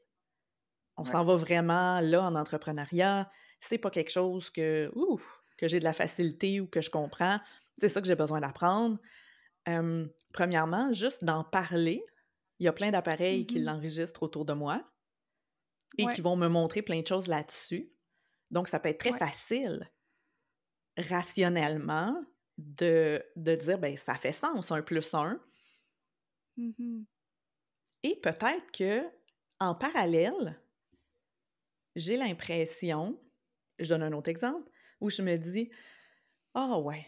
On 0.97 1.03
Ouais. 1.03 1.11
s'en 1.11 1.23
va 1.23 1.35
vraiment 1.35 1.99
là 2.01 2.23
en 2.23 2.35
entrepreneuriat. 2.35 3.29
C'est 3.59 3.77
pas 3.77 3.89
quelque 3.91 4.11
chose 4.11 4.49
que, 4.49 4.91
ouh, 4.95 5.21
que 5.57 5.67
j'ai 5.67 5.79
de 5.79 5.83
la 5.85 5.93
facilité 5.93 6.59
ou 6.61 6.67
que 6.67 6.81
je 6.81 6.89
comprends. 6.89 7.39
C'est 7.79 7.89
ça 7.89 8.01
que 8.01 8.07
j'ai 8.07 8.15
besoin 8.15 8.41
d'apprendre. 8.41 8.97
Euh, 9.67 10.07
premièrement, 10.33 10.91
juste 10.93 11.23
d'en 11.23 11.43
parler. 11.43 12.05
Il 12.59 12.65
y 12.65 12.67
a 12.67 12.73
plein 12.73 12.91
d'appareils 12.91 13.45
qui 13.45 13.59
Mhm. 13.59 13.63
l'enregistrent 13.63 14.23
autour 14.23 14.45
de 14.45 14.53
moi 14.53 14.83
et 15.97 16.07
Ouais. 16.07 16.09
qui 16.09 16.21
vont 16.21 16.35
me 16.35 16.47
montrer 16.47 16.81
plein 16.81 17.01
de 17.01 17.07
choses 17.07 17.27
là-dessus. 17.27 17.91
Donc, 18.51 18.67
ça 18.67 18.79
peut 18.79 18.89
être 18.89 18.99
très 18.99 19.11
Ouais. 19.11 19.19
facile, 19.19 19.91
rationnellement, 20.97 22.23
de, 22.57 23.23
de 23.35 23.55
dire, 23.55 23.79
ben 23.79 23.97
ça 23.97 24.15
fait 24.15 24.33
sens, 24.33 24.71
un 24.71 24.81
plus 24.81 25.13
un. 25.13 25.39
Mhm. 26.57 27.05
Et 28.03 28.15
peut-être 28.21 28.71
que, 28.71 29.09
en 29.59 29.73
parallèle, 29.75 30.59
j'ai 31.95 32.17
l'impression, 32.17 33.19
je 33.79 33.89
donne 33.89 34.03
un 34.03 34.13
autre 34.13 34.29
exemple, 34.29 34.69
où 35.01 35.09
je 35.09 35.21
me 35.21 35.37
dis, 35.37 35.69
ah 36.55 36.79
ouais, 36.79 37.07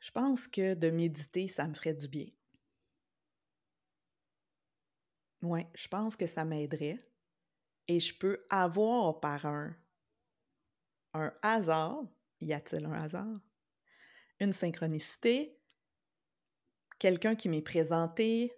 je 0.00 0.10
pense 0.10 0.48
que 0.48 0.74
de 0.74 0.90
méditer, 0.90 1.48
ça 1.48 1.66
me 1.66 1.74
ferait 1.74 1.94
du 1.94 2.08
bien. 2.08 2.26
Ouais, 5.42 5.68
je 5.74 5.88
pense 5.88 6.16
que 6.16 6.26
ça 6.26 6.44
m'aiderait. 6.44 6.98
Et 7.86 8.00
je 8.00 8.16
peux 8.16 8.44
avoir 8.50 9.20
par 9.20 9.46
un, 9.46 9.74
un 11.14 11.32
hasard, 11.42 12.02
y 12.40 12.52
a-t-il 12.52 12.84
un 12.84 12.92
hasard? 12.92 13.40
Une 14.40 14.52
synchronicité, 14.52 15.58
quelqu'un 16.98 17.34
qui 17.34 17.48
m'est 17.48 17.62
présenté, 17.62 18.52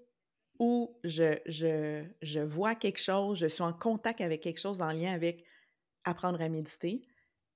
ou 0.59 0.99
je, 1.05 1.39
je 1.47 2.41
vois 2.41 2.75
quelque 2.75 3.01
chose, 3.01 3.39
je 3.39 3.47
suis 3.47 3.63
en 3.63 3.73
contact 3.73 4.21
avec 4.21 4.43
quelque 4.43 4.61
chose 4.61 4.83
en 4.83 4.93
lien 4.93 5.13
avec 5.15 5.45
apprendre 6.05 6.41
à 6.41 6.49
méditer, 6.49 7.07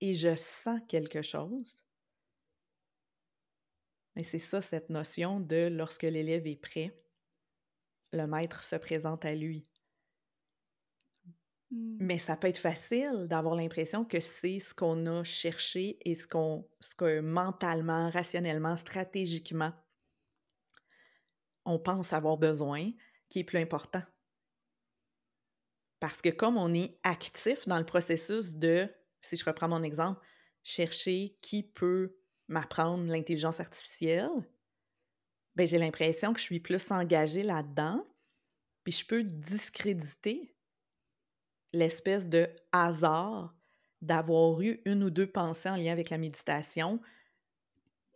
et 0.01 0.14
je 0.14 0.35
sens 0.37 0.80
quelque 0.89 1.22
chose. 1.22 1.84
Mais 4.16 4.22
c'est 4.22 4.38
ça, 4.38 4.62
cette 4.62 4.90
notion 4.90 5.40
de 5.40 5.68
lorsque 5.68 6.02
l'élève 6.02 6.46
est 6.46 6.60
prêt, 6.60 6.96
le 8.12 8.26
maître 8.26 8.62
se 8.62 8.76
présente 8.76 9.24
à 9.24 9.34
lui. 9.34 9.68
Mm. 11.70 11.96
Mais 12.00 12.18
ça 12.18 12.36
peut 12.36 12.48
être 12.48 12.58
facile 12.58 13.26
d'avoir 13.28 13.54
l'impression 13.56 14.04
que 14.04 14.20
c'est 14.20 14.60
ce 14.60 14.74
qu'on 14.74 15.06
a 15.06 15.24
cherché 15.24 15.98
et 16.08 16.14
ce 16.14 16.26
qu'on 16.26 16.68
ce 16.80 16.94
que 16.94 17.20
mentalement, 17.20 18.10
rationnellement, 18.10 18.76
stratégiquement, 18.76 19.72
on 21.64 21.78
pense 21.78 22.12
avoir 22.12 22.36
besoin, 22.36 22.90
qui 23.28 23.40
est 23.40 23.44
plus 23.44 23.58
important. 23.58 24.02
Parce 25.98 26.20
que 26.20 26.28
comme 26.28 26.58
on 26.58 26.72
est 26.74 26.98
actif 27.02 27.66
dans 27.66 27.78
le 27.78 27.86
processus 27.86 28.56
de, 28.56 28.88
si 29.22 29.36
je 29.36 29.44
reprends 29.44 29.68
mon 29.68 29.82
exemple, 29.82 30.20
chercher 30.62 31.36
qui 31.40 31.62
peut 31.62 32.14
m'apprendre 32.49 33.05
l'intelligence 33.07 33.61
artificielle, 33.61 34.30
ben 35.57 35.66
j'ai 35.66 35.78
l'impression 35.78 36.32
que 36.32 36.38
je 36.40 36.45
suis 36.45 36.61
plus 36.61 36.90
engagée 36.90 37.42
là-dedans, 37.42 38.07
puis 38.82 38.92
je 38.92 39.07
peux 39.07 39.22
discréditer 39.22 40.55
l'espèce 41.72 42.28
de 42.28 42.49
hasard 42.72 43.55
d'avoir 44.03 44.61
eu 44.61 44.80
une 44.84 45.05
ou 45.05 45.11
deux 45.11 45.26
pensées 45.30 45.70
en 45.70 45.76
lien 45.76 45.92
avec 45.92 46.11
la 46.11 46.18
méditation, 46.18 47.01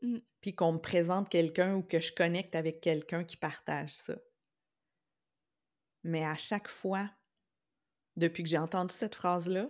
Mm. 0.02 0.18
puis 0.40 0.54
qu'on 0.54 0.72
me 0.72 0.78
présente 0.78 1.28
quelqu'un 1.28 1.74
ou 1.74 1.82
que 1.82 2.00
je 2.00 2.12
connecte 2.12 2.54
avec 2.54 2.80
quelqu'un 2.80 3.24
qui 3.24 3.36
partage 3.36 3.94
ça. 3.94 4.16
Mais 6.04 6.24
à 6.24 6.36
chaque 6.36 6.68
fois, 6.68 7.10
depuis 8.16 8.42
que 8.42 8.48
j'ai 8.48 8.58
entendu 8.58 8.94
cette 8.94 9.14
phrase-là, 9.14 9.68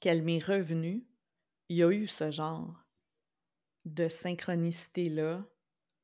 qu'elle 0.00 0.22
m'est 0.22 0.42
revenue, 0.42 1.06
il 1.68 1.78
y 1.78 1.82
a 1.82 1.90
eu 1.90 2.06
ce 2.06 2.30
genre 2.30 2.83
de 3.84 4.08
synchronicité-là, 4.08 5.44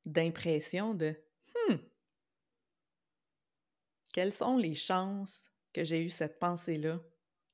d'impression 0.07 0.95
de 0.95 1.17
Hmm, 1.69 1.77
quelles 4.13 4.33
sont 4.33 4.57
les 4.57 4.75
chances 4.75 5.51
que 5.73 5.85
j'ai 5.85 6.05
eu 6.05 6.11
cette 6.11 6.39
pensée-là 6.39 7.01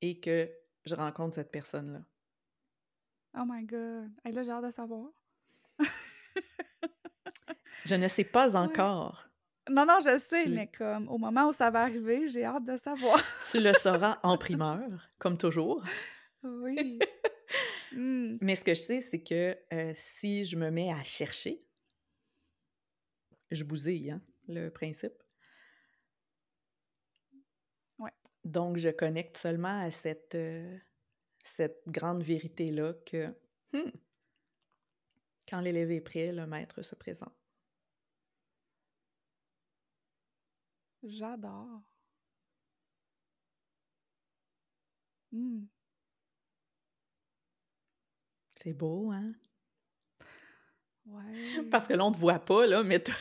et 0.03 0.20
que 0.20 0.51
je 0.85 0.95
rencontre 0.95 1.35
cette 1.37 1.51
personne-là? 1.51 2.01
Oh 3.35 3.45
my 3.47 3.64
God. 3.64 4.11
Hey, 4.24 4.33
là, 4.33 4.43
j'ai 4.43 4.51
hâte 4.51 4.64
de 4.64 4.70
savoir. 4.70 5.11
Je 7.85 7.95
ne 7.95 8.09
sais 8.09 8.24
pas 8.24 8.57
Ouais. 8.57 8.57
encore. 8.57 9.29
Non, 9.68 9.85
non, 9.87 9.99
je 10.01 10.18
sais, 10.18 10.45
Tu 10.45 10.51
mais 10.51 10.68
comme 10.70 11.09
au 11.09 11.18
moment 11.18 11.49
où 11.49 11.53
ça 11.53 11.70
va 11.70 11.83
arriver, 11.83 12.27
j'ai 12.29 12.45
hâte 12.45 12.64
de 12.64 12.77
savoir. 12.77 13.20
tu 13.51 13.61
le 13.61 13.74
sauras 13.74 14.18
en 14.22 14.39
primeur, 14.39 15.09
comme 15.18 15.37
toujours. 15.39 15.83
Oui. 16.43 16.99
Mmh. 17.93 18.39
Mais 18.41 18.57
ce 18.57 18.62
que 18.64 18.74
je 18.74 18.80
sais, 18.80 19.01
c'est 19.01 19.22
que, 19.22 19.57
heu, 19.72 19.93
si 19.95 20.45
je 20.45 20.57
me 20.57 20.70
mets 20.70 20.93
à 20.93 21.03
chercher 21.05 21.59
je 23.51 23.64
bousille, 23.64 24.12
hein, 24.12 24.22
le 24.49 24.68
principe. 24.70 25.14
Ouais. 27.99 28.11
Donc 28.45 28.76
je 28.76 28.89
connecte 28.91 29.37
seulement 29.39 29.80
à 29.82 29.91
cette, 29.91 30.34
heu, 30.34 30.80
cette 31.45 31.82
grande 31.89 32.22
vérité-là 32.22 32.95
que, 33.07 33.28
mmh, 33.74 33.91
quand 35.49 35.61
l'élève 35.61 35.91
est 35.91 36.01
prêt, 36.03 36.30
le 36.30 36.47
maître 36.47 36.82
se 36.82 36.95
présente. 36.95 37.32
J'adore. 41.16 41.80
Mmh. 45.32 45.66
C'est 48.66 48.72
beau, 48.72 49.12
hein? 49.12 49.30
Ouais. 51.06 51.62
Parce 51.70 51.86
que 51.86 51.92
là, 51.94 52.04
on 52.04 52.10
te 52.10 52.18
voit 52.18 52.40
pas, 52.40 52.66
là, 52.66 52.82
mais 52.82 53.00
tu 53.00 53.12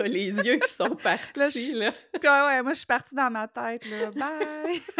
as 0.00 0.02
les 0.06 0.28
yeux 0.30 0.58
qui 0.60 0.72
sont 0.72 0.94
partis, 0.94 1.36
Là, 1.36 1.50
je 1.50 1.76
là. 1.76 1.92
Ouais, 2.22 2.46
ouais, 2.46 2.62
moi, 2.62 2.72
je 2.74 2.78
suis 2.78 2.86
partie 2.86 3.16
dans 3.16 3.28
ma 3.28 3.48
tête, 3.48 3.84
là. 3.90 4.10
Bye! 4.12 4.80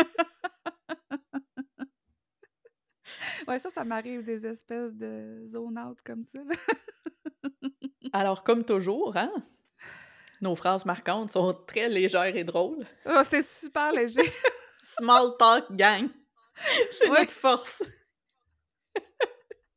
Ouais, 3.46 3.60
ça, 3.60 3.70
ça 3.70 3.84
m'arrive 3.84 4.24
des 4.24 4.44
espèces 4.44 4.92
de 4.94 5.44
zone 5.46 5.78
out 5.78 5.98
comme 6.04 6.24
ça. 6.24 6.40
Alors, 8.12 8.42
comme 8.42 8.64
toujours, 8.64 9.16
hein, 9.16 9.30
nos 10.40 10.56
phrases 10.56 10.84
marquantes 10.84 11.30
sont 11.30 11.52
très 11.52 11.88
légères 11.88 12.34
et 12.34 12.42
drôles. 12.42 12.84
Oh, 13.04 13.20
c'est 13.22 13.42
super 13.44 13.92
léger. 13.92 14.24
Small 14.82 15.36
talk 15.38 15.70
gang. 15.76 16.08
C'est 16.90 17.08
Ouais. 17.08 17.20
notre 17.20 17.30
force. 17.32 17.84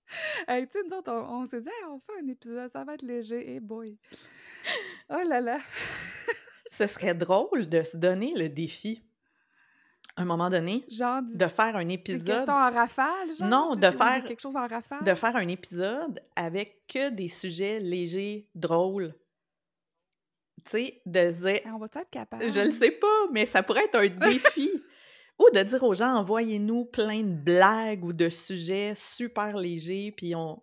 Hey, 0.47 0.67
tu 0.67 0.73
sais, 0.79 0.85
nous 0.89 0.95
autres, 0.97 1.11
on, 1.11 1.41
on 1.41 1.45
s'est 1.45 1.61
dit, 1.61 1.69
Hey, 1.69 1.85
on 1.89 1.99
fait 1.99 2.21
un 2.23 2.27
épisode, 2.27 2.71
ça 2.71 2.83
va 2.83 2.93
être 2.95 3.01
léger. 3.01 3.53
Et 3.55 3.59
boy. 3.59 3.97
Oh 5.09 5.21
là 5.25 5.41
là. 5.41 5.59
Ce 6.71 6.87
serait 6.87 7.13
drôle 7.13 7.67
de 7.67 7.83
se 7.83 7.97
donner 7.97 8.33
le 8.35 8.47
défi, 8.49 9.03
à 10.15 10.21
un 10.21 10.25
moment 10.25 10.49
donné, 10.49 10.85
Genre, 10.89 11.21
du- 11.21 11.37
de 11.37 11.47
faire 11.47 11.75
un 11.75 11.85
des 11.85 11.93
épisode 11.95 12.25
questions 12.37 12.53
en 12.53 12.71
rafale, 12.71 13.33
genre? 13.37 13.47
Non, 13.47 13.75
de 13.75 13.79
des- 13.81 13.91
faire- 13.91 14.23
quelque 14.23 14.39
chose 14.41 14.55
en 14.55 14.67
rafale? 14.67 15.03
de 15.03 15.13
faire 15.13 15.35
un 15.35 15.47
épisode 15.47 16.21
avec 16.35 16.85
que 16.87 17.09
des 17.09 17.27
sujets 17.27 17.79
légers, 17.79 18.47
drôles. 18.55 19.13
Tu 20.65 20.71
sais, 20.71 21.01
de 21.05 21.19
Hey, 21.47 21.63
on 21.73 21.77
va 21.79 21.85
être 21.87 22.09
capable? 22.09 22.49
Je 22.51 22.59
le 22.59 22.71
sais 22.71 22.91
pas, 22.91 23.27
mais 23.31 23.45
ça 23.45 23.63
pourrait 23.63 23.85
être 23.85 23.95
un 23.95 24.07
défi. 24.29 24.71
Ou 25.39 25.49
de 25.53 25.61
dire 25.63 25.81
aux 25.83 25.93
gens, 25.93 26.15
envoyez-nous 26.15 26.85
plein 26.85 27.21
de 27.21 27.33
blagues 27.35 28.03
ou 28.03 28.11
de 28.13 28.29
sujets 28.29 28.93
super 28.95 29.55
légers, 29.57 30.11
puis 30.15 30.35
on, 30.35 30.61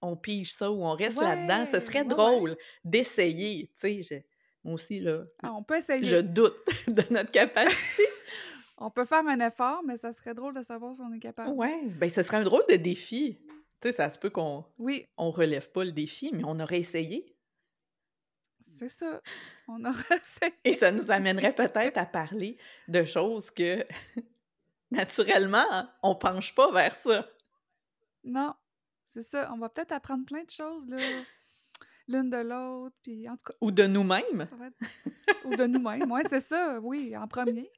on 0.00 0.16
pige 0.16 0.52
ça 0.52 0.70
ou 0.70 0.84
on 0.84 0.94
reste 0.94 1.20
là-dedans. 1.20 1.66
Ce 1.66 1.80
serait 1.80 2.00
ouais, 2.00 2.04
drôle 2.06 2.56
d'essayer. 2.84 3.70
Tu 3.80 4.02
sais, 4.02 4.26
moi 4.64 4.74
aussi, 4.74 5.00
là, 5.00 5.24
Ah, 5.42 5.52
on 5.52 5.62
peut 5.62 5.76
essayer. 5.76 6.02
je 6.04 6.16
doute 6.16 6.56
de 6.88 7.02
notre 7.12 7.30
capacité. 7.30 8.02
On 8.80 8.90
peut 8.92 9.04
faire 9.04 9.26
un 9.26 9.40
effort, 9.44 9.82
mais 9.84 9.96
ça 9.96 10.12
serait 10.12 10.34
drôle 10.34 10.54
de 10.54 10.62
savoir 10.62 10.94
si 10.94 11.00
on 11.00 11.12
est 11.12 11.18
capable. 11.18 11.50
ouais, 11.50 11.80
ben 11.96 12.08
ce 12.08 12.22
serait 12.22 12.36
un 12.36 12.44
drôle 12.44 12.62
de 12.70 12.76
défi. 12.76 13.36
Tu 13.80 13.88
sais, 13.88 13.92
ça 13.92 14.08
se 14.08 14.20
peut 14.20 14.30
qu'on 14.30 14.64
Oui, 14.78 15.04
on 15.16 15.32
relève 15.32 15.68
pas 15.72 15.84
le 15.84 15.90
défi, 15.90 16.30
mais 16.32 16.44
on 16.46 16.60
aurait 16.60 16.78
essayé. 16.78 17.34
C'est 18.78 18.88
ça. 18.88 19.20
On 19.66 19.84
aura. 19.84 20.02
Et 20.64 20.74
ça 20.74 20.90
nous 20.92 21.10
amènerait 21.10 21.54
peut-être 21.54 21.98
à 21.98 22.06
parler 22.06 22.56
de 22.86 23.04
choses 23.04 23.50
que, 23.50 23.84
naturellement, 24.90 25.88
on 26.02 26.14
penche 26.14 26.54
pas 26.54 26.70
vers 26.72 26.94
ça. 26.94 27.28
Non, 28.24 28.54
c'est 29.08 29.22
ça. 29.22 29.50
On 29.52 29.58
va 29.58 29.68
peut-être 29.68 29.92
apprendre 29.92 30.24
plein 30.24 30.44
de 30.44 30.50
choses, 30.50 30.88
là, 30.88 30.98
l'une 32.08 32.30
de 32.30 32.38
l'autre, 32.38 32.96
puis 33.02 33.28
en 33.28 33.36
tout 33.36 33.44
cas, 33.46 33.54
Ou 33.60 33.70
de 33.70 33.86
nous-mêmes. 33.86 34.48
être... 34.62 34.90
Ou 35.44 35.56
de 35.56 35.66
nous-mêmes. 35.66 36.10
Ouais, 36.10 36.22
c'est 36.28 36.40
ça, 36.40 36.78
oui, 36.82 37.16
en 37.16 37.28
premier. 37.28 37.70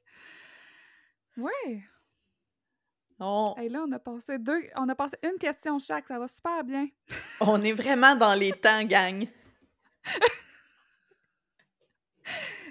Ouais. 1.37 1.83
On, 3.19 3.55
Et 3.61 3.69
là, 3.69 3.83
on 3.87 3.91
a 3.91 3.99
passé 3.99 4.39
deux... 4.39 4.59
On 4.75 4.89
a 4.89 4.95
passé 4.95 5.15
une 5.23 5.37
question 5.37 5.77
chaque, 5.77 6.07
ça 6.07 6.17
va 6.17 6.27
super 6.27 6.63
bien. 6.63 6.87
on 7.39 7.61
est 7.61 7.73
vraiment 7.73 8.15
dans 8.15 8.33
les 8.33 8.51
temps, 8.51 8.83
gang. 8.83 9.27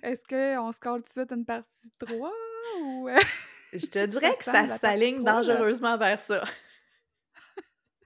Est-ce 0.02 0.24
qu'on 0.28 0.72
se 0.72 0.80
colle 0.80 1.02
tout 1.02 1.08
de 1.08 1.12
suite 1.12 1.32
une 1.32 1.44
partie 1.44 1.90
3 1.98 2.32
ou... 2.82 3.08
euh, 3.08 3.18
Je 3.72 3.86
te 3.86 4.04
dirais 4.06 4.36
que 4.36 4.44
Ça 4.44 4.66
s'aligne 4.78 5.22
dangereusement 5.22 5.96
vers 5.98 6.20
ça. 6.20 6.44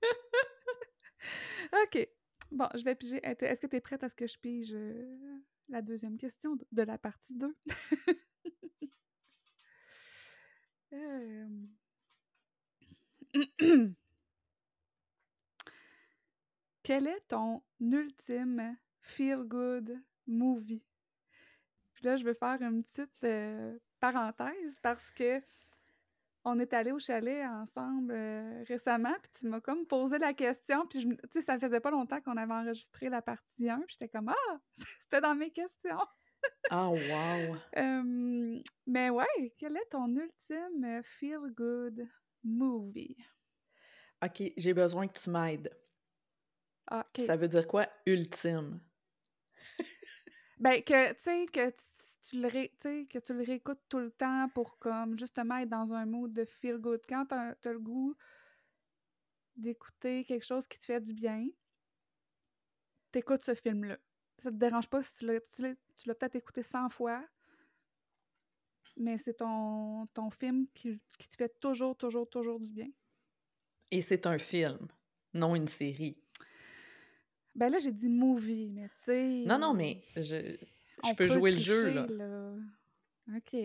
OK. 1.84 2.08
Bon, 2.52 2.68
je 2.74 2.84
vais 2.84 2.94
piger. 2.94 3.20
Est- 3.26 3.42
Est-ce 3.42 3.60
que 3.60 3.66
tu 3.66 3.76
es 3.76 3.80
prête 3.80 4.02
à 4.04 4.08
ce 4.08 4.14
que 4.14 4.26
je 4.26 4.36
pige 4.38 4.72
euh, 4.74 5.38
la 5.68 5.80
deuxième 5.82 6.18
question 6.18 6.56
de- 6.56 6.66
de 6.72 6.82
la 6.82 6.98
partie 6.98 7.34
2? 7.34 7.56
Euh, 10.92 11.48
Quel 16.82 17.06
est 17.06 17.22
ton 17.28 17.62
ultime 17.80 18.76
feel-good 19.00 19.98
movie? 20.26 20.82
Puis 22.04 22.10
là, 22.10 22.16
je 22.16 22.24
veux 22.24 22.34
faire 22.34 22.60
une 22.60 22.84
petite 22.84 23.24
euh, 23.24 23.78
parenthèse 23.98 24.78
parce 24.82 25.10
que 25.12 25.40
on 26.44 26.60
est 26.60 26.74
allé 26.74 26.92
au 26.92 26.98
chalet 26.98 27.46
ensemble 27.46 28.12
euh, 28.12 28.62
récemment, 28.68 29.14
puis 29.22 29.32
tu 29.40 29.48
m'as 29.48 29.62
comme 29.62 29.86
posé 29.86 30.18
la 30.18 30.34
question, 30.34 30.86
puis 30.86 31.08
tu 31.08 31.16
sais, 31.32 31.40
ça 31.40 31.58
faisait 31.58 31.80
pas 31.80 31.90
longtemps 31.90 32.20
qu'on 32.20 32.36
avait 32.36 32.52
enregistré 32.52 33.08
la 33.08 33.22
partie 33.22 33.70
1, 33.70 33.78
puis 33.78 33.86
j'étais 33.98 34.10
comme 34.10 34.28
«Ah! 34.36 34.60
C'était 35.00 35.22
dans 35.22 35.34
mes 35.34 35.50
questions! 35.50 36.04
Ah, 36.68 36.90
wow!» 36.90 37.56
Euh, 37.78 38.60
Mais 38.86 39.08
ouais, 39.08 39.54
quel 39.56 39.74
est 39.78 39.88
ton 39.90 40.14
ultime 40.14 40.84
euh, 40.84 41.02
feel-good 41.02 42.06
movie? 42.42 43.16
OK, 44.22 44.52
j'ai 44.58 44.74
besoin 44.74 45.08
que 45.08 45.18
tu 45.18 45.30
m'aides. 45.30 45.74
Ah, 46.86 47.06
OK. 47.08 47.24
Ça 47.24 47.36
veut 47.36 47.48
dire 47.48 47.66
quoi, 47.66 47.88
ultime? 48.04 48.78
Ben, 50.58 50.82
que, 50.82 51.12
tu 51.14 51.22
sais, 51.22 51.46
que 51.52 51.70
tu, 52.24 52.30
tu 52.30 52.40
le 52.40 52.48
ré- 52.48 52.72
tu 52.80 53.06
que 53.06 53.18
tu 53.18 53.34
le 53.34 53.42
réécoutes 53.42 53.82
tout 53.88 53.98
le 53.98 54.10
temps 54.10 54.48
pour, 54.54 54.78
comme, 54.78 55.18
justement 55.18 55.58
être 55.58 55.68
dans 55.68 55.92
un 55.92 56.06
mood 56.06 56.32
de 56.32 56.44
feel-good. 56.44 57.02
Quand 57.08 57.26
t'as 57.26 57.54
as 57.62 57.72
le 57.72 57.78
goût 57.78 58.14
d'écouter 59.56 60.24
quelque 60.24 60.44
chose 60.44 60.66
qui 60.66 60.78
te 60.78 60.84
fait 60.86 61.00
du 61.00 61.12
bien, 61.14 61.46
t'écoutes 63.12 63.44
ce 63.44 63.54
film-là. 63.54 63.98
Ça 64.38 64.50
te 64.50 64.56
dérange 64.56 64.88
pas 64.88 65.02
si 65.02 65.14
tu 65.14 65.26
l'as 65.26 65.40
tu 65.40 65.62
l'as- 65.62 65.76
tu 65.96 66.08
l'as 66.08 66.14
peut-être 66.14 66.34
écouté 66.36 66.62
100 66.62 66.88
fois, 66.88 67.24
mais 68.96 69.18
c'est 69.18 69.34
ton, 69.34 70.06
ton 70.08 70.30
film 70.30 70.66
qui, 70.74 71.00
qui 71.18 71.28
te 71.28 71.36
fait 71.36 71.60
toujours, 71.60 71.96
toujours, 71.96 72.28
toujours 72.28 72.58
du 72.58 72.68
bien. 72.70 72.88
Et 73.90 74.02
c'est 74.02 74.26
un 74.26 74.38
film, 74.38 74.88
non 75.34 75.54
une 75.54 75.68
série. 75.68 76.16
Ben 77.54 77.70
là, 77.70 77.78
j'ai 77.78 77.92
dit 77.92 78.08
movie, 78.08 78.68
mais 78.70 78.88
tu 78.88 78.94
sais... 79.04 79.44
Non, 79.46 79.58
non, 79.60 79.74
mais 79.74 80.02
je, 80.16 80.56
je 81.04 81.14
peux 81.14 81.26
peut 81.26 81.32
jouer 81.32 81.50
le 81.50 81.58
jeu, 81.58 81.90
là. 81.90 82.06
OK. 83.36 83.56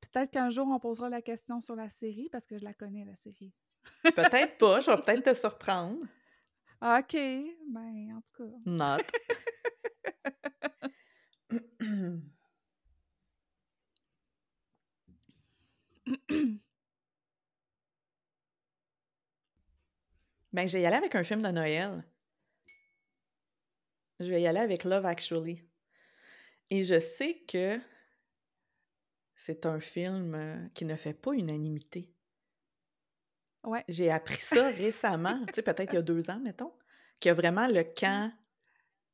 Peut-être 0.00 0.30
qu'un 0.30 0.50
jour, 0.50 0.66
on 0.68 0.78
posera 0.78 1.08
la 1.08 1.22
question 1.22 1.60
sur 1.60 1.76
la 1.76 1.90
série, 1.90 2.28
parce 2.30 2.46
que 2.46 2.58
je 2.58 2.64
la 2.64 2.74
connais, 2.74 3.04
la 3.04 3.16
série. 3.16 3.52
Peut-être 4.02 4.58
pas, 4.58 4.80
je 4.80 4.90
vais 4.90 4.96
peut-être 4.96 5.24
te 5.24 5.34
surprendre. 5.34 6.00
OK. 6.82 7.14
Ben, 7.14 8.16
en 8.16 8.20
tout 8.22 8.32
cas. 8.36 8.44
Not. 8.66 8.98
ben, 20.52 20.66
je 20.66 20.76
vais 20.76 20.82
y 20.82 20.86
aller 20.86 20.96
avec 20.96 21.14
un 21.14 21.22
film 21.24 21.42
de 21.42 21.48
Noël. 21.48 22.04
Je 24.20 24.30
vais 24.30 24.42
y 24.42 24.46
aller 24.46 24.60
avec 24.60 24.84
Love 24.84 25.06
Actually. 25.06 25.62
Et 26.70 26.84
je 26.84 26.98
sais 26.98 27.42
que 27.48 27.78
c'est 29.34 29.66
un 29.66 29.80
film 29.80 30.34
euh, 30.34 30.68
qui 30.74 30.84
ne 30.84 30.96
fait 30.96 31.14
pas 31.14 31.32
unanimité. 31.32 32.12
Ouais. 33.64 33.84
J'ai 33.88 34.10
appris 34.10 34.36
ça 34.36 34.68
récemment, 34.70 35.44
tu 35.46 35.54
sais, 35.54 35.62
peut-être 35.62 35.92
il 35.92 35.96
y 35.96 35.98
a 35.98 36.02
deux 36.02 36.30
ans, 36.30 36.40
mettons, 36.40 36.72
qu'il 37.18 37.28
y 37.28 37.32
a 37.32 37.34
vraiment 37.34 37.66
le 37.66 37.82
camp 37.84 38.32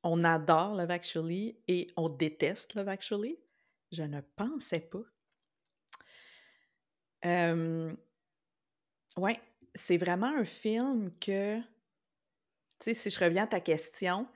on 0.08 0.22
adore 0.22 0.74
Love 0.74 0.90
Actually 0.92 1.58
et 1.66 1.88
on 1.96 2.08
déteste 2.08 2.74
Love 2.74 2.88
Actually. 2.88 3.38
Je 3.90 4.04
ne 4.04 4.20
pensais 4.20 4.80
pas. 4.80 5.02
Euh, 7.24 7.92
ouais, 9.16 9.40
c'est 9.74 9.96
vraiment 9.96 10.28
un 10.28 10.44
film 10.44 11.10
que 11.18 11.58
Tu 11.58 11.64
sais, 12.80 12.94
si 12.94 13.10
je 13.10 13.18
reviens 13.18 13.44
à 13.44 13.48
ta 13.48 13.60
question, 13.60 14.28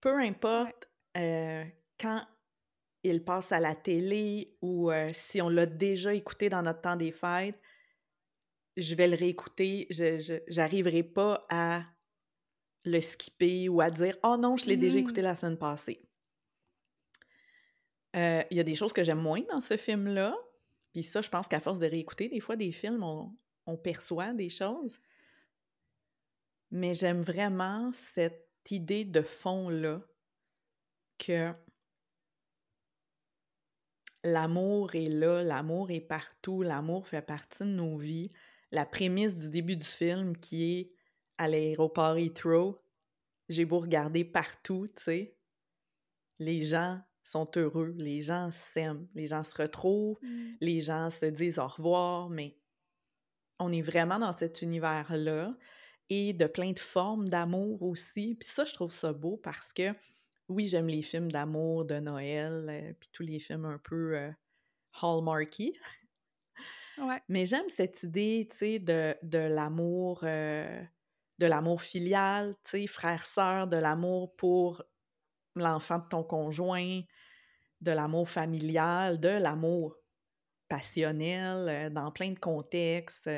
peu 0.00 0.18
importe 0.18 0.88
euh, 1.16 1.64
quand 2.00 2.26
il 3.04 3.22
passe 3.22 3.52
à 3.52 3.60
la 3.60 3.74
télé 3.74 4.56
ou 4.62 4.90
euh, 4.90 5.10
si 5.12 5.40
on 5.42 5.48
l'a 5.48 5.66
déjà 5.66 6.14
écouté 6.14 6.48
dans 6.48 6.62
notre 6.62 6.80
temps 6.80 6.96
des 6.96 7.12
fêtes, 7.12 7.60
je 8.76 8.94
vais 8.94 9.06
le 9.06 9.16
réécouter. 9.16 9.86
Je 9.90 10.42
n'arriverai 10.56 11.02
pas 11.02 11.46
à 11.50 11.82
le 12.84 13.00
skipper 13.00 13.68
ou 13.68 13.80
à 13.80 13.90
dire 13.90 14.16
Oh 14.24 14.36
non, 14.38 14.56
je 14.56 14.66
l'ai 14.66 14.76
déjà 14.76 14.98
écouté 14.98 15.20
mmh. 15.20 15.24
la 15.24 15.34
semaine 15.34 15.58
passée. 15.58 16.00
Euh, 18.16 18.42
il 18.50 18.56
y 18.56 18.60
a 18.60 18.64
des 18.64 18.74
choses 18.74 18.92
que 18.92 19.04
j'aime 19.04 19.20
moins 19.20 19.42
dans 19.50 19.60
ce 19.60 19.76
film-là. 19.76 20.36
Puis 20.92 21.02
ça, 21.02 21.20
je 21.20 21.28
pense 21.28 21.48
qu'à 21.48 21.60
force 21.60 21.78
de 21.78 21.86
réécouter 21.86 22.28
des 22.28 22.40
fois 22.40 22.56
des 22.56 22.72
films, 22.72 23.02
on, 23.02 23.36
on 23.66 23.76
perçoit 23.76 24.32
des 24.32 24.48
choses. 24.48 25.00
Mais 26.70 26.94
j'aime 26.94 27.22
vraiment 27.22 27.92
cette 27.92 28.48
idée 28.70 29.04
de 29.04 29.20
fond-là 29.20 30.00
que 31.18 31.52
l'amour 34.24 34.94
est 34.94 35.08
là, 35.08 35.42
l'amour 35.42 35.90
est 35.90 36.00
partout, 36.00 36.62
l'amour 36.62 37.06
fait 37.06 37.22
partie 37.22 37.62
de 37.62 37.68
nos 37.68 37.96
vies. 37.98 38.30
La 38.72 38.86
prémisse 38.86 39.36
du 39.36 39.50
début 39.50 39.76
du 39.76 39.84
film 39.84 40.36
qui 40.36 40.78
est 40.78 40.92
à 41.38 41.46
l'aéroport 41.46 42.16
Heathrow, 42.16 42.80
j'ai 43.48 43.64
beau 43.64 43.80
regarder 43.80 44.24
partout, 44.24 44.86
tu 44.96 45.02
sais, 45.02 45.36
les 46.38 46.64
gens 46.64 47.00
sont 47.22 47.48
heureux, 47.56 47.94
les 47.98 48.22
gens 48.22 48.50
s'aiment, 48.50 49.06
les 49.14 49.26
gens 49.26 49.44
se 49.44 49.54
retrouvent, 49.60 50.18
mmh. 50.22 50.52
les 50.60 50.80
gens 50.80 51.10
se 51.10 51.26
disent 51.26 51.58
au 51.58 51.66
revoir, 51.66 52.28
mais 52.30 52.56
on 53.58 53.72
est 53.72 53.82
vraiment 53.82 54.18
dans 54.18 54.32
cet 54.32 54.62
univers-là 54.62 55.54
et 56.10 56.32
de 56.32 56.46
plein 56.46 56.72
de 56.72 56.78
formes 56.78 57.28
d'amour 57.28 57.82
aussi. 57.82 58.36
Puis 58.38 58.48
ça, 58.48 58.64
je 58.64 58.74
trouve 58.74 58.92
ça 58.92 59.12
beau 59.12 59.36
parce 59.42 59.72
que 59.72 59.92
oui, 60.48 60.68
j'aime 60.68 60.88
les 60.88 61.02
films 61.02 61.30
d'amour 61.30 61.84
de 61.84 61.98
Noël, 61.98 62.66
euh, 62.68 62.92
puis 62.98 63.08
tous 63.12 63.22
les 63.22 63.38
films 63.38 63.64
un 63.64 63.78
peu 63.78 64.16
euh, 64.16 64.30
hallmarky. 65.02 65.78
Ouais. 66.98 67.20
Mais 67.28 67.46
j'aime 67.46 67.68
cette 67.68 68.02
idée, 68.04 68.46
tu 68.50 68.56
sais, 68.56 68.78
de, 68.78 69.16
de 69.22 69.38
l'amour, 69.38 70.20
euh, 70.22 70.82
de 71.38 71.46
l'amour 71.46 71.82
filial, 71.82 72.54
tu 72.62 72.70
sais, 72.70 72.86
frère-sœur, 72.86 73.66
de 73.66 73.76
l'amour 73.76 74.36
pour 74.36 74.82
l'enfant 75.56 75.98
de 75.98 76.08
ton 76.08 76.22
conjoint, 76.22 77.00
de 77.80 77.90
l'amour 77.90 78.28
familial, 78.28 79.18
de 79.18 79.28
l'amour 79.28 79.96
passionnel 80.68 81.92
dans 81.92 82.10
plein 82.12 82.30
de 82.30 82.38
contextes. 82.38 83.28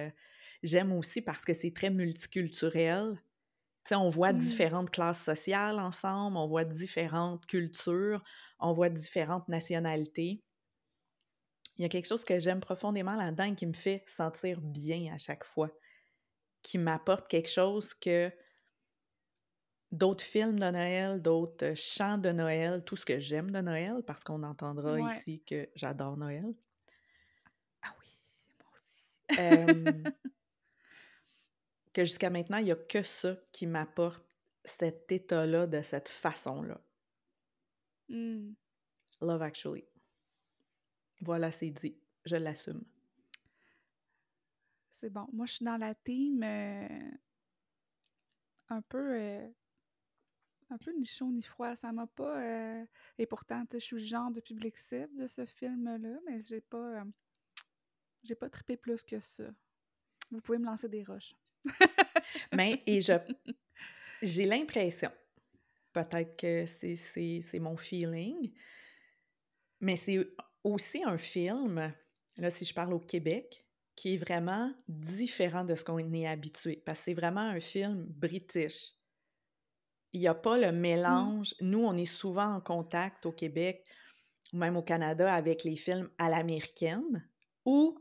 J'aime 0.63 0.93
aussi 0.93 1.23
parce 1.23 1.45
que 1.45 1.55
c'est 1.55 1.73
très 1.73 1.91
multiculturel. 1.91 3.19
On 3.95 4.09
voit 4.09 4.33
mmh. 4.33 4.39
différentes 4.39 4.91
classes 4.91 5.23
sociales 5.23 5.79
ensemble, 5.79 6.37
on 6.37 6.49
voit 6.49 6.65
différentes 6.65 7.47
cultures, 7.47 8.23
on 8.59 8.73
voit 8.73 8.89
différentes 8.89 9.49
nationalités. 9.49 10.43
Il 11.77 11.83
y 11.83 11.85
a 11.85 11.89
quelque 11.89 12.07
chose 12.09 12.25
que 12.25 12.39
j'aime 12.39 12.61
profondément 12.61 13.15
là-dedans 13.15 13.55
qui 13.55 13.67
me 13.67 13.75
fait 13.75 14.03
sentir 14.07 14.61
bien 14.61 15.15
à 15.15 15.19
chaque 15.19 15.45
fois, 15.45 15.71
qui 16.63 16.79
m'apporte 16.79 17.29
quelque 17.29 17.51
chose 17.51 17.95
que 17.95 18.33
d'autres 19.93 20.25
films 20.25 20.59
de 20.59 20.71
Noël, 20.71 21.21
d'autres 21.21 21.75
chants 21.75 22.19
de 22.19 22.31
Noël, 22.31 22.83
tout 22.85 22.97
ce 22.97 23.05
que 23.05 23.19
j'aime 23.19 23.51
de 23.51 23.61
Noël, 23.61 24.03
parce 24.07 24.25
qu'on 24.25 24.43
entendra 24.43 24.99
ici 25.01 25.43
que 25.47 25.69
j'adore 25.75 26.17
Noël. 26.17 26.55
Ah 27.83 27.95
oui, 28.01 28.19
moi 28.59 28.71
aussi. 28.73 30.27
Que 31.97 32.05
jusqu'à 32.05 32.29
maintenant, 32.29 32.59
il 32.59 32.65
n'y 32.65 32.73
a 32.73 32.77
que 32.77 33.03
ça 33.03 33.39
qui 33.53 33.67
m'apporte 33.67 34.23
cet 34.63 35.11
état-là 35.11 35.67
de 35.67 35.81
cette 35.81 36.11
façon-là. 36.11 36.79
Mmh. 38.11 38.53
Love 39.23 39.41
Actually. 39.41 39.87
Voilà, 41.23 41.51
c'est 41.51 41.71
dit. 41.71 41.97
Je 42.27 42.37
l'assume. 42.37 42.85
C'est 44.93 45.09
bon. 45.09 45.27
Moi, 45.33 45.47
je 45.47 45.55
suis 45.55 45.65
dans 45.65 45.79
la 45.79 45.95
team 45.95 46.43
euh, 46.43 47.11
un 48.69 48.83
peu 48.83 49.15
euh, 49.19 49.49
un 50.69 50.77
peu 50.77 50.93
ni 50.93 51.07
chaud 51.07 51.33
ni 51.33 51.41
froid. 51.41 51.75
Ça 51.77 51.93
m'a 51.93 52.07
pas. 52.09 52.43
Euh, 52.43 52.85
et 53.17 53.25
pourtant, 53.25 53.65
je 53.73 53.79
suis 53.79 53.97
le 53.97 54.03
genre 54.03 54.31
de 54.31 54.43
public 54.43 54.77
cible 54.77 55.17
de 55.17 55.27
ce 55.27 55.47
film-là, 55.47 56.19
mais 56.27 56.43
j'ai 56.43 56.61
pas. 56.61 57.05
j'ai 58.23 58.35
pas 58.35 58.51
trippé 58.51 58.77
plus 58.77 59.03
que 59.03 59.19
ça. 59.19 59.45
Vous 60.31 60.43
pouvez 60.43 60.59
me 60.59 60.67
lancer 60.67 60.91
des 60.91 61.03
roches. 61.03 61.35
mais, 62.53 62.83
et 62.87 63.01
je. 63.01 63.15
J'ai 64.23 64.45
l'impression, 64.45 65.11
peut-être 65.93 66.37
que 66.37 66.65
c'est 66.67 67.59
mon 67.59 67.77
feeling, 67.77 68.53
mais 69.81 69.97
c'est 69.97 70.27
aussi 70.65 71.03
un 71.05 71.19
film, 71.19 71.93
là, 72.39 72.51
si 72.51 72.65
je 72.65 72.75
parle 72.75 72.95
au 72.95 72.99
Québec, 72.99 73.65
qui 73.95 74.15
est 74.15 74.17
vraiment 74.17 74.73
différent 74.89 75.65
de 75.65 75.75
ce 75.75 75.85
qu'on 75.85 75.99
est 75.99 76.27
habitué, 76.27 76.83
parce 76.85 76.99
que 77.01 77.05
c'est 77.07 77.15
vraiment 77.15 77.41
un 77.41 77.61
film 77.61 78.05
british. 78.09 78.93
Il 80.13 80.21
n'y 80.21 80.29
a 80.29 80.35
pas 80.35 80.59
le 80.59 80.73
mmh. 80.73 80.81
mélange. 80.81 81.55
Nous, 81.61 81.85
on 81.85 81.97
est 81.97 82.07
souvent 82.07 82.55
en 82.55 82.61
contact 82.61 83.27
au 83.27 83.33
Québec 83.33 83.85
ou 84.53 84.59
même 84.59 84.77
au 84.77 84.83
Canada 84.83 85.33
avec 85.33 85.65
les 85.65 85.77
films 85.77 86.09
à 86.19 86.31
l'américaine 86.31 87.29
ou 87.65 87.99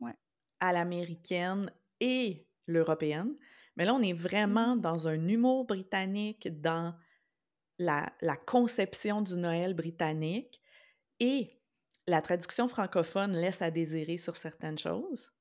à 0.59 0.71
l'américaine 0.71 1.71
et 1.99 2.44
l'européenne. 2.67 3.35
Mais 3.75 3.85
là, 3.85 3.93
on 3.93 4.01
est 4.01 4.13
vraiment 4.13 4.75
mmh. 4.75 4.81
dans 4.81 5.07
un 5.07 5.27
humour 5.27 5.65
britannique, 5.65 6.61
dans 6.61 6.95
la, 7.79 8.09
conception 8.45 9.21
du 9.21 9.35
Noël 9.35 9.73
britannique 9.73 10.61
et 11.19 11.49
la 12.07 12.21
traduction 12.21 12.67
francophone 12.67 13.33
laisse 13.33 13.61
à 13.61 13.71
désirer 13.71 14.17
sur 14.17 14.37
certaines 14.37 14.77
choses. 14.77 15.33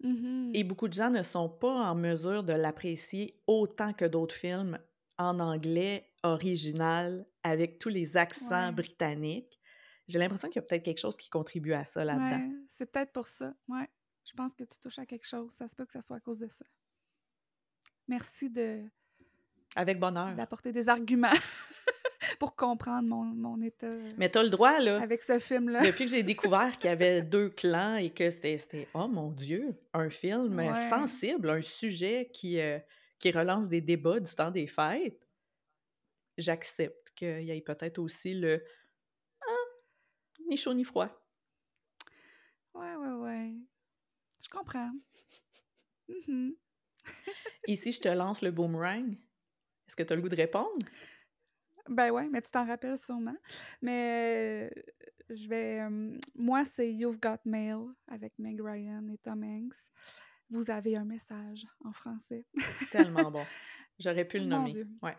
Mmh 0.00 0.52
et 0.54 0.62
beaucoup 0.62 0.86
de 0.86 0.94
gens 0.94 1.10
ne 1.10 1.24
sont 1.24 1.48
pas 1.48 1.90
en 1.90 1.94
mesure 1.96 2.44
de 2.44 2.52
l'apprécier 2.52 3.42
autant 3.48 3.92
que 3.92 4.04
d'autres 4.04 4.34
films 4.34 4.78
en 5.18 5.40
anglais 5.40 6.08
original 6.22 7.26
avec 7.42 7.78
tous 7.80 7.88
les 7.88 8.16
accents 8.16 8.72
britanniques. 8.72 9.60
J'ai 10.06 10.18
l'impression 10.18 10.48
qu'il 10.48 10.62
y 10.62 10.64
a 10.64 10.66
peut-être 10.66 10.84
quelque 10.84 11.00
chose 11.00 11.16
qui 11.16 11.28
contribue 11.28 11.72
à 11.72 11.84
ça 11.84 12.04
là-dedans. 12.04 12.48
Ouais, 12.48 12.56
c'est 12.68 12.90
peut-être 12.90 13.12
pour 13.12 13.28
ça. 13.28 13.54
Ouais. 13.66 13.88
Je 14.28 14.34
pense 14.34 14.54
que 14.54 14.64
tu 14.64 14.78
touches 14.78 14.98
à 14.98 15.06
quelque 15.06 15.26
chose. 15.26 15.50
Ça 15.52 15.68
se 15.68 15.74
peut 15.74 15.86
que 15.86 15.92
ça 15.92 16.02
soit 16.02 16.16
à 16.16 16.20
cause 16.20 16.38
de 16.38 16.48
ça. 16.48 16.66
Merci 18.06 18.50
de. 18.50 18.82
Avec 19.74 19.98
bonheur. 19.98 20.34
D'apporter 20.34 20.70
des 20.70 20.88
arguments 20.88 21.32
pour 22.38 22.54
comprendre 22.54 23.08
mon, 23.08 23.24
mon 23.24 23.62
état. 23.62 23.86
Euh, 23.86 24.12
Mais 24.18 24.30
tu 24.30 24.38
as 24.38 24.42
le 24.42 24.50
droit, 24.50 24.80
là. 24.80 25.00
Avec 25.00 25.22
ce 25.22 25.38
film-là. 25.38 25.82
Depuis 25.82 26.04
que 26.04 26.10
j'ai 26.10 26.22
découvert 26.22 26.76
qu'il 26.76 26.90
y 26.90 26.92
avait 26.92 27.22
deux 27.36 27.48
clans 27.48 27.96
et 27.96 28.10
que 28.10 28.30
c'était, 28.30 28.88
oh 28.92 29.08
mon 29.08 29.30
Dieu, 29.30 29.74
un 29.94 30.10
film 30.10 30.74
sensible, 30.74 31.48
un 31.48 31.62
sujet 31.62 32.30
qui, 32.32 32.60
euh, 32.60 32.78
qui 33.18 33.30
relance 33.30 33.68
des 33.68 33.80
débats 33.80 34.20
du 34.20 34.34
temps 34.34 34.50
des 34.50 34.66
fêtes, 34.66 35.26
j'accepte 36.36 37.12
qu'il 37.14 37.44
y 37.44 37.50
ait 37.50 37.60
peut-être 37.62 37.98
aussi 37.98 38.34
le 38.34 38.62
ah, 39.40 39.64
ni 40.48 40.56
chaud 40.56 40.74
ni 40.74 40.84
froid. 40.84 41.08
Ouais, 42.74 42.94
ouais, 42.94 43.12
ouais. 43.12 43.54
Je 44.42 44.48
comprends. 44.48 44.92
Mm 46.26 46.50
Ici, 47.66 47.92
je 47.92 48.00
te 48.00 48.08
lance 48.08 48.42
le 48.42 48.50
boomerang. 48.50 49.12
Est-ce 49.86 49.96
que 49.96 50.02
tu 50.02 50.12
as 50.12 50.16
le 50.16 50.22
goût 50.22 50.28
de 50.28 50.36
répondre? 50.36 50.86
Ben 51.88 52.10
ouais, 52.10 52.28
mais 52.28 52.42
tu 52.42 52.50
t'en 52.50 52.66
rappelles 52.66 52.98
sûrement. 52.98 53.36
Mais 53.80 54.70
euh, 54.70 54.82
je 55.30 55.48
vais. 55.48 55.80
Euh, 55.80 56.18
moi, 56.34 56.64
c'est 56.64 56.92
You've 56.92 57.18
Got 57.18 57.38
Mail 57.44 57.78
avec 58.06 58.38
Meg 58.38 58.60
Ryan 58.60 59.06
et 59.08 59.18
Tom 59.18 59.42
Hanks. 59.42 59.76
Vous 60.50 60.70
avez 60.70 60.96
un 60.96 61.04
message 61.04 61.66
en 61.84 61.92
français. 61.92 62.44
tellement 62.90 63.30
bon. 63.30 63.44
J'aurais 63.98 64.26
pu 64.26 64.38
le 64.38 64.46
nommer. 64.46 64.72
Ouais. 65.02 65.16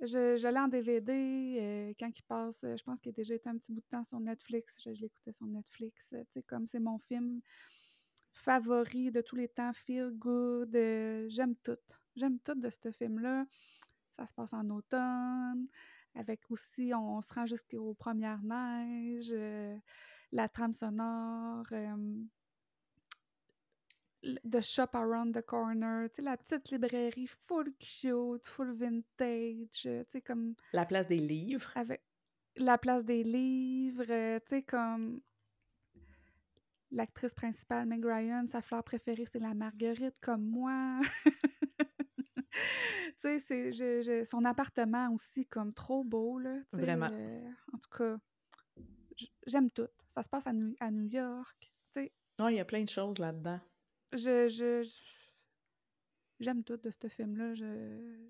Je, 0.00 0.36
je 0.36 0.48
l'ai 0.48 0.58
en 0.58 0.68
DVD 0.68 1.12
euh, 1.12 1.92
quand 1.98 2.10
il 2.16 2.22
passe. 2.22 2.62
Je 2.62 2.82
pense 2.82 3.00
qu'il 3.00 3.10
a 3.10 3.12
déjà 3.12 3.34
été 3.34 3.48
un 3.48 3.58
petit 3.58 3.72
bout 3.72 3.80
de 3.80 3.86
temps 3.90 4.04
sur 4.04 4.20
Netflix. 4.20 4.80
Je, 4.84 4.90
l'écoutais 4.90 5.32
sur 5.32 5.46
Netflix. 5.46 6.08
Tu 6.10 6.16
sais, 6.32 6.42
comme 6.42 6.66
c'est 6.66 6.80
mon 6.80 6.98
film 6.98 7.40
favori 8.32 9.10
de 9.10 9.20
tous 9.20 9.36
les 9.36 9.48
temps, 9.48 9.72
feel 9.72 10.10
good. 10.12 10.74
Euh, 10.74 11.26
j'aime 11.28 11.54
tout. 11.56 11.78
J'aime 12.16 12.38
tout 12.40 12.54
de 12.54 12.70
ce 12.70 12.90
film-là. 12.90 13.46
Ça 14.16 14.26
se 14.26 14.34
passe 14.34 14.52
en 14.52 14.66
automne. 14.68 15.66
Avec 16.14 16.50
aussi, 16.50 16.92
on, 16.94 17.22
se 17.22 17.32
rend 17.32 17.46
jusqu'aux 17.46 17.94
premières 17.94 18.42
neiges. 18.42 19.32
Euh, 19.32 19.76
la 20.32 20.48
trame 20.48 20.72
sonore. 20.72 21.66
The 24.22 24.60
Shop 24.60 24.94
Around 24.94 25.34
the 25.34 25.42
Corner, 25.42 26.08
tu 26.08 26.16
sais, 26.16 26.22
la 26.22 26.36
petite 26.36 26.70
librairie 26.70 27.26
full 27.26 27.72
cute, 27.80 28.46
full 28.46 28.72
vintage, 28.72 29.66
tu 29.82 30.04
sais, 30.08 30.20
comme... 30.20 30.54
La 30.72 30.86
place 30.86 31.08
des 31.08 31.18
livres. 31.18 31.72
Avec 31.76 32.04
la 32.56 32.78
place 32.78 33.04
des 33.04 33.24
livres, 33.24 34.04
euh, 34.08 34.38
tu 34.40 34.56
sais, 34.56 34.62
comme... 34.62 35.20
L'actrice 36.94 37.32
principale, 37.34 37.86
Meg 37.86 38.04
Ryan, 38.04 38.46
sa 38.46 38.60
fleur 38.60 38.84
préférée, 38.84 39.24
c'est 39.30 39.38
la 39.38 39.54
marguerite, 39.54 40.20
comme 40.20 40.44
moi. 40.44 41.00
tu 42.52 42.52
sais, 43.18 43.38
c'est 43.38 43.72
je- 43.72 44.02
je- 44.02 44.24
son 44.24 44.44
appartement 44.44 45.10
aussi, 45.12 45.46
comme 45.46 45.72
trop 45.72 46.04
beau, 46.04 46.38
là. 46.38 46.58
Vraiment. 46.72 47.08
euh, 47.10 47.48
en 47.72 47.78
tout 47.78 47.88
cas, 47.96 48.16
j'aime 49.46 49.70
tout. 49.70 49.88
Ça 50.14 50.22
se 50.22 50.28
passe 50.28 50.46
à 50.46 50.52
New, 50.52 50.74
à 50.80 50.90
New 50.90 51.06
York. 51.06 51.72
Tu 51.94 52.02
sais, 52.02 52.12
Ouais, 52.38 52.52
il 52.54 52.56
y 52.56 52.60
a 52.60 52.64
plein 52.66 52.82
de 52.84 52.88
choses 52.90 53.18
là-dedans. 53.18 53.60
je, 54.12 54.48
je- 54.48 54.86
j'aime 56.40 56.62
tout 56.62 56.76
de 56.76 56.90
ce 56.90 57.08
film-là. 57.08 57.54
Je... 57.54 58.28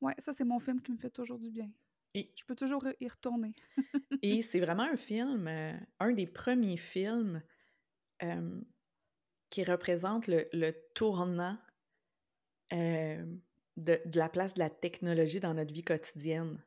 Ouais, 0.00 0.14
ça, 0.18 0.32
c'est 0.32 0.44
mon 0.44 0.58
film 0.58 0.80
qui 0.80 0.92
me 0.92 0.96
fait 0.98 1.10
toujours 1.10 1.38
du 1.38 1.50
bien. 1.50 1.70
Et, 2.16 2.32
Je 2.36 2.44
peux 2.44 2.56
toujours 2.56 2.84
y 3.00 3.08
retourner. 3.08 3.54
et 4.22 4.42
c'est 4.42 4.60
vraiment 4.60 4.82
un 4.84 4.96
film, 4.96 5.46
euh, 5.48 5.72
un 6.00 6.12
des 6.12 6.26
premiers 6.26 6.76
films 6.76 7.42
euh, 8.22 8.60
qui 9.50 9.64
représente 9.64 10.28
le, 10.28 10.48
le 10.52 10.72
tournant 10.94 11.58
euh, 12.72 13.24
de, 13.76 14.00
de 14.04 14.18
la 14.18 14.28
place 14.28 14.54
de 14.54 14.58
la 14.60 14.70
technologie 14.70 15.40
dans 15.40 15.54
notre 15.54 15.72
vie 15.72 15.84
quotidienne. 15.84 16.62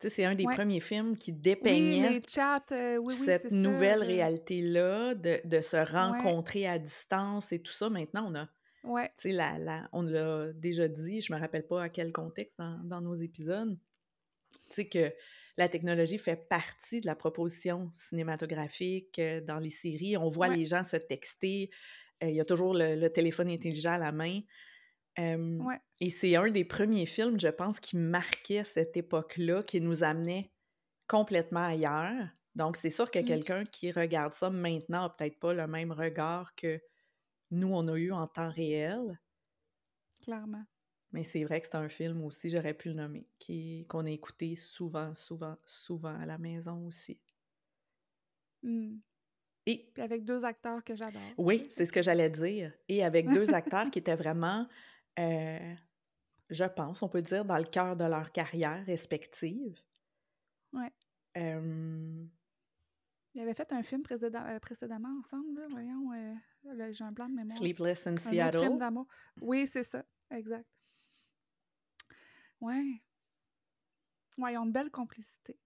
Tu 0.00 0.08
sais, 0.08 0.10
c'est 0.16 0.24
un 0.24 0.34
des 0.34 0.46
Ouais. 0.46 0.54
premiers 0.54 0.80
films 0.80 1.16
qui 1.16 1.32
dépeignait 1.32 2.08
les 2.10 2.20
chats, 2.28 2.58
oui, 2.70 3.14
oui, 3.20 3.26
cette 3.26 3.50
nouvelle 3.50 4.02
réalité-là, 4.02 5.14
de, 5.14 5.40
de 5.44 5.60
se 5.60 5.76
rencontrer 5.76 6.66
à 6.68 6.78
distance 6.78 7.52
et 7.52 7.60
tout 7.62 7.72
ça. 7.72 7.90
Maintenant, 7.90 8.30
on 8.30 8.34
a, 8.36 8.46
Ouais, 8.82 9.12
tu 9.16 9.30
sais, 9.30 9.32
la, 9.32 9.58
la- 9.58 9.88
on 9.92 10.02
l'a 10.02 10.52
déjà 10.52 10.88
dit, 10.88 11.20
je 11.20 11.32
me 11.32 11.38
rappelle 11.40 11.66
pas 11.66 11.82
à 11.82 11.88
quel 11.88 12.12
contexte 12.12 12.58
dans, 12.58 12.78
dans 12.84 13.00
nos 13.00 13.14
épisodes, 13.14 13.78
sais, 14.74 14.88
que 14.88 15.12
la 15.56 15.68
technologie 15.68 16.18
fait 16.18 16.36
partie 16.48 17.00
de 17.00 17.06
la 17.06 17.16
proposition 17.16 17.90
cinématographique 17.94 19.18
euh, 19.18 19.40
dans 19.40 19.58
les 19.58 19.70
séries. 19.70 20.16
On 20.16 20.28
voit 20.28 20.48
Ouais. 20.48 20.56
les 20.56 20.66
gens 20.66 20.84
se 20.84 20.96
texter, 20.96 21.70
euh, 22.22 22.28
il 22.30 22.36
y 22.36 22.40
a 22.40 22.44
toujours 22.44 22.74
le, 22.74 22.94
le 22.96 23.10
téléphone 23.10 23.48
intelligent 23.50 23.92
à 23.92 23.98
la 23.98 24.12
main. 24.12 24.40
Euh, 25.18 25.58
ouais, 25.58 25.80
et 26.00 26.10
c'est 26.10 26.36
un 26.36 26.50
des 26.50 26.64
premiers 26.64 27.06
films, 27.06 27.40
je 27.40 27.48
pense, 27.48 27.80
qui 27.80 27.96
marquait 27.96 28.64
cette 28.64 28.96
époque-là, 28.96 29.62
qui 29.64 29.80
nous 29.80 30.04
amenait 30.04 30.52
complètement 31.08 31.66
ailleurs. 31.66 32.28
Donc, 32.54 32.76
c'est 32.76 32.90
sûr 32.90 33.10
que 33.10 33.20
Mm. 33.20 33.24
quelqu'un 33.24 33.64
qui 33.64 33.90
regarde 33.92 34.34
ça 34.34 34.50
maintenant 34.50 35.02
n'a 35.04 35.10
peut-être 35.10 35.38
pas 35.40 35.54
le 35.54 35.66
même 35.66 35.92
regard 35.92 36.54
que 36.56 36.80
nous, 37.50 37.68
on 37.74 37.88
a 37.88 37.96
eu 37.96 38.12
en 38.12 38.26
temps 38.28 38.50
réel. 38.50 39.20
clairement. 40.22 40.66
Mais 41.18 41.24
c'est 41.24 41.42
vrai 41.42 41.60
que 41.60 41.66
c'est 41.66 41.74
un 41.74 41.88
film 41.88 42.22
aussi, 42.24 42.48
j'aurais 42.48 42.74
pu 42.74 42.90
le 42.90 42.94
nommer, 42.94 43.26
qui, 43.40 43.84
qu'on 43.88 44.06
a 44.06 44.10
écouté 44.10 44.54
souvent, 44.54 45.12
souvent, 45.14 45.56
souvent 45.66 46.14
à 46.14 46.24
la 46.26 46.38
maison 46.38 46.86
aussi. 46.86 47.18
Mm. 48.62 48.98
Et 49.66 49.90
Puis 49.92 50.02
avec 50.02 50.24
deux 50.24 50.44
acteurs 50.44 50.84
que 50.84 50.94
j'adore. 50.94 51.20
oui, 51.36 51.66
c'est 51.70 51.86
ce 51.86 51.92
que 51.92 52.02
j'allais 52.02 52.30
dire. 52.30 52.72
Et 52.88 53.02
avec 53.04 53.26
deux 53.42 53.52
acteurs 53.52 53.90
qui 53.90 53.98
étaient 53.98 54.14
vraiment, 54.14 54.68
euh, 55.18 55.74
je 56.50 56.64
pense, 56.64 57.02
on 57.02 57.08
peut 57.08 57.20
dire, 57.20 57.44
dans 57.44 57.58
le 57.58 57.64
cœur 57.64 57.96
de 57.96 58.04
leur 58.04 58.30
carrière 58.30 58.86
respective. 58.86 59.82
Ouais. 60.72 60.92
Euh, 61.36 62.24
Ils 63.34 63.40
avaient 63.40 63.54
fait 63.54 63.72
un 63.72 63.82
film 63.82 64.02
précédem- 64.02 64.54
euh, 64.54 64.60
précédemment 64.60 65.18
ensemble, 65.18 65.58
là, 65.58 65.66
voyons. 65.68 66.12
j'ai 66.92 67.02
un 67.04 67.12
plan 67.12 67.28
de 67.28 67.34
mémoire. 67.34 67.58
Sleepless 67.58 68.06
in 68.06 68.10
Un 68.10 68.14
autre 68.14 68.22
Seattle. 68.22 68.60
film 68.60 68.78
d'amour. 68.78 69.06
Oui, 69.40 69.66
c'est 69.66 69.82
ça, 69.82 70.04
exact. 70.30 70.64
Ouais. 72.60 73.02
Ouais, 74.38 74.52
ils 74.54 74.58
ont 74.58 74.64
une 74.64 74.72
belle 74.72 74.90
complicité. 74.90 75.56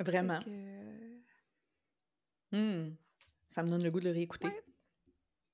Vraiment. 0.00 0.38
que, 0.40 0.48
euh, 0.50 1.16
Hmm. 2.52 2.94
Ça 3.48 3.62
me 3.62 3.68
donne 3.68 3.82
le 3.84 3.90
goût 3.90 4.00
de 4.00 4.06
le 4.06 4.10
réécouter. 4.12 4.48
Ouais. 4.48 4.62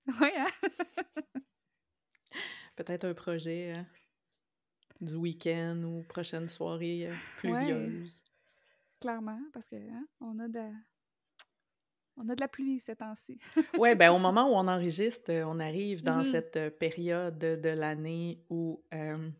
Ouais, 0.20 0.33
hein? 0.37 0.47
Peut-être 2.77 3.05
un 3.05 3.14
projet 3.14 3.74
euh, 3.77 3.83
du 5.01 5.14
week-end 5.14 5.83
ou 5.83 6.03
prochaine 6.05 6.49
soirée 6.49 7.09
euh, 7.09 7.11
Ouais. 7.11 7.16
pluvieuse. 7.39 8.22
Clairement, 9.01 9.41
parce 9.53 9.68
que 9.68 9.77
hein, 9.77 10.07
on 10.20 10.39
a 10.39 10.49
de 10.49 10.55
la... 10.59 10.70
on 12.16 12.29
a 12.29 12.35
de 12.35 12.41
la 12.41 12.49
pluie 12.49 12.79
ces 12.81 12.97
temps-ci. 12.97 13.39
Ouais, 13.79 13.95
ben 13.95 14.11
au 14.12 14.18
moment 14.18 14.49
où 14.51 14.55
on 14.55 14.68
enregistre, 14.68 15.33
on 15.45 15.59
arrive 15.61 16.03
dans 16.03 16.18
Mhm. 16.24 16.31
cette 16.31 16.79
période 16.79 17.39
de, 17.39 17.57
de 17.57 17.68
l'année 17.70 18.41
où 18.49 18.83
euh, 18.95 19.31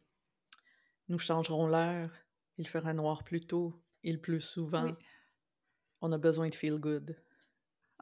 nous 1.09 1.19
changerons 1.19 1.67
l'heure. 1.67 2.11
Il 2.59 2.67
fera 2.67 2.93
noir 2.93 3.25
plus 3.25 3.41
tôt, 3.41 3.83
il 4.03 4.21
pleut 4.21 4.41
souvent. 4.41 4.85
Oui. 4.85 4.95
On 6.01 6.13
a 6.13 6.19
besoin 6.19 6.49
de 6.49 6.55
feel 6.55 6.79
good. 6.79 7.17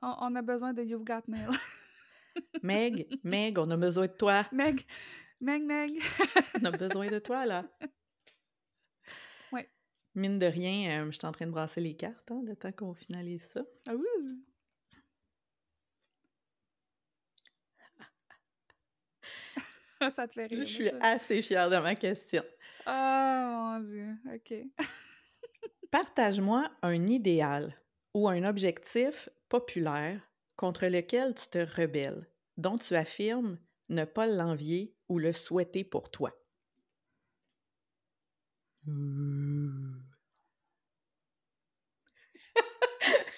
On, 0.02 0.14
on 0.20 0.34
a 0.36 0.42
besoin 0.42 0.72
de 0.72 0.82
You've 0.82 1.04
Got 1.04 1.22
Mail. 1.26 1.50
Meg, 2.62 3.08
Meg, 3.22 3.58
on 3.58 3.70
a 3.70 3.76
besoin 3.76 4.06
de 4.06 4.12
toi. 4.12 4.44
Meg, 4.52 4.84
Meg, 5.40 5.62
Meg. 5.64 5.90
On 6.60 6.64
a 6.64 6.70
besoin 6.70 7.08
de 7.08 7.18
toi, 7.18 7.46
là. 7.46 7.64
Ouais. 9.52 9.68
Mine 10.14 10.38
de 10.38 10.46
rien, 10.46 11.02
euh, 11.02 11.06
je 11.10 11.18
suis 11.18 11.26
en 11.26 11.32
train 11.32 11.46
de 11.46 11.50
brasser 11.50 11.80
les 11.80 11.94
cartes, 11.96 12.30
hein, 12.30 12.42
le 12.44 12.56
temps 12.56 12.72
qu'on 12.72 12.94
finalise 12.94 13.44
ça. 13.44 13.62
Ah 13.88 13.94
oui. 13.94 14.06
ça 20.16 20.28
te 20.28 20.34
fait 20.34 20.46
rire. 20.46 20.58
Je 20.60 20.64
suis 20.64 20.88
ça. 20.88 20.96
assez 21.00 21.42
fière 21.42 21.70
de 21.70 21.76
ma 21.76 21.94
question. 21.94 22.42
Oh 22.86 22.90
mon 22.90 23.80
Dieu, 23.80 24.08
OK. 24.34 24.54
Partage-moi 25.90 26.68
un 26.82 27.06
idéal 27.06 27.74
ou 28.14 28.28
un 28.28 28.44
objectif 28.44 29.28
populaire 29.48 30.20
contre 30.56 30.86
lequel 30.86 31.34
tu 31.34 31.48
te 31.48 31.58
rebelles, 31.58 32.28
dont 32.56 32.78
tu 32.78 32.94
affirmes 32.94 33.58
ne 33.88 34.04
pas 34.04 34.26
l'envier 34.26 34.94
ou 35.08 35.18
le 35.18 35.32
souhaiter 35.32 35.84
pour 35.84 36.10
toi. 36.10 36.32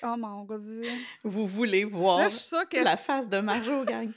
Oh 0.02 0.16
mon 0.16 0.44
Dieu. 0.44 0.82
Vous 1.24 1.46
voulez 1.46 1.84
voir 1.84 2.18
Là, 2.18 2.28
je 2.28 2.36
suis 2.36 2.44
sûre 2.44 2.68
que... 2.68 2.76
la 2.76 2.96
face 2.96 3.28
de 3.28 3.38
Marjo, 3.38 3.84
gang. 3.84 4.11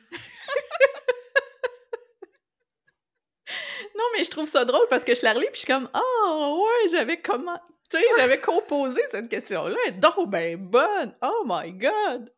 non, 3.97 3.98
mais 4.17 4.23
je 4.23 4.29
trouve 4.29 4.47
ça 4.47 4.65
drôle 4.65 4.87
parce 4.89 5.03
que 5.03 5.15
je 5.15 5.23
la 5.23 5.33
relis 5.33 5.45
puis 5.47 5.55
je 5.55 5.59
suis 5.59 5.67
comme 5.67 5.89
Oh, 5.93 6.65
ouais, 6.65 6.89
j'avais 6.89 7.21
comment. 7.21 7.59
Tu 7.89 7.97
sais, 7.97 8.03
j'avais 8.17 8.39
composé 8.41 9.01
cette 9.11 9.29
question-là. 9.29 9.75
Elle 9.87 9.93
est 9.95 9.97
donc 9.97 10.29
ben 10.29 10.57
bonne. 10.57 11.13
Oh 11.21 11.43
my 11.45 11.71
God. 11.73 12.31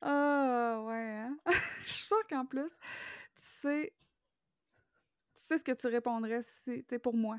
Ah, 0.00 0.82
ouais, 0.84 0.94
hein? 0.94 1.36
Je 1.86 1.92
suis 1.92 2.02
sûre 2.06 2.26
qu'en 2.28 2.44
plus, 2.44 2.66
tu 2.66 2.72
sais... 3.34 3.92
Tu 5.34 5.42
sais 5.42 5.58
ce 5.58 5.64
que 5.64 5.72
tu 5.72 5.86
répondrais 5.86 6.42
si 6.42 6.50
c'était 6.64 6.98
pour 6.98 7.14
moi. 7.14 7.36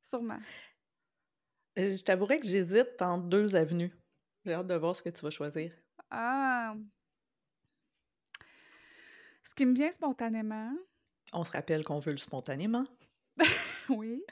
Sûrement. 0.00 0.38
Euh, 1.78 1.94
Je 1.94 2.02
t'avouerais 2.02 2.40
que 2.40 2.46
j'hésite 2.46 3.00
entre 3.02 3.26
deux 3.26 3.54
avenues. 3.54 3.92
J'ai 4.46 4.54
hâte 4.54 4.66
de 4.66 4.74
voir 4.74 4.96
ce 4.96 5.02
que 5.02 5.10
tu 5.10 5.20
vas 5.20 5.30
choisir. 5.30 5.70
Ah! 6.10 6.74
Ce 9.44 9.54
qui 9.54 9.66
me 9.66 9.74
vient 9.74 9.90
spontanément, 9.90 10.72
On 11.32 11.44
se 11.44 11.50
rappelle 11.50 11.84
qu'on 11.84 11.98
veut 11.98 12.12
le 12.12 12.18
spontanément. 12.18 12.84
oui. 13.88 14.22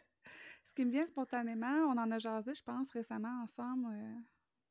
Ce 0.65 0.75
qui 0.75 0.85
me 0.85 0.91
vient 0.91 1.07
spontanément, 1.07 1.87
on 1.89 1.99
en 1.99 2.11
a 2.11 2.19
jasé, 2.19 2.55
je 2.55 2.63
pense, 2.63 2.91
récemment 2.91 3.43
ensemble, 3.43 3.89
euh, 3.93 4.15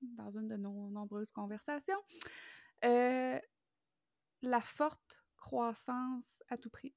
dans 0.02 0.30
une 0.30 0.48
de 0.48 0.56
nos 0.56 0.90
nombreuses 0.90 1.32
conversations. 1.32 2.00
Euh, 2.84 3.40
la 4.42 4.62
forte 4.62 5.24
croissance 5.38 6.44
à 6.50 6.58
tout 6.58 6.70
prix. 6.70 6.96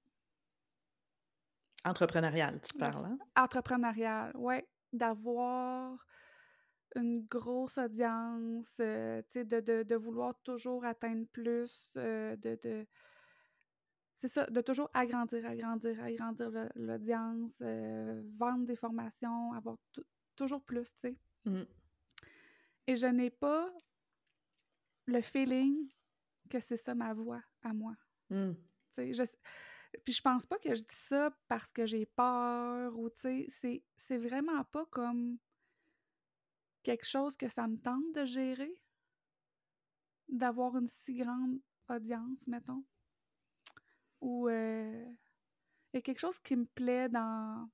Entrepreneurial, 1.84 2.60
tu 2.60 2.76
parles, 2.76 3.04
hein? 3.04 3.18
Entrepreneuriale, 3.36 4.32
oui. 4.34 4.56
D'avoir 4.92 6.04
une 6.96 7.26
grosse 7.26 7.78
audience, 7.78 8.76
euh, 8.80 9.22
de, 9.34 9.60
de, 9.60 9.82
de 9.82 9.94
vouloir 9.94 10.34
toujours 10.42 10.84
atteindre 10.84 11.26
plus, 11.32 11.90
de... 11.94 12.36
de 12.36 12.86
c'est 14.18 14.26
ça, 14.26 14.46
de 14.46 14.60
toujours 14.60 14.90
agrandir, 14.94 15.46
agrandir, 15.46 16.02
agrandir 16.02 16.50
l'audience, 16.74 17.62
euh, 17.62 18.20
vendre 18.36 18.66
des 18.66 18.74
formations, 18.74 19.52
avoir 19.52 19.76
tou- 19.92 20.02
toujours 20.34 20.60
plus, 20.60 20.90
tu 20.94 20.98
sais. 20.98 21.16
Mm. 21.44 21.62
Et 22.88 22.96
je 22.96 23.06
n'ai 23.06 23.30
pas 23.30 23.72
le 25.06 25.20
feeling 25.20 25.88
que 26.50 26.58
c'est 26.58 26.76
ça 26.76 26.96
ma 26.96 27.14
voix 27.14 27.40
à 27.62 27.72
moi. 27.72 27.94
Mm. 28.28 28.54
tu 28.54 28.60
sais. 28.92 29.12
Je, 29.14 29.22
puis 30.04 30.12
je 30.12 30.20
pense 30.20 30.46
pas 30.46 30.58
que 30.58 30.74
je 30.74 30.80
dis 30.82 30.96
ça 30.96 31.30
parce 31.46 31.72
que 31.72 31.86
j'ai 31.86 32.04
peur 32.04 32.98
ou, 32.98 33.10
tu 33.10 33.48
sais, 33.48 33.84
c'est 33.96 34.18
vraiment 34.18 34.64
pas 34.64 34.84
comme 34.86 35.38
quelque 36.82 37.06
chose 37.06 37.36
que 37.36 37.48
ça 37.48 37.68
me 37.68 37.76
tente 37.78 38.12
de 38.16 38.24
gérer, 38.24 38.74
d'avoir 40.28 40.76
une 40.76 40.88
si 40.88 41.14
grande 41.14 41.60
audience, 41.88 42.48
mettons. 42.48 42.84
Ou 44.20 44.48
euh, 44.48 45.04
il 45.92 45.96
y 45.96 45.98
a 45.98 46.02
quelque 46.02 46.18
chose 46.18 46.38
qui 46.38 46.56
me 46.56 46.66
plaît 46.66 47.08
dans 47.08 47.68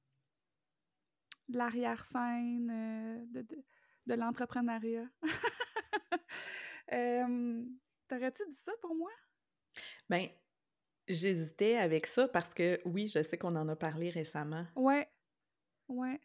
l'arrière-scène 1.48 2.70
euh, 2.70 3.24
de, 3.26 3.42
de, 3.42 3.64
de 4.06 4.14
l'entrepreneuriat. 4.14 5.08
Euh, 6.92 7.64
T'aurais-tu 8.08 8.42
dit 8.46 8.56
ça 8.56 8.72
pour 8.82 8.94
moi? 8.94 9.10
Ben, 10.10 10.28
j'hésitais 11.08 11.76
avec 11.76 12.06
ça 12.06 12.28
parce 12.28 12.52
que, 12.52 12.78
oui, 12.84 13.08
je 13.08 13.22
sais 13.22 13.38
qu'on 13.38 13.56
en 13.56 13.68
a 13.68 13.74
parlé 13.74 14.10
récemment. 14.10 14.66
Ouais. 14.76 15.08
Ouais. 15.88 16.20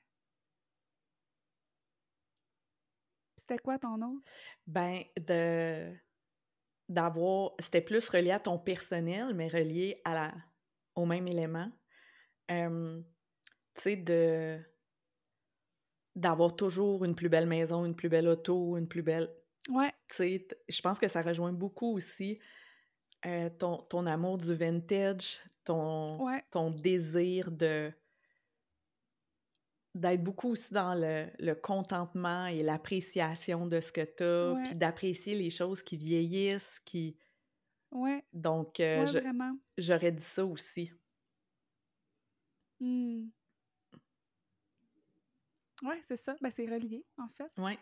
C'était 3.38 3.58
quoi 3.58 3.80
ton 3.80 4.02
autre? 4.02 4.30
Ben, 4.68 5.04
de 5.18 5.96
d'avoir 6.90 7.54
c'était 7.60 7.82
plus 7.82 8.10
relié 8.10 8.32
à 8.32 8.40
ton 8.40 8.60
personnel, 8.60 9.34
mais 9.36 9.48
relié 9.50 10.02
à 10.06 10.16
la 10.16 10.34
au 10.96 11.06
même 11.06 11.28
élément. 11.28 11.72
Hem, 12.50 13.06
tu 13.76 13.82
sais, 13.84 13.98
de 13.98 14.60
d'avoir 16.16 16.56
toujours 16.56 17.06
une 17.06 17.16
plus 17.16 17.30
belle 17.30 17.46
maison, 17.48 17.86
une 17.86 17.96
plus 17.96 18.10
belle 18.10 18.28
auto, 18.28 18.78
une 18.78 18.88
plus 18.88 19.04
belle 19.04 19.30
Ouais. 19.70 19.94
tu 20.10 20.18
sais, 20.18 20.48
je 20.70 20.82
pense 20.82 21.00
que 21.00 21.08
ça 21.10 21.22
rejoint 21.24 21.54
beaucoup 21.54 21.96
aussi, 21.98 22.40
heu, 23.26 23.50
ton 23.60 23.78
ton 23.78 24.06
amour 24.08 24.38
du 24.40 24.54
vintage, 24.56 25.42
ton 25.66 26.26
Ouais. 26.26 26.44
ton 26.52 26.72
désir 26.72 27.52
de 27.52 27.94
d'être 29.96 30.24
beaucoup 30.24 30.50
aussi 30.50 30.74
dans 30.74 30.94
le 30.96 31.28
le 31.40 31.56
contentement 31.56 32.46
et 32.48 32.64
l'appréciation 32.64 33.68
de 33.68 33.82
ce 33.82 33.92
que 33.92 34.02
tu 34.02 34.24
as, 34.24 34.54
Ouais. 34.54 34.64
puis 34.64 34.76
d'apprécier 34.76 35.36
les 35.36 35.50
choses 35.50 35.84
qui 35.84 35.98
vieillissent, 35.98 36.80
qui 36.86 37.18
Ouais. 37.92 38.24
donc 38.34 38.76
Ouais, 38.96 39.12
vraiment. 39.14 39.60
j'aurais 39.78 40.12
dit 40.12 40.24
ça 40.24 40.46
aussi. 40.46 40.92
Mmh. 42.80 43.30
Ouais, 45.84 46.00
c'est 46.02 46.18
ça. 46.18 46.36
Ben, 46.42 46.52
c'est 46.52 46.66
relié, 46.68 47.06
en 47.18 47.28
fait. 47.30 47.52
Ouais. 47.58 47.80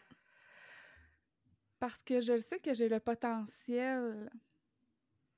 Parce 1.79 2.01
que 2.03 2.21
je 2.21 2.37
sais 2.37 2.59
que 2.59 2.73
j'ai 2.73 2.89
le 2.89 2.99
potentiel 2.99 4.29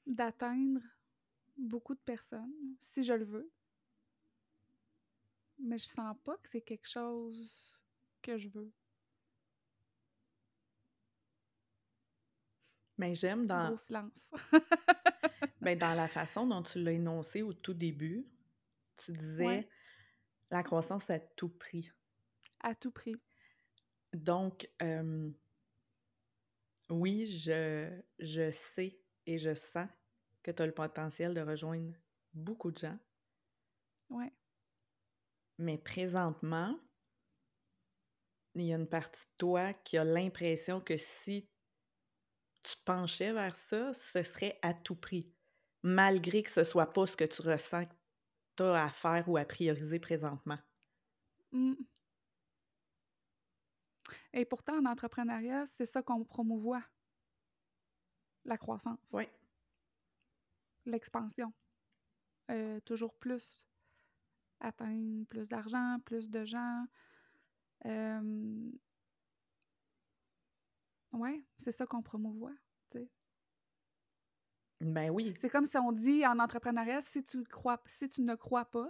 d'atteindre 0.06 0.82
beaucoup 1.58 1.96
de 1.96 2.00
personnes, 2.02 2.54
si 2.80 3.04
je 3.04 3.14
le 3.14 3.26
veux. 3.26 3.52
Mais 5.60 5.78
je 5.78 5.86
sens 5.86 6.16
pas 6.24 6.38
que 6.38 6.50
c'est 6.50 6.62
quelque 6.62 6.88
chose 6.88 7.74
que 8.22 8.38
je 8.38 8.50
veux. 8.50 8.72
Mais 12.98 13.16
j'aime 13.16 13.46
dans 13.46 13.70
Gros 13.70 13.78
silence. 13.78 14.32
ben, 15.62 15.78
dans 15.78 15.94
la 15.94 16.08
façon 16.08 16.46
dont 16.46 16.62
tu 16.62 16.82
l'as 16.82 16.92
énoncé 16.92 17.42
au 17.42 17.54
tout 17.54 17.74
début, 17.74 18.28
tu 18.98 19.12
disais: 19.12 19.46
Ouais. 19.46 19.70
«La 20.52 20.64
croissance 20.64 21.10
à 21.10 21.20
tout 21.20 21.50
prix». 21.50 21.92
À 22.62 22.76
tout 22.76 22.92
prix. 22.92 23.16
Donc, 24.14 24.70
hem 24.80 25.34
oui, 26.90 27.28
je 27.28 28.02
je 28.18 28.52
sais 28.52 29.00
et 29.26 29.38
je 29.38 29.54
sens 29.54 29.88
que 30.42 30.52
tu 30.52 30.62
as 30.62 30.66
le 30.66 30.74
potentiel 30.74 31.34
de 31.34 31.42
rejoindre 31.42 31.94
beaucoup 32.34 32.72
de 32.72 32.80
gens. 32.80 32.98
Ouais. 34.10 34.34
Mais 35.60 35.78
présentement 35.78 36.80
il 38.56 38.68
y 38.68 38.74
a 38.74 38.78
une 38.78 38.88
partie 38.88 39.26
de 39.26 39.38
toi 39.38 39.74
qui 39.74 39.98
a 39.98 40.04
l'impression 40.04 40.82
que 40.82 40.98
si 40.98 41.50
tu 42.64 42.76
penchais 42.86 43.32
vers 43.32 43.56
ça, 43.56 43.94
ce 43.94 44.24
serait 44.24 44.60
à 44.62 44.74
tout 44.74 44.96
prix, 44.96 45.34
malgré 45.84 46.44
que 46.44 46.52
ce 46.52 46.64
soit 46.64 46.92
pas 46.92 47.08
ce 47.08 47.16
que 47.16 47.24
tu 47.24 47.42
ressens 47.42 47.86
que 47.86 47.94
tu 48.58 48.64
as 48.64 48.84
à 48.86 48.90
faire 48.90 49.30
ou 49.30 49.38
à 49.38 49.46
prioriser 49.46 50.00
présentement. 50.00 50.58
Mmh. 51.52 51.74
Et 54.34 54.46
pourtant, 54.46 54.78
en 54.78 54.86
entrepreneuriat, 54.86 55.66
c'est 55.66 55.86
ça 55.86 56.02
qu'on 56.02 56.24
promouvoit. 56.24 56.84
La 58.46 58.58
croissance. 58.58 59.00
Ouais. 59.14 59.32
L'expansion. 60.86 61.54
Heu, 62.50 62.82
toujours 62.82 63.14
plus. 63.14 63.69
Atteindre 64.60 65.26
plus 65.28 65.48
d'argent, 65.48 66.00
plus 66.06 66.30
de 66.30 66.44
gens. 66.44 66.86
Hem 67.82 68.72
Ouais, 71.12 71.44
c'est 71.58 71.72
ça 71.72 71.88
qu'on 71.88 72.04
promouvoit, 72.04 72.54
tu 72.92 73.00
sais. 73.00 73.10
Ben 74.82 75.10
oui. 75.10 75.34
C'est 75.38 75.50
comme 75.50 75.66
si 75.66 75.78
on 75.78 75.92
dit 75.92 76.26
en 76.26 76.38
entrepreneuriat, 76.40 77.02
si 77.02 77.24
tu 77.24 77.44
crois 77.44 77.82
si 77.88 78.08
tu 78.08 78.22
ne 78.22 78.36
crois 78.36 78.66
pas, 78.66 78.90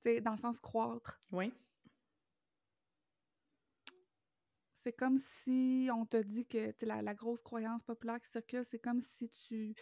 tu 0.00 0.10
sais, 0.10 0.20
dans 0.20 0.32
le 0.32 0.36
sens 0.38 0.58
croître, 0.60 1.20
Oui. 1.32 1.52
c'est 4.72 4.92
comme 4.92 5.18
si 5.18 5.88
on 5.92 6.04
te 6.06 6.16
dit 6.16 6.46
que, 6.46 6.72
la 6.84 7.02
la 7.02 7.14
grosse 7.14 7.42
croyance 7.42 7.82
populaire 7.82 8.20
qui 8.20 8.30
circule, 8.30 8.64
c'est 8.64 8.78
comme 8.78 9.00
si 9.00 9.28
tu 9.28 9.74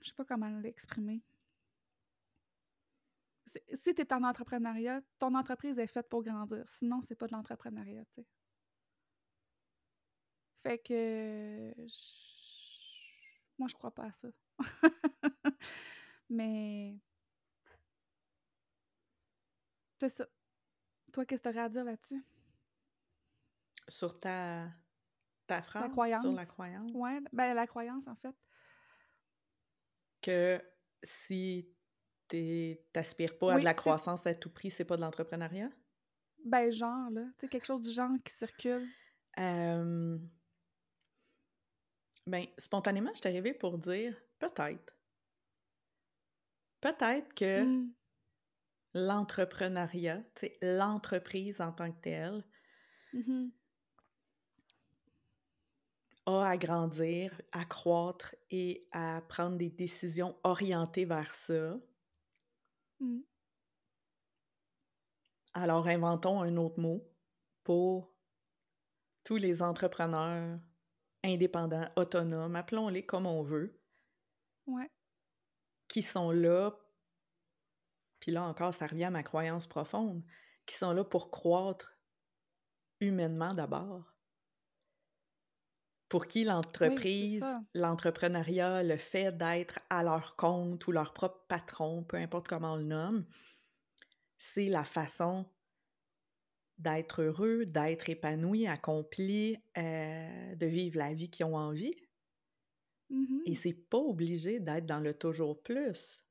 je 0.00 0.08
sais 0.08 0.14
pas 0.14 0.24
comment 0.24 0.48
l'exprimer. 0.60 1.22
Si 3.74 3.94
tu 3.94 4.02
es 4.02 4.12
en 4.12 4.24
entrepreneuriat, 4.24 5.00
ton 5.18 5.34
entreprise 5.34 5.78
est 5.78 5.86
faite 5.86 6.08
pour 6.08 6.22
grandir, 6.22 6.64
sinon 6.68 7.00
c'est 7.02 7.14
pas 7.14 7.26
de 7.26 7.32
l'entrepreneuriat, 7.32 8.04
tu 8.06 8.22
sais. 8.22 8.26
Fait 10.62 10.78
que 10.78 11.74
moi, 13.58 13.68
je 13.68 13.74
crois 13.74 13.90
pas 13.92 14.04
à 14.04 14.12
ça. 14.12 14.28
Mais 16.30 16.98
c'est 20.00 20.08
ça. 20.08 20.26
Toi, 21.12 21.24
qu'est-ce 21.24 21.42
que 21.42 21.48
tu 21.48 21.54
aurais 21.54 21.64
à 21.64 21.68
dire 21.68 21.84
là-dessus? 21.84 22.24
Sur 23.88 24.18
ta 24.18 24.68
ta 25.46 25.62
phrase? 25.62 25.82
La 25.82 25.88
Sur 25.88 25.92
croyance. 25.92 26.36
la 26.36 26.46
croyance? 26.46 26.90
Ouais, 26.94 27.20
ben, 27.32 27.54
la 27.54 27.66
croyance, 27.66 28.08
en 28.08 28.16
fait. 28.16 28.34
Que 30.22 30.62
si 31.02 31.73
t'aspires 32.92 33.38
pas 33.38 33.54
à 33.54 33.58
Oui, 33.58 33.60
de 33.60 33.64
la 33.64 33.74
croissance 33.74 34.26
à 34.26 34.34
tout 34.34 34.50
prix, 34.50 34.70
c'est 34.70 34.84
pas 34.84 34.96
de 34.96 35.02
l'entrepreneuriat? 35.02 35.70
Ben, 36.44 36.70
genre, 36.70 37.10
là, 37.10 37.24
tu 37.38 37.40
sais, 37.40 37.48
quelque 37.48 37.64
chose 37.64 37.82
du 37.82 37.90
genre 37.90 38.12
qui 38.24 38.32
circule. 38.32 38.88
Hem 39.36 40.30
ben, 42.26 42.46
spontanément, 42.58 43.10
je 43.14 43.20
suis 43.20 43.28
arrivée 43.28 43.54
pour 43.54 43.78
dire: 43.78 44.14
«Peut-être». 44.38 44.94
Peut-être 46.80 47.34
que 47.34 47.66
Mmh. 47.66 47.94
l'entrepreneuriat, 48.94 50.22
tu 50.34 50.46
sais, 50.46 50.58
l'entreprise 50.62 51.60
en 51.60 51.70
tant 51.72 51.92
que 51.92 52.00
telle 52.00 52.44
Mmh 53.12 53.28
mh. 53.28 53.50
a 56.26 56.42
à 56.50 56.56
grandir, 56.58 57.40
à 57.52 57.64
croître 57.64 58.34
et 58.50 58.88
à 58.92 59.22
prendre 59.26 59.56
des 59.56 59.70
décisions 59.70 60.36
orientées 60.44 61.04
vers 61.06 61.34
ça. 61.34 61.78
Mmh. 63.04 63.20
Alors 65.52 65.86
inventons 65.86 66.40
un 66.40 66.56
autre 66.56 66.80
mot 66.80 67.06
pour 67.62 68.12
tous 69.24 69.36
les 69.36 69.62
entrepreneurs 69.62 70.58
indépendants, 71.22 71.88
autonomes, 71.96 72.56
appelons-les 72.56 73.04
comme 73.04 73.26
on 73.26 73.42
veut, 73.42 73.78
Ouais. 74.66 74.90
qui 75.88 76.02
sont 76.02 76.30
là 76.30 76.72
puis 78.24 78.32
là 78.32 78.44
encore, 78.44 78.72
ça 78.72 78.86
revient 78.86 79.04
à 79.04 79.10
ma 79.10 79.22
croyance 79.22 79.66
profonde, 79.66 80.24
qui 80.64 80.76
sont 80.76 80.92
là 80.92 81.04
pour 81.04 81.30
croître 81.30 81.98
humainement 83.00 83.52
d'abord. 83.52 84.13
Pour 86.14 86.26
qui 86.28 86.44
l'entreprise, 86.44 87.58
l'entrepreneuriat, 87.74 88.82
le 88.84 88.96
fait 88.96 89.36
d'être 89.36 89.80
à 89.90 90.02
leur 90.04 90.34
compte 90.36 90.86
ou 90.86 90.92
leur 90.92 91.12
propre 91.12 91.44
patron, 91.48 92.04
peu 92.04 92.16
importe 92.16 92.46
comment 92.48 92.74
on 92.74 92.76
le 92.76 92.84
nomme, 92.84 93.26
c'est 94.38 94.68
la 94.68 94.84
façon 94.84 95.46
d'être 96.78 97.22
heureux, 97.22 97.64
d'être 97.64 98.08
épanoui, 98.10 98.66
accompli, 98.68 99.56
heu, 99.76 100.54
de 100.56 100.66
vivre 100.66 100.98
la 100.98 101.12
vie 101.14 101.28
qu'ils 101.30 101.46
ont 101.46 101.56
envie. 101.56 101.92
Mmh 103.10 103.30
Et 103.46 103.54
mh. 103.54 103.54
c'est 103.54 103.72
pas 103.72 103.96
obligé 103.96 104.60
d'être 104.60 104.84
dans 104.84 105.00
le 105.00 105.14
toujours 105.16 105.62
plus. 105.62 106.26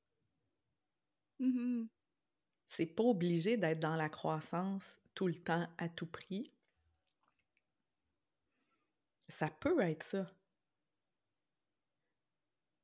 Mmh 1.39 1.57
mh. 1.83 1.89
C'est 2.65 2.87
pas 2.87 3.03
obligé 3.05 3.55
d'être 3.55 3.79
dans 3.79 3.95
la 3.95 4.09
croissance 4.09 4.99
tout 5.13 5.27
le 5.27 5.35
temps, 5.35 5.69
à 5.77 5.87
tout 5.87 6.07
prix. 6.07 6.52
Ça 9.29 9.49
peut 9.49 9.79
être 9.81 10.03
ça. 10.03 10.27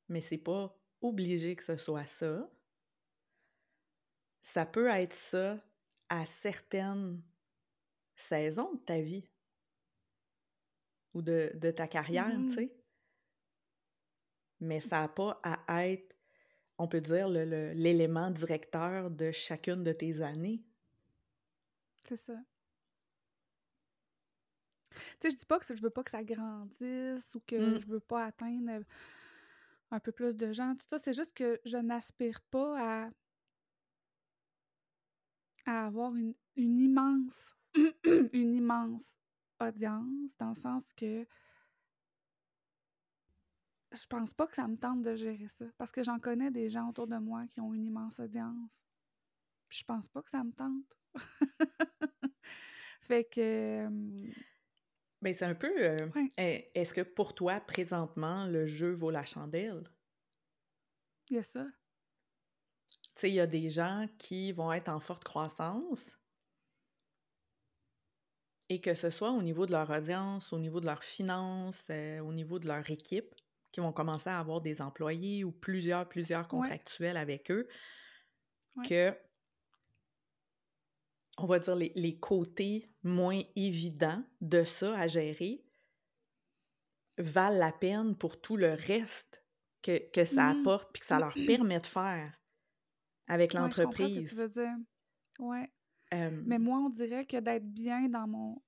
Mais 0.10 0.22
c'est 0.22 0.38
pas 0.38 0.76
obligé 1.02 1.56
que 1.56 1.64
ce 1.64 1.78
soit 1.78 2.06
ça. 2.06 2.50
Ça 4.42 4.66
peut 4.66 4.88
être 4.88 5.14
ça 5.14 5.60
à 6.10 6.26
certaines 6.26 7.22
saisons 8.16 8.74
de 8.74 8.80
ta 8.80 9.02
vie 9.02 9.28
ou 11.14 11.22
de 11.22 11.52
de 11.56 11.72
ta 11.72 11.88
carrière, 11.88 12.28
tu 12.32 12.38
Mmh 12.38 12.46
mh. 12.46 12.50
sais. 12.50 12.72
Mais 14.62 14.80
ça 14.80 15.04
a 15.04 15.08
pas 15.10 15.40
à 15.44 15.88
être, 15.88 16.16
on 16.78 16.88
peut 16.88 17.02
dire, 17.02 17.30
l'élément 17.30 18.32
directeur 18.32 19.12
de 19.12 19.32
chacune 19.32 19.84
de 19.84 19.92
tes 19.94 20.22
années. 20.22 20.64
C'est 22.08 22.18
ça. 22.18 22.34
Tu 24.92 24.98
sais, 25.22 25.32
je 25.32 25.38
dis 25.38 25.46
pas 25.46 25.60
que 25.60 25.76
je 25.76 25.82
veux 25.82 25.90
pas 25.90 26.04
que 26.04 26.12
ça 26.12 26.24
grandisse 26.24 27.36
ou 27.36 27.42
que 27.46 27.78
Mmh. 27.78 27.80
je 27.80 27.86
veux 27.88 28.00
pas 28.00 28.26
atteindre, 28.26 28.72
heu 28.72 28.86
un 29.92 30.00
peu 30.00 30.12
plus 30.12 30.36
de 30.36 30.52
gens, 30.52 30.76
tout 30.76 30.86
ça. 30.88 31.00
C'est 31.00 31.14
juste 31.14 31.34
que 31.34 31.60
je 31.66 31.78
n'aspire 31.78 32.42
pas 32.52 33.06
à, 33.06 33.10
à 35.66 35.86
avoir 35.86 36.16
une, 36.16 36.34
une 36.56 36.80
immense, 36.80 37.56
une 38.34 38.56
immense 38.56 39.18
audience, 39.60 40.36
dans 40.38 40.50
le 40.50 40.56
sens 40.56 40.94
que 40.94 41.26
je 43.92 44.06
pense 44.06 44.34
pas 44.34 44.46
que 44.48 44.56
ça 44.56 44.68
me 44.68 44.78
tente 44.78 45.02
de 45.02 45.16
gérer 45.16 45.48
ça. 45.50 45.66
Parce 45.78 45.92
que 45.92 46.04
j'en 46.04 46.20
connais 46.20 46.52
des 46.52 46.70
gens 46.70 46.90
autour 46.90 47.08
de 47.08 47.18
moi 47.18 47.48
qui 47.48 47.60
ont 47.60 47.74
une 47.74 47.86
immense 47.86 48.20
audience. 48.20 48.84
Puis 49.68 49.80
je 49.80 49.84
pense 49.86 50.10
pas 50.10 50.22
que 50.22 50.30
ça 50.30 50.44
me 50.44 50.52
tente. 50.52 50.98
fait 53.02 53.26
que. 53.26 53.90
Ben, 55.22 55.34
c'est 55.34 55.46
un 55.46 55.56
peu. 55.56 55.72
Euh, 55.78 55.98
est-ce 56.38 56.94
que 56.94 57.02
pour 57.02 57.36
toi, 57.36 57.60
présentement, 57.60 58.46
le 58.46 58.66
jeu 58.66 58.92
vaut 58.92 59.12
la 59.12 59.26
chandelle? 59.26 59.84
Il 61.30 61.36
y 61.38 61.40
a 61.40 61.44
ça. 61.44 61.66
Tu 63.16 63.22
sais, 63.22 63.30
il 63.30 63.36
y 63.36 63.40
a 63.40 63.48
des 63.48 63.70
gens 63.70 64.08
qui 64.18 64.52
vont 64.52 64.72
être 64.72 64.90
en 64.90 65.00
forte 65.00 65.24
croissance 65.24 66.18
et 68.70 68.82
que 68.82 68.94
ce 68.94 69.10
soit 69.10 69.32
au 69.32 69.42
niveau 69.42 69.66
de 69.66 69.72
leur 69.72 69.90
audience, 69.90 70.54
au 70.54 70.60
niveau 70.60 70.80
de 70.80 70.86
leurs 70.86 71.04
finances, 71.04 71.88
euh, 71.90 72.20
au 72.20 72.34
niveau 72.34 72.60
de 72.60 72.68
leur 72.68 72.90
équipe, 72.92 73.34
qui 73.72 73.80
vont 73.80 73.92
commencer 73.92 74.30
à 74.30 74.40
avoir 74.40 74.62
des 74.62 74.82
employés 74.82 75.44
ou 75.44 75.52
plusieurs, 75.52 76.08
plusieurs 76.08 76.48
contractuels 76.48 77.18
avec 77.18 77.52
eux, 77.52 77.68
que, 78.84 79.16
on 81.44 81.48
va 81.48 81.60
dire, 81.60 81.76
les, 81.76 82.20
côtés 82.20 82.92
moins 83.04 83.42
évidents 83.56 84.24
de 84.42 84.64
ça 84.64 84.98
à 84.98 85.08
gérer 85.08 85.64
valent 87.18 87.58
la 87.58 87.72
peine 87.72 88.16
pour 88.16 88.40
tout 88.40 88.58
le 88.58 88.74
reste 88.74 89.44
que, 89.82 90.26
ça 90.26 90.54
mmh. 90.54 90.60
apporte 90.60 90.92
puis 90.94 91.02
que 91.02 91.06
ça 91.06 91.20
leur 91.20 91.34
permet 91.34 91.80
de 91.80 91.88
faire 91.88 92.40
avec 93.28 93.54
l'entreprise. 93.54 94.40
Ouais. 95.40 95.72
Mais 96.12 96.60
moi, 96.60 96.80
on 96.80 96.90
dirait 96.90 97.26
que 97.26 97.38
d'être 97.38 97.72
bien 97.72 98.10
dans 98.10 98.28
mon 98.28 98.62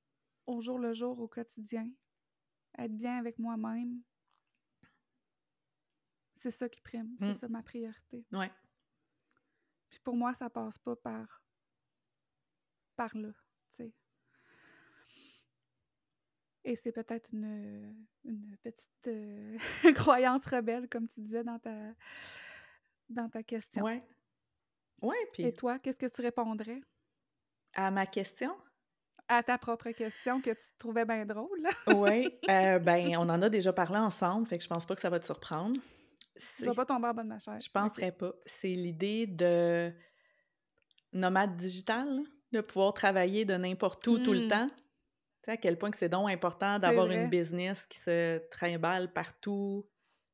au 0.47 0.61
jour 0.61 0.80
le 0.80 0.93
jour, 0.93 1.19
au 1.19 1.28
quotidien, 1.28 1.86
être 2.78 2.95
bien 2.95 3.17
avec 3.17 3.38
moi-même, 3.39 4.01
c'est 6.36 6.51
ça 6.51 6.67
qui 6.67 6.82
prime, 6.82 7.15
c'est 7.19 7.30
mmh. 7.30 7.34
ça 7.36 7.47
ma 7.47 7.61
priorité. 7.61 8.26
Ouais. 8.32 8.51
Puis 9.89 9.99
pour 9.99 10.15
moi, 10.15 10.34
ça 10.34 10.49
passe 10.49 10.78
pas 10.80 10.95
par 10.95 11.43
par 13.01 13.17
là. 13.17 13.29
Et 16.63 16.75
c'est 16.75 16.91
peut-être 16.91 17.33
une, 17.33 18.05
une 18.23 18.55
petite 18.61 19.07
euh, 19.07 19.57
croyance 19.95 20.45
rebelle, 20.45 20.87
comme 20.87 21.07
tu 21.07 21.19
disais 21.19 21.43
dans 21.43 21.57
ta, 21.57 21.75
dans 23.09 23.27
ta 23.29 23.41
question. 23.41 23.83
Ouais. 23.83 24.03
Ouais. 25.01 25.15
Et 25.39 25.53
toi, 25.53 25.79
qu'est-ce 25.79 25.97
que 25.97 26.05
tu 26.05 26.21
répondrais? 26.21 26.79
À 27.73 27.89
ma 27.89 28.05
question? 28.05 28.55
À 29.27 29.41
ta 29.41 29.57
propre 29.57 29.89
question 29.89 30.39
que 30.39 30.51
tu 30.51 30.67
trouvais 30.77 31.03
bien 31.03 31.25
drôle. 31.25 31.67
oui, 31.95 32.29
euh, 32.47 32.77
ben 32.77 33.17
on 33.17 33.27
en 33.27 33.41
a 33.41 33.49
déjà 33.49 33.73
parlé 33.73 33.97
ensemble, 33.97 34.45
fait 34.45 34.59
que 34.59 34.63
je 34.63 34.69
pense 34.69 34.85
pas 34.85 34.93
que 34.93 35.01
ça 35.01 35.09
va 35.09 35.19
te 35.19 35.25
surprendre. 35.25 35.81
Tu 36.35 36.65
vas 36.65 36.75
pas 36.75 36.85
tomber 36.85 37.07
en 37.07 37.13
bas 37.15 37.23
de 37.23 37.29
ma 37.29 37.39
chaise. 37.39 37.65
Je 37.65 37.71
penserais 37.71 38.11
pas. 38.11 38.33
C'est 38.45 38.75
l'idée 38.75 39.25
de 39.25 39.91
nomade 41.11 41.57
digital, 41.57 42.21
de 42.51 42.61
pouvoir 42.61 42.93
travailler 42.93 43.45
de 43.45 43.53
n'importe 43.53 44.05
où 44.07 44.17
tout 44.17 44.33
le 44.33 44.45
mmh. 44.45 44.49
temps. 44.49 44.69
Tu 44.69 45.45
sais, 45.45 45.51
à 45.51 45.57
quel 45.57 45.77
point 45.77 45.89
que 45.89 45.97
c'est 45.97 46.09
donc 46.09 46.29
important 46.29 46.77
d'avoir 46.77 47.09
une 47.09 47.29
business 47.29 47.85
qui 47.87 47.97
se 47.97 48.37
trimballe 48.49 49.11
partout, 49.11 49.87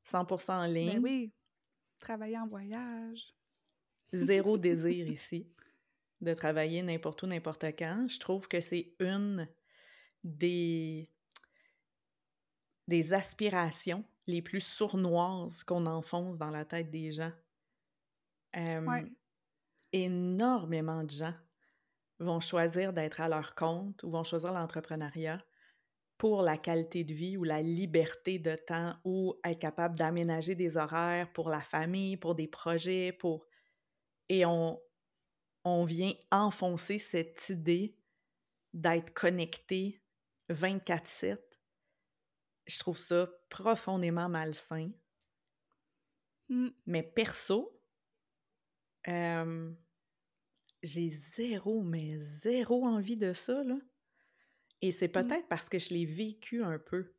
100% 0.06 0.52
en 0.52 0.62
ben 0.64 0.74
ligne. 0.74 1.00
oui, 1.00 1.32
travailler 2.00 2.38
en 2.38 2.48
voyage. 2.48 3.34
Zéro 4.12 4.58
désir 4.58 5.08
ici 5.08 5.50
de 6.20 6.34
travailler 6.34 6.82
n'importe 6.82 7.24
où, 7.24 7.28
n'importe 7.28 7.66
quand. 7.78 8.08
Je 8.08 8.20
trouve 8.20 8.48
que 8.48 8.60
c'est 8.60 8.96
une 9.00 9.48
des, 10.24 11.10
des 12.88 13.14
aspirations 13.14 14.04
les 14.26 14.42
plus 14.42 14.62
sournoises 14.62 15.64
qu'on 15.64 15.86
enfonce 15.86 16.38
dans 16.38 16.50
la 16.50 16.66
tête 16.66 16.90
des 16.90 17.12
gens. 17.12 17.32
Énormément 19.94 21.04
de 21.04 21.12
gens 21.12 21.34
vont 22.20 22.40
choisir 22.40 22.94
d'être 22.94 23.22
à 23.22 23.30
leur 23.30 23.56
compte 23.56 24.04
ou 24.04 24.10
vont 24.10 24.24
choisir 24.24 24.54
l'entrepreneuriat 24.54 25.44
pour 26.18 26.42
la 26.42 26.58
qualité 26.58 27.04
de 27.04 27.14
vie 27.14 27.38
ou 27.38 27.44
la 27.44 27.62
liberté 27.62 28.40
de 28.40 28.56
temps 28.56 28.96
ou 29.04 29.36
être 29.44 29.60
capable 29.60 29.96
d'aménager 29.96 30.56
des 30.56 30.78
horaires 30.78 31.32
pour 31.32 31.50
la 31.50 31.62
famille, 31.62 32.18
pour 32.18 32.36
des 32.36 32.48
projets, 32.48 33.12
pour... 33.12 33.46
Et 34.30 34.46
on, 34.46 34.82
on 35.64 35.84
vient 35.86 36.14
enfoncer 36.32 37.00
cette 37.00 37.50
idée 37.50 37.96
d'être 38.74 39.14
connecté 39.14 40.02
24-7 40.50 41.38
je 42.68 42.80
trouve 42.80 42.98
ça 42.98 43.30
profondément 43.50 44.30
malsain. 44.30 44.92
Mmh. 46.50 46.70
Mais 46.86 47.04
perso, 47.04 47.82
j'ai 50.84 51.10
zéro, 51.10 51.82
mais 51.82 52.18
zéro 52.20 52.86
envie 52.86 53.18
de 53.18 53.34
ça, 53.34 53.64
là. 53.64 53.78
Et 54.82 54.92
c'est 54.92 55.08
mmh. 55.08 55.12
peut-être 55.12 55.48
parce 55.48 55.70
que 55.70 55.80
je 55.80 55.94
l'ai 55.94 56.06
vécu 56.06 56.64
un 56.64 56.78
peu 56.78 57.14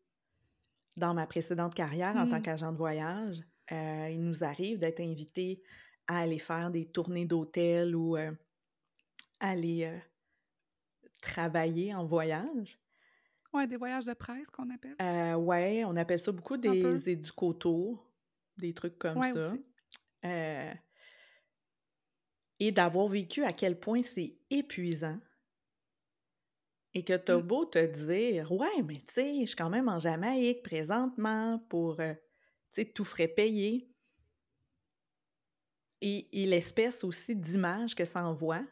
dans 0.97 1.15
ma 1.15 1.27
précédente 1.27 1.75
carrière 1.75 2.17
en 2.17 2.29
tant 2.29 2.39
mmh. 2.39 2.43
qu'agent 2.43 2.73
de 2.73 2.77
voyage. 2.77 3.41
Euh, 3.73 4.09
il 4.11 4.23
nous 4.23 4.45
arrive 4.45 4.79
d'être 4.79 5.01
invité 5.01 5.63
à 6.07 6.21
aller 6.21 6.39
faire 6.39 6.71
des 6.71 6.87
tournées 6.87 7.27
d'hôtel 7.27 7.95
ou 7.95 8.17
euh, 8.17 8.33
aller 9.41 9.85
euh, 9.85 9.99
travailler 11.21 11.95
en 11.95 12.07
voyage. 12.07 12.79
Ouais, 13.53 13.67
des 13.67 13.77
voyages 13.77 14.05
de 14.05 14.15
presse 14.15 14.49
qu'on 14.51 14.71
appelle. 14.71 14.95
Ouais, 15.37 15.85
on 15.85 15.97
appelle 15.97 16.19
ça 16.19 16.33
beaucoup 16.33 16.57
des 16.57 17.09
éducotours, 17.09 18.11
des 18.57 18.73
trucs 18.73 18.99
comme 18.99 19.23
ça. 19.23 19.55
Et 22.61 22.73
d'avoir 22.73 23.09
vécu 23.09 23.45
à 23.45 23.53
quel 23.53 23.79
point 23.79 24.03
c'est 24.03 24.37
épuisant. 24.51 25.19
Et 26.95 27.05
que 27.05 27.15
t'as 27.15 27.39
mmh. 27.39 27.43
beau 27.43 27.65
te 27.65 27.85
dire, 27.87 28.51
ouais, 28.51 28.83
mais 28.85 28.97
tu 28.97 29.15
sais, 29.15 29.41
je 29.43 29.47
suis 29.47 29.57
quand 29.57 29.71
même 29.71 29.89
en 29.89 29.99
Jamaïque 29.99 30.63
présentement 30.63 31.65
pour, 31.69 32.01
euh, 32.01 32.15
tu 32.73 32.83
sais, 32.83 32.85
tout 32.87 33.05
frais 33.05 33.29
payé. 33.29 33.89
Et, 36.01 36.43
et 36.43 36.47
l'espèce 36.47 37.05
aussi 37.05 37.37
d'image 37.37 37.95
que 37.95 38.05
ça 38.05 38.25
envoie 38.25 38.65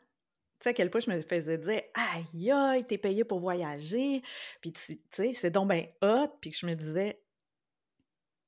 tu 0.59 0.65
sais, 0.65 0.71
à 0.71 0.73
quel 0.73 0.91
point 0.91 1.01
je 1.01 1.11
me 1.11 1.21
faisais 1.21 1.59
dire 1.59 1.83
Aïe, 1.93 2.51
aïe, 2.51 2.85
t'es 2.85 2.97
payé 2.97 3.25
pour 3.25 3.41
voyager. 3.41 4.23
Puis, 4.63 4.73
tu 4.73 4.99
sais, 5.11 5.35
c'est 5.35 5.51
donc 5.51 5.69
bien 5.69 5.87
hot. 6.01 6.29
Puis 6.41 6.51
que 6.51 6.57
je 6.57 6.67
me 6.67 6.75
disais 6.75 7.23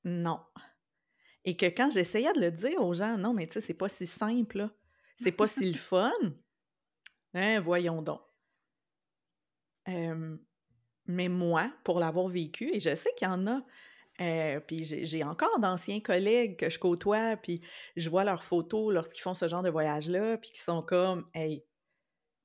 Non. 0.05 0.41
Et 1.45 1.55
que 1.55 1.67
quand 1.67 1.91
j'essayais 1.91 2.33
de 2.33 2.41
le 2.41 2.51
dire 2.51 2.81
aux 2.83 2.95
gens, 2.95 3.19
non, 3.19 3.35
mais 3.35 3.47
tu 3.47 3.55
sais, 3.55 3.61
c'est 3.61 3.75
pas 3.75 3.91
si 3.91 4.07
simple, 4.07 4.59
là. 4.59 4.71
C'est 5.19 5.33
pas 5.33 5.47
si 5.47 5.71
le 5.71 5.79
fun. 5.79 6.13
Hein, 7.35 7.61
voyons 7.61 8.03
donc. 8.03 8.23
mais 9.87 11.29
moi, 11.29 11.73
pour 11.85 11.99
l'avoir 11.99 12.29
vécu, 12.29 12.71
et 12.73 12.81
je 12.81 12.95
sais 12.95 13.11
qu'il 13.17 13.27
y 13.27 13.31
en 13.31 13.47
a, 13.47 13.63
euh, 14.21 14.61
puis 14.61 14.85
j'ai 14.85 15.25
encore 15.25 15.59
d'anciens 15.61 16.01
collègues 16.01 16.57
que 16.59 16.69
je 16.69 16.79
côtoie, 16.79 17.37
puis 17.37 17.61
je 17.97 18.09
vois 18.09 18.25
leurs 18.25 18.43
photos 18.43 18.93
lorsqu'ils 18.93 19.23
font 19.23 19.35
ce 19.35 19.49
genre 19.49 19.63
de 19.63 19.71
voyage-là, 19.71 20.39
puis 20.39 20.51
qui 20.51 20.61
sont 20.61 20.83
comme, 20.83 21.25
hey, 21.35 21.65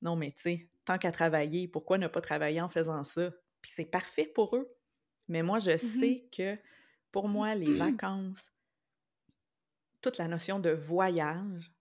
non, 0.02 0.16
mais 0.16 0.30
tu 0.32 0.42
sais, 0.42 0.68
tant 0.84 0.98
qu'à 0.98 1.12
travailler, 1.12 1.68
pourquoi 1.68 1.98
ne 1.98 2.06
pas 2.06 2.20
travailler 2.20 2.60
en 2.60 2.68
faisant 2.68 3.02
ça? 3.02 3.30
Puis 3.60 3.72
c'est 3.74 3.90
parfait 3.90 4.26
pour 4.26 4.56
eux. 4.56 4.72
Mais 5.28 5.42
moi, 5.42 5.58
je 5.58 5.72
mmh 5.72 5.78
sais 5.78 6.28
que 6.30 6.58
pour 7.10 7.28
moi, 7.28 7.54
les 7.54 7.72
vacances, 7.78 8.52
toute 10.00 10.18
la 10.18 10.28
notion 10.28 10.60
de 10.60 10.70
voyage, 10.70 11.73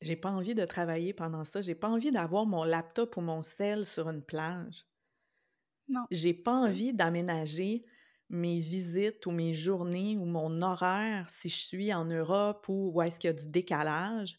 j'ai 0.00 0.16
pas 0.16 0.30
envie 0.30 0.54
de 0.54 0.64
travailler 0.64 1.12
pendant 1.12 1.44
ça. 1.44 1.60
J'ai 1.62 1.74
pas 1.74 1.88
envie 1.88 2.10
d'avoir 2.10 2.46
mon 2.46 2.64
laptop 2.64 3.16
ou 3.16 3.20
mon 3.20 3.42
sel 3.42 3.84
sur 3.84 4.08
une 4.08 4.22
plage. 4.22 4.86
Non. 5.88 6.04
J'ai 6.10 6.34
pas 6.34 6.54
envie 6.54 6.94
d'aménager 6.94 7.84
mes 8.30 8.60
visites 8.60 9.26
ou 9.26 9.32
mes 9.32 9.54
journées 9.54 10.16
ou 10.16 10.24
mon 10.24 10.62
horaire 10.62 11.28
si 11.28 11.48
je 11.48 11.56
suis 11.56 11.92
en 11.92 12.04
Europe 12.04 12.66
ou 12.68 12.92
où 12.94 13.02
est-ce 13.02 13.18
qu'il 13.18 13.28
y 13.28 13.32
a 13.32 13.36
du 13.36 13.46
décalage 13.46 14.38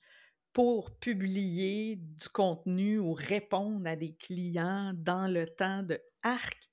pour 0.54 0.92
publier 0.92 1.98
du 1.98 2.30
contenu 2.30 3.00
ou 3.00 3.14
répondre 3.14 3.88
à 3.88 3.96
des 3.96 4.14
clients 4.16 4.94
dans 4.96 5.32
le 5.32 5.46
temps 5.48 5.84
de 5.84 6.02
arc. 6.24 6.70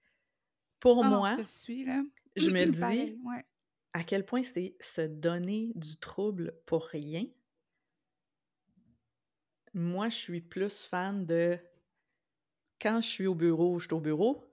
Pour 0.80 1.05
ah 1.05 1.09
moi, 1.09 1.36
je, 2.36 2.51
me 2.51 2.66
dis 2.66 3.18
à 3.93 4.05
quel 4.05 4.24
point 4.24 4.43
c'est 4.43 4.76
se 4.80 5.01
donner 5.01 5.72
du 5.74 5.97
trouble 5.97 6.55
pour 6.66 6.86
rien. 6.86 7.24
Moi, 9.78 10.08
je 10.08 10.16
suis 10.16 10.40
plus 10.40 10.86
fan 10.88 11.24
de 11.24 11.56
quand 12.80 13.00
je 13.00 13.06
suis 13.08 13.26
au 13.28 13.34
bureau, 13.36 13.78
je 13.78 13.84
suis 13.86 13.94
au 13.94 14.00
bureau. 14.00 14.44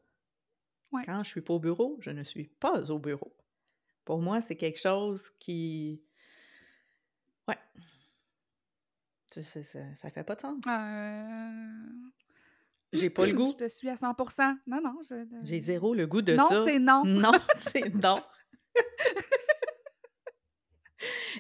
Quand 1.06 1.24
je 1.24 1.30
suis 1.30 1.42
pas 1.42 1.56
au 1.56 1.60
bureau, 1.60 1.98
je 2.00 2.12
ne 2.12 2.24
suis 2.24 2.48
pas 2.48 2.90
au 2.92 3.00
bureau. 3.00 3.36
Pour 4.06 4.22
moi, 4.22 4.42
c'est 4.42 4.56
quelque 4.56 4.80
chose 4.80 5.30
qui. 5.40 6.02
Ouais. 7.48 7.58
Ça, 9.28 9.42
ça, 9.44 9.64
ça, 9.64 9.96
ça 9.96 10.10
fait 10.12 10.24
pas 10.24 10.36
de 10.36 10.42
sens. 10.42 10.64
Euh, 10.68 11.88
J'ai 12.94 13.10
pas 13.10 13.26
le 13.26 13.34
goût. 13.34 13.50
Je 13.60 13.66
te 13.66 13.68
suis 13.68 13.90
à 13.90 13.96
100% 13.96 14.58
Non, 14.68 14.80
non. 14.82 15.00
je- 15.04 15.26
J'ai 15.44 15.60
zéro 15.60 15.94
le 15.96 16.06
goût 16.08 16.22
de 16.22 16.34
Non, 16.36 16.48
ça. 16.48 16.64
c'est 16.66 16.80
non. 16.80 17.04
Non, 17.04 17.32
c'est 17.58 17.94
non. 17.96 18.24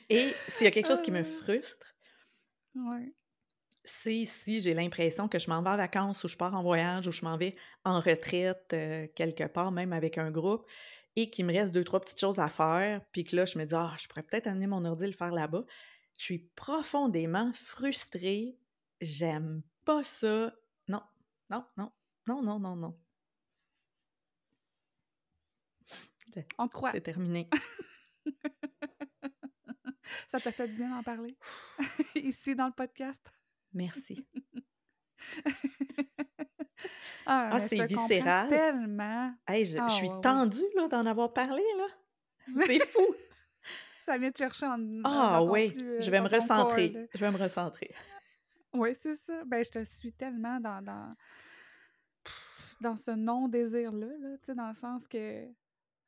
Et 0.09 0.33
s'il 0.47 0.65
y 0.65 0.67
a 0.67 0.71
quelque 0.71 0.87
chose 0.87 1.01
qui 1.01 1.11
me 1.11 1.19
Euh. 1.19 1.23
frustre, 1.23 1.95
Ouais. 2.75 3.13
C'est 3.85 4.25
si 4.25 4.61
j'ai 4.61 4.73
l'impression 4.73 5.27
que 5.27 5.39
je 5.39 5.49
m'en 5.49 5.61
vais 5.61 5.69
en 5.69 5.77
vacances 5.77 6.23
ou 6.23 6.27
je 6.27 6.37
pars 6.37 6.55
en 6.55 6.63
voyage 6.63 7.07
ou 7.07 7.11
je 7.11 7.23
m'en 7.23 7.37
vais 7.37 7.55
en 7.83 7.99
retraite 7.99 8.71
euh, 8.73 9.07
quelque 9.15 9.45
part, 9.45 9.71
même 9.71 9.93
avec 9.93 10.17
un 10.17 10.31
groupe, 10.31 10.67
et 11.15 11.29
qu'il 11.29 11.45
me 11.45 11.53
reste 11.53 11.73
deux, 11.73 11.83
trois 11.83 12.01
petites 12.01 12.19
choses 12.19 12.39
à 12.39 12.49
faire, 12.49 13.01
puis 13.11 13.23
que 13.23 13.35
là, 13.35 13.45
je 13.45 13.57
me 13.57 13.65
dis, 13.65 13.75
ah, 13.75 13.95
je 13.99 14.07
pourrais 14.07 14.23
peut-être 14.23 14.47
amener 14.47 14.67
mon 14.67 14.83
ordi 14.85 15.05
le 15.05 15.13
faire 15.13 15.31
là-bas. 15.31 15.63
Je 16.17 16.23
suis 16.23 16.39
profondément 16.55 17.51
frustrée. 17.53 18.57
J'aime 19.01 19.61
pas 19.85 20.03
ça. 20.03 20.53
Non, 20.87 21.01
non, 21.49 21.65
non, 21.77 21.91
non, 22.27 22.41
non, 22.41 22.59
non, 22.59 22.75
non. 22.75 22.99
On 26.57 26.67
te 26.67 26.73
croit. 26.73 26.91
C'est 26.91 27.01
terminé. 27.01 27.49
Ça 30.27 30.39
t'a 30.39 30.51
fait 30.51 30.67
du 30.67 30.75
bien 30.75 30.89
d'en 30.89 31.03
parler? 31.03 31.37
Ici, 32.15 32.55
dans 32.55 32.67
le 32.67 32.73
podcast? 32.73 33.21
Merci. 33.75 34.25
Ah, 37.27 37.49
Ah, 37.53 37.59
c'est 37.59 37.83
viscéral. 37.87 38.49
tellement. 38.49 39.33
Hey, 39.47 39.65
je, 39.65 39.79
Ah, 39.79 39.87
je 39.87 39.93
suis 39.95 40.07
ouais, 40.07 40.13
ouais. 40.13 40.21
tendue 40.21 40.61
d'en 40.91 41.05
avoir 41.07 41.33
parlé, 41.33 41.63
là. 41.77 41.85
C'est 42.67 42.79
fou. 42.91 43.15
Ça 44.03 44.15
vient 44.19 44.31
te 44.31 44.37
chercher 44.37 44.67
en. 44.67 44.77
Ah 45.03 45.41
oui, 45.43 45.71
plus, 45.71 45.83
euh, 45.83 46.01
je 46.01 46.11
vais 46.11 46.21
me 46.21 46.29
corps, 46.29 46.39
recentrer. 46.39 47.09
Je 47.15 47.19
vais 47.19 47.31
me 47.31 47.37
recentrer. 47.37 47.89
Oui, 48.73 48.89
c'est 49.01 49.15
ça. 49.15 49.43
Ben, 49.45 49.63
je 49.63 49.71
te 49.71 49.83
suis 49.85 50.11
tellement 50.11 50.59
dans, 50.59 50.81
dans, 50.83 51.09
dans 52.81 52.97
ce 52.97 53.11
non-désir-là, 53.11 54.05
là, 54.19 54.37
tu 54.39 54.45
sais, 54.47 54.53
dans 54.53 54.67
le 54.67 54.75
sens 54.75 55.07
que 55.07 55.45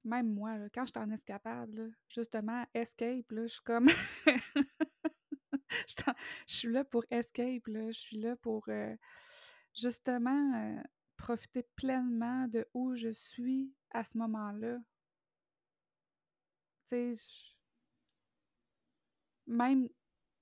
même 0.03 0.27
moi, 0.33 0.57
là, 0.57 0.67
quand 0.75 0.85
je 0.85 0.91
suis 0.93 0.99
en 1.03 1.09
escapade, 1.09 1.73
là, 1.73 1.85
justement, 2.09 2.65
escape, 2.73 3.31
là, 3.31 3.43
je 3.47 3.53
suis 3.53 3.63
comme. 3.63 3.87
je 6.47 6.53
suis 6.53 6.71
là 6.71 6.83
pour 6.83 7.03
escape, 7.09 7.67
là. 7.67 7.91
Je 7.91 7.99
suis 7.99 8.17
là 8.17 8.35
pour 8.37 8.67
euh, 8.69 8.95
justement 9.75 10.53
euh, 10.55 10.81
profiter 11.17 11.63
pleinement 11.75 12.47
de 12.47 12.67
où 12.73 12.95
je 12.95 13.09
suis 13.09 13.73
à 13.91 14.03
ce 14.03 14.17
moment-là. 14.17 14.77
Tu 16.87 17.13
sais, 17.15 17.53
même, 19.45 19.87
tu 19.87 19.93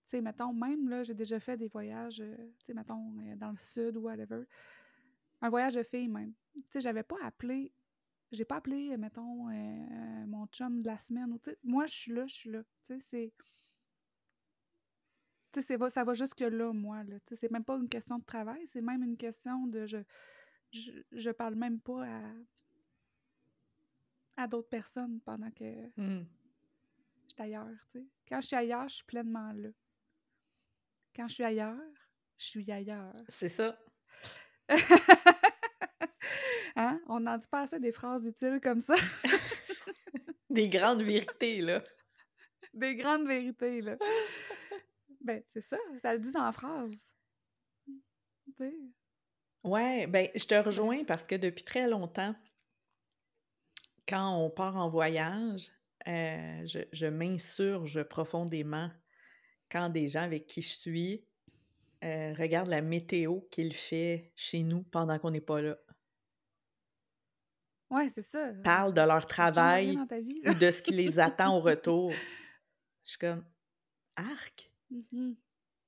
sais, 0.06 0.22
mettons, 0.22 0.54
même 0.54 0.88
là, 0.90 1.04
j'ai 1.04 1.14
déjà 1.14 1.40
fait 1.40 1.58
des 1.58 1.68
voyages, 1.68 2.22
euh, 2.22 2.36
tu 2.60 2.66
sais, 2.68 2.74
mettons, 2.74 3.12
dans 3.38 3.52
le 3.52 3.58
sud 3.58 3.98
ou 3.98 4.02
whatever. 4.02 4.44
Un 5.42 5.50
voyage 5.50 5.74
de 5.74 5.84
filles 5.84 6.08
même. 6.08 6.34
Tu 6.54 6.64
sais, 6.72 6.82
j'avais 6.82 7.04
pas 7.04 7.18
appelé, 7.24 7.74
j'ai 8.32 8.46
pas 8.46 8.58
appelé, 8.58 8.96
mettons, 8.98 9.50
mon 10.28 10.48
chum 10.48 10.80
de 10.80 10.88
la 10.88 10.98
semaine. 10.98 11.32
ou 11.32 11.40
moi, 11.64 11.86
je 11.86 11.94
suis 11.94 12.12
là, 12.14 12.26
je 12.28 12.34
suis 12.34 12.50
là. 12.52 12.62
C'est. 13.00 13.34
C'est 15.62 15.78
va- 15.78 15.90
ça 15.90 16.04
va 16.04 16.14
jusque 16.14 16.40
là, 16.42 16.72
moi, 16.74 17.04
là. 17.04 17.18
C'est 17.34 17.52
même 17.52 17.64
pas 17.66 17.76
une 17.78 17.90
question 17.90 18.20
de 18.20 18.26
travail, 18.26 18.66
c'est 18.68 18.82
même 18.82 19.04
une 19.04 19.18
question 19.18 19.68
de. 19.68 19.86
Je, 19.86 19.98
je, 20.72 20.92
je 21.12 21.30
parle 21.32 21.56
même 21.56 21.80
pas 21.80 22.06
à, 22.06 22.22
à 24.44 24.48
d'autres 24.48 24.70
personnes 24.70 25.20
pendant 25.22 25.52
que 25.52 25.64
Hmm. 25.98 26.26
je 27.24 27.30
suis 27.34 27.42
ailleurs, 27.44 27.68
tu 27.92 28.00
sais. 28.00 28.06
Quand 28.28 28.42
je 28.42 28.48
suis 28.48 28.56
ailleurs, 28.56 28.88
je 28.90 28.96
suis 28.96 29.06
pleinement 29.06 29.52
là. 29.54 29.70
Quand 31.16 31.28
je 31.28 31.34
suis 31.36 31.44
ailleurs, 31.44 31.80
je 32.38 32.46
suis 32.46 32.72
ailleurs. 32.72 33.14
C'est 33.30 33.50
ça. 33.50 33.80
hein? 36.76 37.00
On 37.08 37.20
n'en 37.20 37.38
dit 37.38 37.48
pas 37.48 37.62
assez 37.62 37.80
des 37.80 37.92
phrases 37.92 38.26
utiles 38.26 38.60
comme 38.62 38.82
ça. 38.82 38.96
Des 40.50 40.70
grandes 40.70 41.02
vérités, 41.02 41.60
là. 41.62 41.84
des 42.74 42.96
grandes 42.96 43.28
vérités, 43.28 43.82
là. 43.82 43.98
ben, 45.26 45.44
c'est 45.54 45.62
ça, 45.62 45.78
ça 46.02 46.14
le 46.14 46.20
dit 46.20 46.32
dans 46.32 46.46
la 46.46 46.52
phrase. 46.52 47.14
Tu 47.86 48.54
sais. 48.58 48.76
Ouais, 49.64 50.06
ben, 50.06 50.30
je 50.36 50.46
te 50.46 50.56
rejoins 50.56 51.04
parce 51.04 51.24
que 51.24 51.36
depuis 51.36 51.64
très 51.64 51.88
longtemps, 51.88 52.36
quand 54.08 54.38
on 54.38 54.52
part 54.52 54.78
en 54.78 54.88
voyage, 54.88 55.72
euh, 56.08 56.66
je, 56.68 56.80
je 56.92 57.08
m'insurge 57.08 58.04
profondément 58.04 58.92
quand 59.72 59.90
des 59.90 60.08
gens 60.08 60.22
avec 60.22 60.46
qui 60.46 60.62
je 60.62 60.74
suis 60.76 61.26
euh, 62.04 62.34
regardent 62.38 62.70
la 62.70 62.82
météo 62.82 63.42
qu'il 63.50 63.74
fait 63.74 64.32
chez 64.36 64.62
nous 64.62 64.84
pendant 64.84 65.18
qu'on 65.18 65.32
n'est 65.32 65.42
pas 65.42 65.62
là. 65.62 65.76
Ouais, 67.90 68.10
c'est 68.14 68.22
ça. 68.22 68.52
Parlent 68.64 68.94
de 68.94 69.02
leur 69.02 69.26
travail 69.26 69.98
vie, 70.22 70.42
ou 70.46 70.54
de 70.54 70.70
ce 70.70 70.84
qui 70.84 70.92
les 70.92 71.18
attend 71.18 71.58
au 71.58 71.62
retour. 71.62 72.12
Je 73.04 73.10
suis 73.10 73.18
comme, 73.18 73.44
arc! 74.16 74.72
Mhm. 74.90 75.36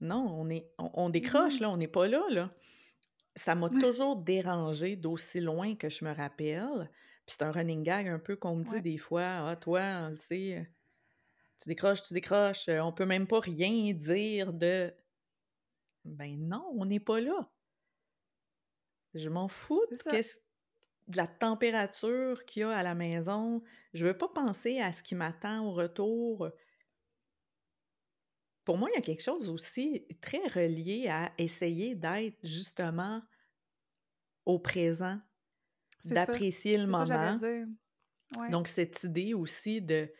Non, 0.01 0.27
on, 0.39 0.49
est, 0.49 0.71
on, 0.77 0.91
on 0.93 1.09
décroche, 1.09 1.59
là, 1.59 1.69
on 1.69 1.77
n'est 1.77 1.87
pas 1.87 2.07
là, 2.07 2.23
là. 2.29 2.53
Ça 3.35 3.55
m'a 3.55 3.69
Ouais. 3.69 3.79
toujours 3.79 4.17
dérangé 4.17 4.95
d'aussi 4.95 5.39
loin 5.41 5.75
que 5.75 5.89
je 5.89 6.05
me 6.05 6.13
rappelle. 6.13 6.89
Puis 7.25 7.35
c'est 7.37 7.43
un 7.43 7.51
running 7.51 7.83
gag 7.83 8.07
un 8.07 8.19
peu 8.19 8.35
qu'on 8.35 8.55
me 8.57 8.63
dit 8.63 8.71
Ouais. 8.73 8.81
des 8.81 8.97
fois, 8.97 9.47
ah, 9.49 9.55
toi, 9.55 9.81
on 10.07 10.09
le 10.11 10.15
sait, 10.15 10.69
tu 11.61 11.69
décroches, 11.69 12.03
tu 12.03 12.13
décroches, 12.13 12.69
euh, 12.69 12.79
on 12.81 12.93
peut 12.93 13.05
même 13.05 13.27
pas 13.27 13.39
rien 13.39 13.93
dire 13.93 14.53
de. 14.53 14.93
Ben 16.05 16.37
non, 16.47 16.65
on 16.77 16.85
n'est 16.85 16.99
pas 17.01 17.19
là. 17.21 17.51
Je 19.13 19.29
m'en 19.29 19.47
fous 19.47 19.83
de, 19.91 19.97
ça. 19.97 20.11
qu'est-ce- 20.11 20.39
de 21.07 21.17
la 21.17 21.27
température 21.27 22.45
qu'il 22.45 22.61
y 22.61 22.63
a 22.63 22.71
à 22.71 22.83
la 22.83 22.95
maison. 22.95 23.63
Je 23.93 24.05
veux 24.05 24.17
pas 24.17 24.29
penser 24.29 24.79
à 24.79 24.93
ce 24.93 25.03
qui 25.03 25.15
m'attend 25.15 25.65
au 25.65 25.71
retour. 25.71 26.49
Pour 28.67 28.77
moi, 28.77 28.89
il 28.91 28.95
y 28.95 28.97
a 28.97 29.01
quelque 29.01 29.23
chose 29.23 29.47
aussi 29.47 30.05
très 30.19 30.45
relié 30.45 31.07
à 31.07 31.31
essayer 31.37 31.95
d'être 31.95 32.37
justement 32.43 33.21
au 34.43 34.59
présent, 34.59 35.21
d'apprécier 36.03 36.77
le 36.77 36.83
ça 36.83 37.05
moment. 37.05 37.37
Ouais. 38.37 38.49
Donc, 38.49 38.67
cette 38.67 39.05
idée 39.05 39.33
aussi 39.33 39.81
de, 39.81 40.11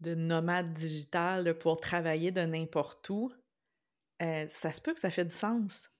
de 0.00 0.14
nomade 0.14 0.74
digital, 0.74 1.44
de 1.44 1.52
pouvoir 1.52 1.78
travailler 1.78 2.32
de 2.32 2.42
n'importe 2.42 3.08
où, 3.08 3.32
euh, 4.20 4.46
ça 4.50 4.70
se 4.70 4.82
peut 4.82 4.92
que 4.92 5.00
ça 5.00 5.10
fait 5.10 5.24
du 5.24 5.34
sens 5.34 5.90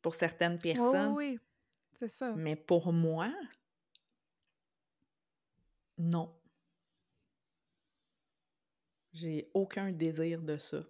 pour 0.00 0.14
certaines 0.14 0.58
personnes. 0.58 1.12
oui, 1.12 1.32
oui. 1.32 1.38
C'est 1.98 2.08
ça. 2.08 2.32
Mais 2.36 2.56
pour 2.56 2.90
moi, 2.94 3.30
non. 5.98 6.34
J'ai 9.12 9.48
aucun 9.54 9.92
désir 9.92 10.42
de 10.42 10.56
ça. 10.56 10.82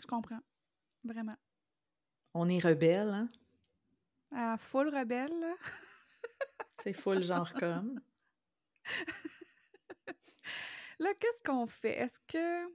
Je 0.00 0.06
comprends. 0.06 0.40
Vraiment. 1.04 1.36
On 2.34 2.48
est 2.48 2.58
rebelle, 2.58 3.08
hein? 3.08 3.28
À 4.32 4.56
full 4.58 4.88
rebelle, 4.94 5.32
là. 5.40 5.54
C'est 6.82 6.92
full 6.92 7.22
genre 7.22 7.52
comme. 7.54 8.00
Là, 10.98 11.12
qu'est-ce 11.20 11.42
qu'on 11.42 11.66
fait? 11.66 11.98
Est-ce 11.98 12.18
que. 12.26 12.72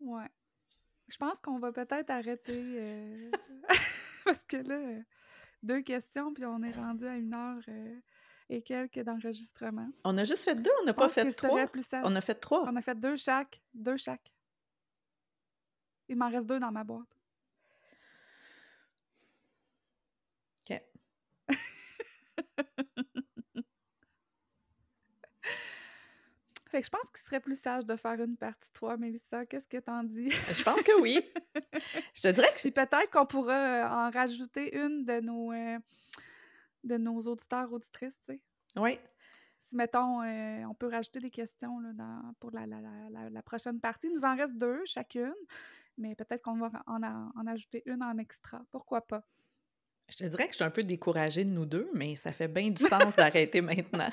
Ouais. 0.00 0.28
Je 1.08 1.16
pense 1.16 1.40
qu'on 1.40 1.58
va 1.58 1.72
peut-être 1.72 2.10
arrêter. 2.10 2.62
euh, 2.78 3.30
Parce 4.24 4.44
que 4.44 4.58
là, 4.58 5.02
deux 5.62 5.82
questions, 5.82 6.32
puis 6.32 6.44
on 6.44 6.62
est 6.62 6.72
rendu 6.72 7.06
à 7.06 7.16
une 7.16 7.34
heure 7.34 7.58
euh, 7.68 8.00
et 8.48 8.62
quelques 8.62 9.00
d'enregistrement. 9.00 9.88
On 10.04 10.16
a 10.18 10.24
juste 10.24 10.44
fait 10.44 10.54
deux, 10.54 10.70
on 10.82 10.86
n'a 10.86 10.94
pas 10.94 11.08
fait 11.08 11.30
trois. 11.30 11.66
plus. 11.66 11.86
On 11.92 12.16
a 12.16 12.20
fait 12.20 12.34
trois. 12.34 12.64
On 12.68 12.76
a 12.76 12.82
fait 12.82 12.98
deux 12.98 13.16
chaque. 13.16 13.62
Deux 13.74 13.96
chaque. 13.96 14.32
Il 16.08 16.16
m'en 16.16 16.28
reste 16.28 16.46
deux 16.46 16.58
dans 16.58 16.72
ma 16.72 16.82
boîte. 16.82 17.16
OK. 20.68 20.82
Fait 26.70 26.80
que 26.80 26.86
je 26.86 26.90
pense 26.90 27.10
qu'il 27.10 27.20
serait 27.24 27.40
plus 27.40 27.60
sage 27.60 27.84
de 27.84 27.96
faire 27.96 28.20
une 28.20 28.36
partie 28.36 28.70
3, 28.72 28.96
Mélissa. 28.96 29.44
Qu'est-ce 29.46 29.66
que 29.66 29.78
t'en 29.78 30.04
dis? 30.04 30.30
Je 30.30 30.62
pense 30.62 30.82
que 30.82 31.00
oui. 31.00 31.18
Je 32.14 32.20
te 32.22 32.28
dirais 32.28 32.48
que 32.54 32.60
Puis 32.60 32.70
peut-être 32.70 33.10
qu'on 33.10 33.26
pourra 33.26 33.54
euh, 33.54 33.88
en 33.88 34.10
rajouter 34.10 34.76
une 34.76 35.04
de 35.04 35.20
nos, 35.20 35.52
euh, 35.52 35.78
de 36.84 36.96
nos 36.96 37.18
auditeurs, 37.22 37.72
auditrices, 37.72 38.18
tu 38.28 38.34
sais. 38.34 38.40
oui. 38.78 38.98
Si, 39.58 39.76
mettons, 39.76 40.22
euh, 40.22 40.64
on 40.68 40.74
peut 40.74 40.88
rajouter 40.88 41.20
des 41.20 41.30
questions 41.30 41.78
là, 41.80 41.92
dans, 41.92 42.34
pour 42.40 42.50
la, 42.50 42.66
la, 42.66 42.80
la, 42.80 42.90
la- 43.10 43.30
la 43.30 43.42
prochaine 43.42 43.78
partie. 43.80 44.08
Il 44.08 44.14
nous 44.14 44.24
en 44.24 44.34
reste 44.36 44.54
deux 44.56 44.80
chacune, 44.84 45.32
mais 45.96 46.14
peut-être 46.16 46.42
qu'on 46.42 46.56
va 46.58 46.70
en, 46.88 47.00
en, 47.02 47.30
en 47.36 47.46
ajouter 47.46 47.82
une 47.86 48.02
en 48.02 48.16
extra. 48.18 48.62
Pourquoi 48.72 49.00
pas? 49.06 49.22
Je 50.08 50.16
te 50.16 50.24
dirais 50.24 50.46
que 50.46 50.50
je 50.52 50.56
suis 50.56 50.64
un 50.64 50.70
peu 50.70 50.82
découragée 50.82 51.44
de 51.44 51.50
nous 51.50 51.66
deux, 51.66 51.88
mais 51.94 52.16
ça 52.16 52.32
fait 52.32 52.48
bien 52.48 52.70
du 52.70 52.82
sens 52.82 53.14
d'arrêter 53.14 53.60
maintenant. 53.60 54.08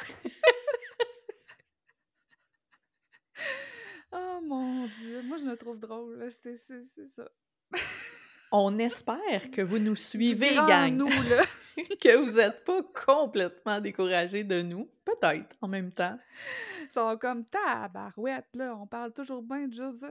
oh 4.11 4.36
mon 4.47 4.85
Dieu, 4.85 5.21
moi 5.23 5.37
je 5.37 5.43
me 5.43 5.55
trouve 5.55 5.79
drôle, 5.79 6.29
c'est 6.31 6.57
ça. 6.57 7.29
On 8.51 8.79
espère 8.79 9.51
que 9.51 9.61
vous 9.61 9.79
nous 9.79 9.95
suivez, 9.95 10.55
gang. 10.55 10.95
Nous, 10.95 11.07
là. 11.29 11.43
que 11.99 12.15
vous 12.15 12.31
n'êtes 12.31 12.63
pas 12.63 12.81
complètement 13.05 13.81
découragés 13.81 14.45
de 14.45 14.61
nous. 14.61 14.89
Peut-être, 15.03 15.55
en 15.61 15.67
même 15.67 15.91
temps. 15.91 16.17
Ils 16.81 16.91
sont 16.91 17.17
comme 17.17 17.43
tabarouette, 17.45 18.47
là. 18.53 18.75
On 18.75 18.87
parle 18.87 19.11
toujours 19.11 19.43
bien 19.43 19.67
de 19.67 19.73
juste. 19.73 20.05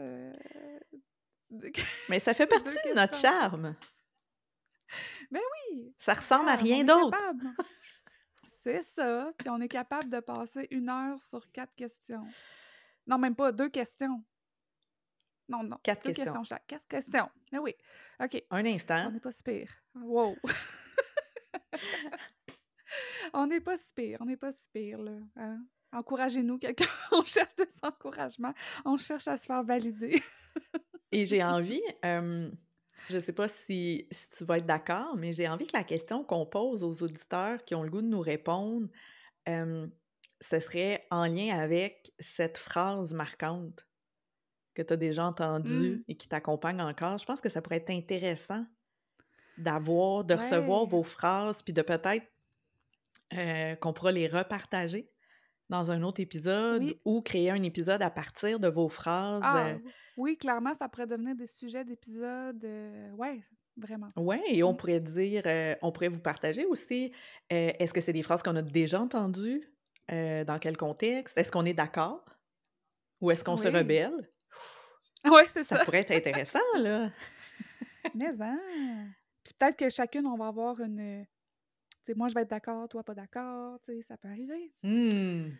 Mais 2.09 2.19
ça 2.19 2.35
fait 2.35 2.47
partie 2.47 2.77
de, 2.89 2.95
notre 2.95 3.19
charme. 3.19 3.75
Ben 5.31 5.41
oui! 5.71 5.95
Ça 5.99 6.15
ressemble 6.15 6.49
à 6.49 6.57
rien 6.57 6.85
d'autre. 6.85 7.17
C'est 8.63 8.83
ça. 8.83 9.33
Puis 9.39 9.49
on 9.49 9.61
est 9.61 9.69
capable 9.69 10.11
de 10.11 10.21
passer 10.21 10.67
une 10.71 10.89
heure 10.89 11.21
sur 11.21 11.51
quatre 11.53 11.75
questions. 11.75 12.27
Non, 13.07 13.19
même 13.19 13.37
pas 13.37 13.53
deux 13.53 13.69
questions. 13.69 14.25
Non, 15.49 15.63
non. 15.63 15.79
Quatre 15.83 16.07
deux 16.07 16.13
questions. 16.13 16.45
chaque. 16.45 16.67
Quatre 16.67 16.89
questions. 16.89 17.31
Ah 17.53 17.61
oui. 17.61 17.75
OK. 18.21 18.43
Un 18.51 18.67
instant. 18.67 19.07
On 19.09 19.13
n'est 19.13 19.21
pas 19.21 19.33
si 19.33 19.43
pire. 19.43 19.71
Wow! 19.95 20.37
on 23.33 23.47
n'est 23.47 23.61
pas 23.61 23.77
si 23.77 23.95
pire. 23.95 24.19
On 24.21 24.25
n'est 24.25 24.37
pas 24.37 24.51
si 24.51 24.69
pire, 24.73 25.01
là. 25.01 25.19
Hein? 25.37 25.65
Encouragez-nous, 25.93 26.59
quelqu'un. 26.59 26.87
on 27.13 27.23
cherche 27.23 27.55
des 27.55 27.69
encouragements. 27.83 28.55
On 28.85 28.97
cherche 28.97 29.29
à 29.29 29.37
se 29.37 29.47
faire 29.47 29.63
valider. 29.63 30.21
Et 31.13 31.25
j'ai 31.25 31.45
envie, 31.45 31.83
je 32.03 33.15
ne 33.15 33.21
sais 33.21 33.33
pas 33.33 33.47
si, 33.47 34.09
tu 34.37 34.45
vas 34.45 34.59
être 34.59 34.67
d'accord, 34.67 35.17
mais 35.17 35.33
j'ai 35.33 35.49
envie 35.49 35.67
que 35.67 35.77
la 35.77 35.85
question 35.85 36.25
qu'on 36.25 36.45
pose 36.45 36.83
aux 36.83 37.05
auditeurs 37.05 37.65
qui 37.65 37.77
ont 37.77 37.85
le 37.85 37.91
goût 37.91 38.03
de 38.03 38.09
nous 38.09 38.21
répondre, 38.21 38.89
ce 40.41 40.61
serait 40.61 41.07
en 41.11 41.27
lien 41.27 41.59
avec 41.59 42.13
cette 42.19 42.59
phrase 42.59 43.13
marquante 43.13 43.87
que 44.75 44.83
tu 44.83 44.93
as 44.93 44.97
déjà 44.97 45.25
entendue 45.25 45.97
mmh. 45.97 46.05
et 46.09 46.17
qui 46.17 46.29
t'accompagne 46.29 46.81
encore. 46.81 47.19
Je 47.19 47.25
pense 47.25 47.41
que 47.41 47.49
ça 47.49 47.63
pourrait 47.63 47.77
être 47.77 47.91
intéressant 47.91 48.67
d'avoir, 49.57 50.25
de 50.25 50.35
recevoir 50.35 50.87
vos 50.87 51.03
phrases, 51.03 51.63
puis 51.63 51.73
de 51.73 51.83
peut-être 51.83 52.27
qu'on 53.81 53.93
pourra 53.93 54.13
les 54.13 54.29
repartager 54.29 55.11
dans 55.69 55.91
un 55.91 56.03
autre 56.03 56.21
épisode 56.21 56.95
ou 57.05 57.23
créer 57.23 57.51
un 57.51 57.63
épisode 57.63 58.03
à 58.03 58.11
partir 58.11 58.61
de 58.61 58.69
vos 58.69 58.89
phrases. 58.89 59.41
Ah, 59.45 59.75
oui, 60.17 60.37
clairement, 60.37 60.73
ça 60.75 60.89
pourrait 60.89 61.07
devenir 61.07 61.35
des 61.35 61.47
sujets 61.47 61.85
d'épisodes. 61.85 62.65
Euh, 62.65 63.11
ouais, 63.13 63.43
vraiment. 63.77 64.11
Oui, 64.17 64.37
et 64.49 64.63
on 64.63 64.75
pourrait 64.75 65.01
dire, 65.01 65.43
euh, 65.47 65.75
on 65.83 65.93
pourrait 65.93 66.09
vous 66.09 66.21
partager 66.21 66.65
aussi, 66.67 67.13
euh, 67.53 67.73
est-ce 67.79 67.93
que 67.93 68.01
c'est 68.01 68.13
des 68.13 68.23
phrases 68.23 68.43
qu'on 68.43 68.57
a 68.57 68.63
déjà 68.63 69.01
entendues? 69.01 69.63
Dans 70.09 70.59
quel 70.61 70.77
contexte? 70.77 71.37
Est-ce 71.39 71.51
qu'on 71.51 71.65
est, 71.65 71.75
d'accord? 71.75 72.25
Ou 73.21 73.31
est-ce 73.31 73.45
qu'on 73.45 73.57
se 73.57 73.69
rebelle? 73.69 74.31
Oui, 75.25 75.43
c'est 75.49 75.65
ça. 75.65 75.79
Ça 75.79 75.85
pourrait 75.85 76.01
être 76.01 76.13
intéressant, 76.13 76.61
là. 76.79 77.11
Mais, 78.15 78.41
hein! 78.41 79.09
Puis 79.43 79.55
peut-être 79.59 79.77
que 79.77 79.89
chacune, 79.91 80.27
on 80.27 80.37
va 80.37 80.49
avoir 80.49 80.81
une 80.81 81.27
sais, 82.07 82.15
moi, 82.15 82.29
je 82.29 82.35
vais 82.35 82.43
être 82.43 82.51
d'accord, 82.51 82.89
toi, 82.89 83.03
pas 83.03 83.15
d'accord. 83.15 83.79
Tu 83.85 83.97
sais, 83.97 84.03
ça 84.03 84.17
peut 84.17 84.29
arriver. 84.29 84.73
Mmh. 84.83 85.51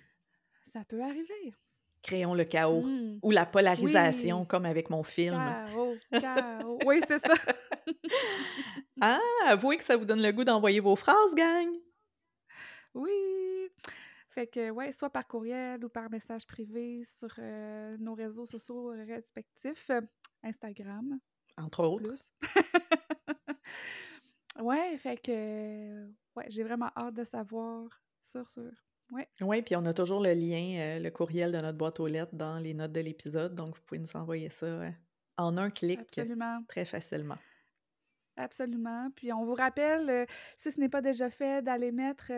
Ça 0.73 0.85
peut 0.89 1.03
arriver. 1.03 1.55
Créons 2.03 2.35
le 2.35 2.45
chaos 2.45 2.83
mmh. 2.83 3.19
ou 3.23 3.31
la 3.33 3.47
polarisation, 3.47 4.45
comme 4.45 4.65
avec 4.65 4.91
mon 4.91 5.03
film. 5.03 5.37
Chaos, 5.37 5.97
chaos. 6.13 6.79
oui, 6.87 7.01
c'est 7.07 7.19
ça. 7.19 7.35
ah, 9.01 9.19
avouez 9.47 9.77
que 9.77 9.85
ça 9.85 9.97
vous 9.97 10.05
donne 10.05 10.23
le 10.23 10.31
goût 10.31 10.45
d'envoyer 10.45 10.81
vos 10.81 10.95
phrases, 10.95 11.35
gang? 11.35 11.69
Oui. 12.95 13.11
Fait 14.37 14.47
que, 14.47 14.69
ouais, 14.69 14.93
soit 14.93 15.09
par 15.09 15.27
courriel 15.27 15.83
ou 15.83 15.89
par 15.89 16.11
message 16.11 16.47
privé 16.47 17.03
sur 17.05 17.31
euh, 17.39 17.97
nos 17.99 18.13
réseaux 18.13 18.45
sociaux 18.45 18.93
respectifs, 19.09 19.91
Instagram. 20.43 21.19
Entre 21.57 21.83
autres. 21.83 22.13
ouais, 24.61 24.99
fait 24.99 25.23
que, 25.23 26.07
Ouais, 26.37 26.45
j'ai 26.51 26.65
vraiment 26.65 26.91
hâte 26.95 27.15
de 27.15 27.25
savoir. 27.25 27.89
Sûr, 28.23 28.47
sûr. 28.51 28.71
Ouais. 29.11 29.27
Oui, 29.41 29.63
puis 29.63 29.75
on 29.75 29.87
a 29.87 29.95
toujours 29.95 30.21
le 30.21 30.35
lien, 30.35 30.81
euh, 30.81 30.99
le 30.99 31.11
courriel 31.11 31.53
de 31.53 31.57
notre 31.57 31.79
boîte 31.79 31.99
aux 31.99 32.07
lettres 32.07 32.35
dans 32.35 32.59
les 32.59 32.75
notes 32.75 32.93
de 32.93 33.01
l'épisode. 33.01 33.55
Donc, 33.55 33.75
vous 33.75 33.83
pouvez 33.87 34.01
nous 34.01 34.17
envoyer 34.17 34.51
ça 34.51 34.67
euh, 34.67 34.91
en 35.39 35.57
un 35.57 35.71
clic. 35.71 36.01
Absolument. 36.01 36.63
Très 36.69 36.85
facilement. 36.85 37.37
Absolument. 38.37 39.11
Puis 39.17 39.33
on 39.33 39.45
vous 39.45 39.55
rappelle, 39.55 40.11
euh, 40.11 40.27
si 40.57 40.71
ce 40.71 40.79
n'est 40.79 40.89
pas 40.89 41.01
déjà 41.01 41.31
fait, 41.31 41.63
d'aller 41.63 41.93
mettre 41.93 42.31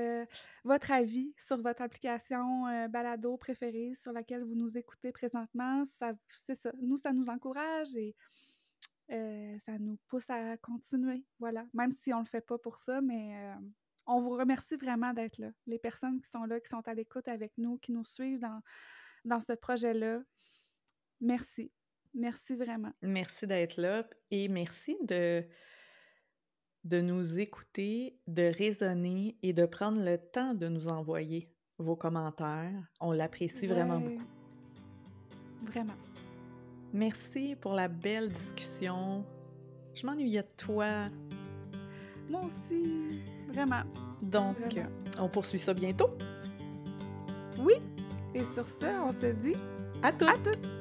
votre 0.64 0.92
avis 0.92 1.34
sur 1.36 1.60
votre 1.60 1.82
application 1.82 2.64
balado 2.88 3.36
préférée 3.36 3.94
sur 3.94 4.12
laquelle 4.12 4.44
vous 4.44 4.54
nous 4.54 4.78
écoutez 4.78 5.12
présentement. 5.12 5.82
C'est 6.30 6.54
ça. 6.54 6.72
Nous, 6.80 6.96
ça 6.96 7.12
nous 7.12 7.26
encourage 7.26 7.94
et 7.96 8.14
ça 9.08 9.78
nous 9.78 9.98
pousse 10.06 10.30
à 10.30 10.56
continuer. 10.58 11.24
Voilà. 11.38 11.66
Même 11.74 11.90
si 11.90 12.12
on 12.12 12.18
ne 12.18 12.22
le 12.22 12.28
fait 12.28 12.46
pas 12.46 12.58
pour 12.58 12.78
ça, 12.78 13.00
mais 13.00 13.34
on 14.08 14.20
vous 14.20 14.30
remercie 14.30 14.76
vraiment 14.76 15.12
d'être 15.12 15.38
là. 15.38 15.50
Les 15.66 15.78
personnes 15.78 16.20
qui 16.20 16.30
sont 16.30 16.44
là, 16.44 16.58
qui 16.58 16.68
sont 16.68 16.86
à 16.88 16.94
l'écoute 16.94 17.28
avec 17.28 17.52
nous, 17.58 17.78
qui 17.78 17.92
nous 17.92 18.04
suivent 18.04 18.40
dans, 18.40 18.60
dans 19.24 19.40
ce 19.40 19.52
projet-là, 19.52 20.22
merci. 21.20 21.70
Merci 22.14 22.56
vraiment. 22.56 22.92
Merci 23.02 23.46
d'être 23.46 23.76
là 23.76 24.08
et 24.30 24.48
merci 24.48 24.96
de, 25.02 25.44
de 26.88 27.00
nous 27.02 27.38
écouter, 27.38 28.16
de 28.26 28.50
raisonner 28.56 29.36
et 29.42 29.52
de 29.52 29.66
prendre 29.66 30.02
le 30.02 30.16
temps 30.16 30.54
de 30.54 30.68
nous 30.68 30.88
envoyer 30.88 31.50
vos 31.78 31.96
commentaires. 31.96 32.82
On 33.00 33.12
l'apprécie 33.12 33.66
vraiment 33.66 34.00
beaucoup. 34.00 34.24
Vraiment. 35.66 35.94
Merci 36.94 37.56
pour 37.60 37.74
la 37.74 37.88
belle 37.88 38.30
discussion. 38.30 39.24
Je 39.94 40.06
m'ennuyais 40.06 40.42
de 40.42 40.48
toi. 40.56 41.08
Moi 42.30 42.42
aussi. 42.44 43.20
Vraiment. 43.48 43.82
Donc, 44.22 44.56
on 45.18 45.28
poursuit 45.28 45.58
ça 45.58 45.74
bientôt. 45.74 46.10
Oui. 47.58 47.74
Et 48.34 48.44
sur 48.46 48.66
ce, 48.66 48.86
on 48.86 49.12
se 49.12 49.26
dit 49.26 49.56
à 50.02 50.12
toutes. 50.12 50.28
À 50.28 50.38
toutes. 50.38 50.77